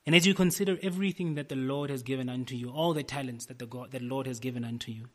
and 0.04 0.14
as 0.14 0.26
you 0.26 0.34
consider 0.34 0.78
everything 0.82 1.34
that 1.34 1.48
the 1.48 1.56
Lord 1.56 1.90
has 1.90 2.02
given 2.02 2.28
unto 2.28 2.56
you, 2.56 2.70
all 2.70 2.92
the 2.92 3.02
talents 3.02 3.46
that 3.46 3.58
the 3.58 3.66
God, 3.66 3.92
that 3.92 4.02
Lord 4.02 4.26
has 4.26 4.40
given 4.40 4.64
unto 4.64 4.90
you, 4.90 5.08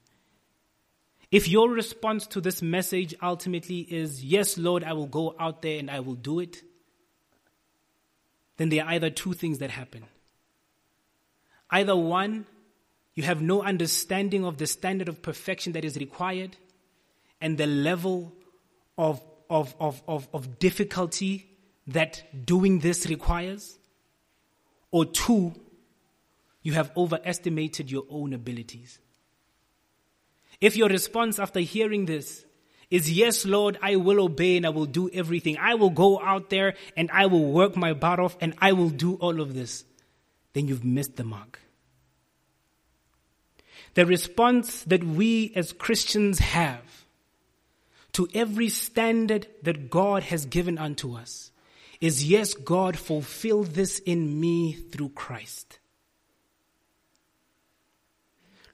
if 1.30 1.48
your 1.50 1.70
response 1.70 2.26
to 2.28 2.42
this 2.42 2.62
message 2.62 3.14
ultimately 3.22 3.80
is, 3.80 4.24
Yes, 4.24 4.58
Lord, 4.58 4.84
I 4.84 4.94
will 4.94 5.08
go 5.08 5.36
out 5.40 5.62
there 5.62 5.78
and 5.78 5.92
I 5.92 6.00
will 6.00 6.16
do 6.16 6.40
it, 6.40 6.64
then 8.56 8.70
there 8.70 8.86
are 8.86 8.92
either 8.92 9.10
two 9.10 9.34
things 9.34 9.60
that 9.60 9.70
happen. 9.70 10.06
Either 11.70 11.96
one, 11.96 12.46
you 13.14 13.24
have 13.24 13.42
no 13.42 13.62
understanding 13.62 14.46
of 14.46 14.58
the 14.58 14.68
standard 14.68 15.10
of 15.10 15.22
perfection 15.22 15.74
that 15.74 15.84
is 15.84 15.98
required 15.98 16.56
and 17.42 17.58
the 17.58 17.68
level 17.68 18.34
of, 18.98 19.22
of, 19.50 19.76
of, 19.80 20.02
of, 20.08 20.28
of 20.34 20.60
difficulty 20.60 21.48
that 21.88 22.46
doing 22.46 22.80
this 22.80 23.08
requires. 23.08 23.78
Or 24.98 25.06
two, 25.06 25.54
you 26.64 26.74
have 26.74 26.90
overestimated 26.98 27.92
your 27.92 28.06
own 28.10 28.34
abilities. 28.34 28.98
If 30.60 30.76
your 30.76 30.90
response 30.90 31.38
after 31.38 31.60
hearing 31.60 32.08
this 32.08 32.44
is, 32.90 33.12
Yes, 33.12 33.46
Lord, 33.46 33.78
I 33.80 33.98
will 33.98 34.20
obey 34.20 34.58
and 34.58 34.66
I 34.66 34.70
will 34.70 34.88
do 34.88 35.08
everything, 35.14 35.56
I 35.60 35.76
will 35.76 35.92
go 35.92 36.20
out 36.20 36.50
there 36.50 36.74
and 36.96 37.12
I 37.12 37.28
will 37.28 37.46
work 37.46 37.76
my 37.76 37.94
butt 37.94 38.20
off 38.20 38.38
and 38.42 38.56
I 38.58 38.74
will 38.74 38.90
do 38.90 39.14
all 39.18 39.40
of 39.40 39.54
this, 39.54 39.86
then 40.54 40.68
you've 40.68 40.84
missed 40.84 41.16
the 41.16 41.24
mark. 41.24 41.60
The 43.94 44.08
response 44.08 44.84
that 44.86 45.04
we 45.04 45.54
as 45.56 45.74
Christians 45.74 46.40
have 46.40 47.06
to 48.14 48.28
every 48.34 48.70
standard 48.70 49.46
that 49.62 49.92
God 49.92 50.24
has 50.24 50.48
given 50.48 50.80
unto 50.80 51.14
us 51.14 51.52
is, 52.02 52.26
Yes, 52.26 52.54
God, 52.54 52.98
fulfill 52.98 53.64
this 53.64 54.00
in 54.00 54.40
me 54.40 54.74
through 54.74 55.10
Christ. 55.10 55.80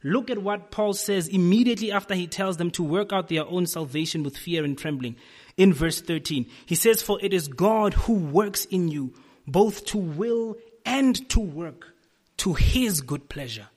Look 0.04 0.30
at 0.30 0.40
what 0.40 0.70
Paul 0.70 0.94
says 0.94 1.30
immediately 1.30 1.92
after 1.92 2.14
he 2.14 2.28
tells 2.28 2.58
them 2.58 2.72
to 2.72 2.84
work 2.84 3.14
out 3.14 3.30
their 3.30 3.46
own 3.46 3.66
salvation 3.66 4.24
with 4.24 4.38
fear 4.38 4.66
and 4.66 4.78
trembling. 4.78 5.16
In 5.56 5.74
verse 5.74 6.02
13, 6.02 6.46
he 6.66 6.76
says, 6.76 7.02
For 7.02 7.18
it 7.22 7.34
is 7.34 7.48
God 7.48 7.94
who 7.94 8.14
works 8.14 8.66
in 8.66 8.90
you 8.90 9.14
both 9.48 9.86
to 9.88 9.98
will 9.98 10.58
and 10.86 11.30
to 11.30 11.40
work 11.40 11.94
to 12.38 12.54
his 12.54 13.02
good 13.02 13.30
pleasure. 13.30 13.68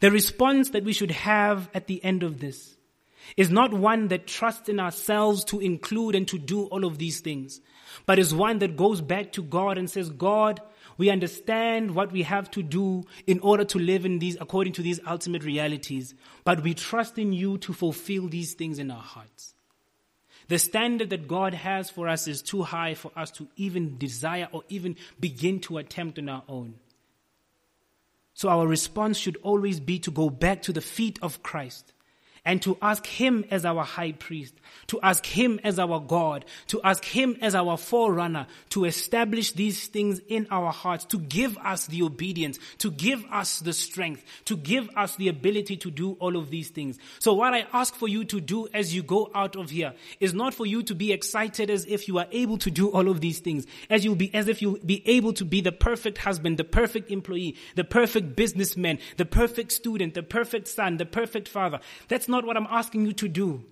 The 0.00 0.10
response 0.10 0.70
that 0.70 0.84
we 0.84 0.94
should 0.94 1.10
have 1.10 1.68
at 1.74 1.86
the 1.86 2.02
end 2.02 2.22
of 2.22 2.40
this 2.40 2.76
is 3.36 3.50
not 3.50 3.72
one 3.72 4.08
that 4.08 4.26
trusts 4.26 4.68
in 4.68 4.80
ourselves 4.80 5.44
to 5.44 5.60
include 5.60 6.14
and 6.14 6.26
to 6.28 6.38
do 6.38 6.64
all 6.64 6.84
of 6.84 6.98
these 6.98 7.20
things, 7.20 7.60
but 8.06 8.18
is 8.18 8.34
one 8.34 8.58
that 8.58 8.76
goes 8.76 9.00
back 9.00 9.32
to 9.32 9.42
God 9.42 9.78
and 9.78 9.90
says, 9.90 10.10
God, 10.10 10.60
We 10.98 11.10
understand 11.10 11.94
what 11.94 12.12
we 12.12 12.22
have 12.22 12.50
to 12.52 12.62
do 12.62 13.04
in 13.26 13.40
order 13.40 13.64
to 13.64 13.78
live 13.78 14.04
in 14.04 14.18
these, 14.18 14.36
according 14.40 14.74
to 14.74 14.82
these 14.82 15.00
ultimate 15.06 15.44
realities. 15.44 16.14
But 16.44 16.62
we 16.62 16.74
trust 16.74 17.18
in 17.18 17.32
you 17.32 17.58
to 17.58 17.72
fulfill 17.72 18.28
these 18.28 18.54
things 18.54 18.78
in 18.78 18.90
our 18.90 19.02
hearts. 19.02 19.54
The 20.48 20.58
standard 20.58 21.10
that 21.10 21.28
God 21.28 21.54
has 21.54 21.88
for 21.88 22.08
us 22.08 22.28
is 22.28 22.42
too 22.42 22.62
high 22.62 22.94
for 22.94 23.10
us 23.16 23.30
to 23.32 23.48
even 23.56 23.96
desire 23.96 24.48
or 24.52 24.64
even 24.68 24.96
begin 25.18 25.60
to 25.60 25.78
attempt 25.78 26.18
on 26.18 26.28
our 26.28 26.42
own. 26.48 26.74
So 28.34 28.48
our 28.48 28.66
response 28.66 29.18
should 29.18 29.38
always 29.42 29.78
be 29.78 29.98
to 30.00 30.10
go 30.10 30.30
back 30.30 30.62
to 30.62 30.72
the 30.72 30.80
feet 30.80 31.18
of 31.22 31.42
Christ 31.42 31.92
and 32.44 32.60
to 32.62 32.76
ask 32.82 33.06
Him 33.06 33.44
as 33.50 33.64
our 33.64 33.84
high 33.84 34.12
priest, 34.12 34.54
to 34.88 35.00
ask 35.00 35.24
Him 35.24 35.60
as 35.62 35.78
our 35.78 36.00
God, 36.00 36.44
to 36.68 36.82
ask 36.82 37.04
Him 37.04 37.36
as 37.40 37.54
our 37.54 37.76
forerunner, 37.76 38.46
to 38.70 38.84
establish 38.84 39.52
these 39.52 39.86
things 39.86 40.20
in 40.28 40.48
our 40.50 40.72
hearts, 40.72 41.04
to 41.06 41.18
give 41.18 41.56
us 41.58 41.86
the 41.86 42.02
obedience, 42.02 42.58
to 42.78 42.90
give 42.90 43.24
us 43.30 43.60
the 43.60 43.72
strength, 43.72 44.24
to 44.46 44.56
give 44.56 44.90
us 44.96 45.14
the 45.16 45.28
ability 45.28 45.76
to 45.76 45.90
do 45.90 46.16
all 46.18 46.36
of 46.36 46.50
these 46.50 46.70
things. 46.70 46.98
So 47.20 47.32
what 47.32 47.54
I 47.54 47.66
ask 47.72 47.94
for 47.94 48.08
you 48.08 48.24
to 48.24 48.40
do 48.40 48.66
as 48.74 48.94
you 48.94 49.02
go 49.04 49.30
out 49.34 49.54
of 49.54 49.70
here 49.70 49.94
is 50.18 50.34
not 50.34 50.52
for 50.52 50.66
you 50.66 50.82
to 50.84 50.94
be 50.94 51.12
excited 51.12 51.70
as 51.70 51.86
if 51.86 52.08
you 52.08 52.18
are 52.18 52.26
able 52.32 52.58
to 52.58 52.70
do 52.70 52.90
all 52.90 53.08
of 53.08 53.20
these 53.20 53.38
things, 53.38 53.66
as 53.88 54.04
you'll 54.04 54.16
be, 54.16 54.34
as 54.34 54.48
if 54.48 54.60
you'll 54.60 54.78
be 54.84 55.06
able 55.08 55.32
to 55.34 55.44
be 55.44 55.60
the 55.60 55.72
perfect 55.72 56.18
husband, 56.18 56.56
the 56.56 56.64
perfect 56.64 57.08
employee, 57.10 57.56
the 57.76 57.84
perfect 57.84 58.34
businessman, 58.34 58.98
the 59.16 59.24
perfect 59.24 59.70
student, 59.70 60.14
the 60.14 60.22
perfect 60.24 60.66
son, 60.66 60.96
the 60.96 61.06
perfect 61.06 61.48
father. 61.48 61.78
That's 62.08 62.28
not 62.32 62.44
what 62.44 62.56
I'm 62.56 62.66
asking 62.68 63.06
you 63.06 63.12
to 63.12 63.28
do. 63.28 63.64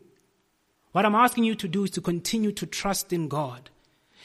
What 0.93 1.05
I'm 1.05 1.17
asking 1.17 1.45
you 1.45 1.57
to 1.57 1.69
do 1.69 1.85
is 1.85 1.91
to 1.93 2.01
continue 2.01 2.53
to 2.53 2.67
trust 2.67 3.13
in 3.13 3.27
God 3.29 3.71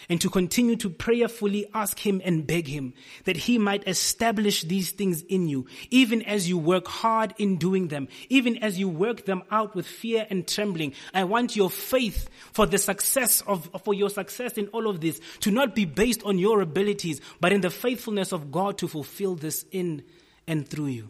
and 0.10 0.20
to 0.22 0.30
continue 0.30 0.76
to 0.76 0.90
prayerfully 0.90 1.68
ask 1.74 2.00
Him 2.00 2.22
and 2.24 2.46
beg 2.46 2.68
Him 2.68 2.94
that 3.24 3.38
He 3.38 3.58
might 3.58 3.88
establish 3.88 4.62
these 4.64 4.92
things 4.92 5.22
in 5.22 5.48
you, 5.48 5.68
even 5.90 6.22
as 6.24 6.50
you 6.50 6.58
work 6.58 6.88
hard 6.88 7.34
in 7.38 7.58
doing 7.58 7.88
them, 7.88 8.08
even 8.30 8.58
as 8.58 8.80
you 8.80 8.90
work 8.90 9.26
them 9.26 9.44
out 9.52 9.76
with 9.76 9.88
fear 9.88 10.28
and 10.30 10.48
trembling. 10.48 10.94
I 11.14 11.24
want 11.24 11.56
your 11.56 11.70
faith 11.70 12.30
for 12.52 12.66
the 12.66 12.78
success 12.78 13.42
of, 13.42 13.70
for 13.84 13.94
your 13.94 14.10
success 14.10 14.54
in 14.54 14.68
all 14.68 14.88
of 14.88 15.02
this 15.02 15.20
to 15.42 15.52
not 15.52 15.76
be 15.76 15.86
based 15.86 16.24
on 16.24 16.38
your 16.38 16.62
abilities, 16.62 17.22
but 17.40 17.54
in 17.54 17.62
the 17.62 17.70
faithfulness 17.70 18.32
of 18.32 18.52
God 18.52 18.78
to 18.80 18.88
fulfill 18.88 19.36
this 19.36 19.66
in 19.72 20.04
and 20.48 20.68
through 20.68 20.88
you. 20.88 21.10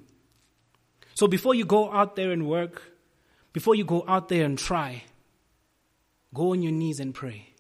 So 1.15 1.27
before 1.27 1.55
you 1.55 1.65
go 1.65 1.91
out 1.91 2.15
there 2.15 2.31
and 2.31 2.47
work, 2.47 2.81
before 3.55 3.73
you 3.73 3.85
go 3.85 4.03
out 4.05 4.27
there 4.27 4.43
and 4.43 4.59
try, 4.59 5.01
go 6.33 6.51
on 6.51 6.61
your 6.61 6.73
knees 6.73 6.99
and 6.99 7.15
pray 7.15 7.53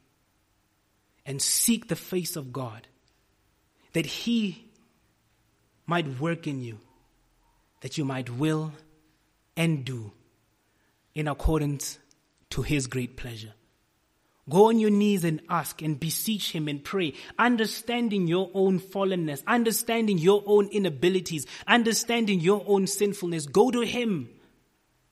and 1.25 1.41
seek 1.41 1.87
the 1.87 1.95
face 1.95 2.35
of 2.35 2.51
God 2.51 2.85
that 3.93 4.05
He 4.05 4.65
might 5.85 6.19
work 6.19 6.47
in 6.47 6.59
you, 6.59 6.79
that 7.79 7.97
you 7.97 8.03
might 8.03 8.29
will 8.29 8.73
and 9.55 9.85
do 9.85 10.11
in 11.13 11.29
accordance 11.29 11.97
to 12.49 12.61
His 12.61 12.87
great 12.87 13.15
pleasure. 13.15 13.53
Go 14.49 14.67
on 14.67 14.79
your 14.79 14.89
knees 14.89 15.23
and 15.23 15.41
ask 15.49 15.81
and 15.81 15.97
beseech 15.97 16.51
Him 16.51 16.67
and 16.67 16.83
pray, 16.83 17.13
understanding 17.39 18.27
your 18.27 18.51
own 18.53 18.81
fallenness, 18.81 19.43
understanding 19.47 20.17
your 20.17 20.43
own 20.45 20.67
inabilities, 20.73 21.47
understanding 21.65 22.41
your 22.41 22.65
own 22.67 22.85
sinfulness. 22.85 23.45
Go 23.45 23.71
to 23.71 23.79
Him 23.79 24.34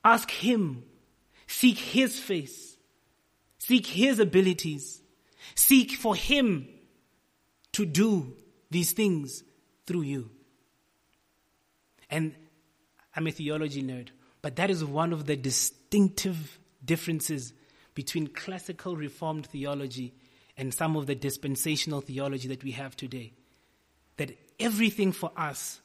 Ask 0.03 0.31
Him. 0.31 0.83
Seek 1.47 1.77
His 1.77 2.19
face. 2.19 2.77
Seek 3.59 3.85
His 3.85 4.19
abilities. 4.19 5.01
Seek 5.55 5.91
for 5.91 6.15
Him 6.15 6.67
to 7.73 7.85
do 7.85 8.35
these 8.69 8.91
things 8.91 9.43
through 9.85 10.01
you. 10.01 10.29
And 12.09 12.35
I'm 13.15 13.27
a 13.27 13.31
theology 13.31 13.83
nerd, 13.83 14.09
but 14.41 14.55
that 14.57 14.69
is 14.69 14.83
one 14.83 15.13
of 15.13 15.25
the 15.25 15.35
distinctive 15.35 16.59
differences 16.83 17.53
between 17.95 18.27
classical 18.27 18.95
Reformed 18.95 19.45
theology 19.45 20.13
and 20.57 20.73
some 20.73 20.95
of 20.95 21.07
the 21.07 21.15
dispensational 21.15 22.01
theology 22.01 22.47
that 22.47 22.63
we 22.63 22.71
have 22.71 22.95
today. 22.95 23.33
That 24.17 24.37
everything 24.59 25.11
for 25.11 25.31
us, 25.35 25.81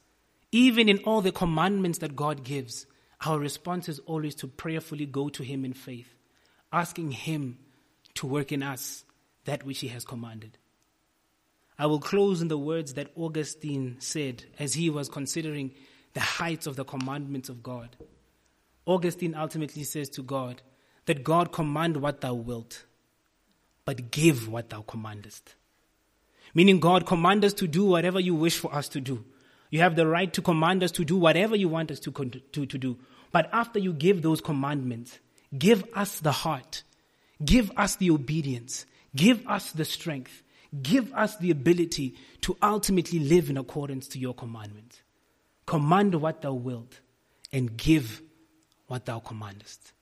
even 0.51 0.89
in 0.89 0.99
all 0.99 1.21
the 1.21 1.31
commandments 1.31 1.99
that 1.99 2.15
God 2.15 2.43
gives, 2.43 2.85
our 3.25 3.39
response 3.39 3.89
is 3.89 3.99
always 3.99 4.35
to 4.35 4.47
prayerfully 4.47 5.05
go 5.05 5.29
to 5.29 5.43
Him 5.43 5.65
in 5.65 5.73
faith, 5.73 6.13
asking 6.71 7.11
Him 7.11 7.57
to 8.15 8.27
work 8.27 8.51
in 8.51 8.63
us 8.63 9.03
that 9.45 9.65
which 9.65 9.79
He 9.79 9.89
has 9.89 10.05
commanded. 10.05 10.57
I 11.79 11.85
will 11.85 12.01
close 12.01 12.41
in 12.41 12.49
the 12.49 12.57
words 12.57 12.95
that 12.95 13.11
Augustine 13.15 13.95
said 13.99 14.43
as 14.59 14.73
he 14.73 14.89
was 14.89 15.07
considering 15.07 15.71
the 16.13 16.19
heights 16.19 16.67
of 16.67 16.75
the 16.75 16.83
commandments 16.83 17.47
of 17.47 17.63
God. 17.63 17.95
Augustine 18.85 19.33
ultimately 19.33 19.85
says 19.85 20.09
to 20.09 20.21
God 20.21 20.61
that 21.05 21.23
God 21.23 21.53
command 21.53 21.95
what 21.95 22.19
thou 22.19 22.33
wilt, 22.33 22.83
but 23.85 24.11
give 24.11 24.49
what 24.49 24.69
thou 24.69 24.81
commandest. 24.81 25.55
Meaning 26.53 26.81
God 26.81 27.05
command 27.05 27.45
us 27.45 27.53
to 27.53 27.67
do 27.67 27.85
whatever 27.85 28.19
you 28.19 28.35
wish 28.35 28.57
for 28.57 28.75
us 28.75 28.89
to 28.89 28.99
do. 28.99 29.23
You 29.69 29.81
have 29.81 29.95
the 29.95 30.07
right 30.07 30.31
to 30.33 30.41
command 30.41 30.83
us 30.83 30.91
to 30.93 31.05
do 31.05 31.15
whatever 31.15 31.55
you 31.55 31.69
want 31.69 31.91
us 31.91 31.99
to, 32.01 32.11
to, 32.11 32.65
to 32.65 32.77
do. 32.77 32.97
But 33.31 33.49
after 33.53 33.79
you 33.79 33.93
give 33.93 34.21
those 34.21 34.41
commandments, 34.41 35.19
give 35.57 35.83
us 35.93 36.19
the 36.19 36.31
heart, 36.31 36.83
give 37.43 37.71
us 37.77 37.95
the 37.95 38.09
obedience, 38.09 38.85
give 39.15 39.45
us 39.47 39.71
the 39.71 39.85
strength, 39.85 40.41
give 40.81 41.13
us 41.13 41.37
the 41.37 41.51
ability 41.51 42.15
to 42.41 42.57
ultimately 42.61 43.19
live 43.19 43.49
in 43.49 43.57
accordance 43.57 44.07
to 44.09 44.19
your 44.19 44.33
commandments. 44.33 45.01
Command 45.65 46.15
what 46.15 46.41
thou 46.41 46.53
wilt 46.53 46.99
and 47.51 47.77
give 47.77 48.21
what 48.87 49.05
thou 49.05 49.19
commandest. 49.19 49.93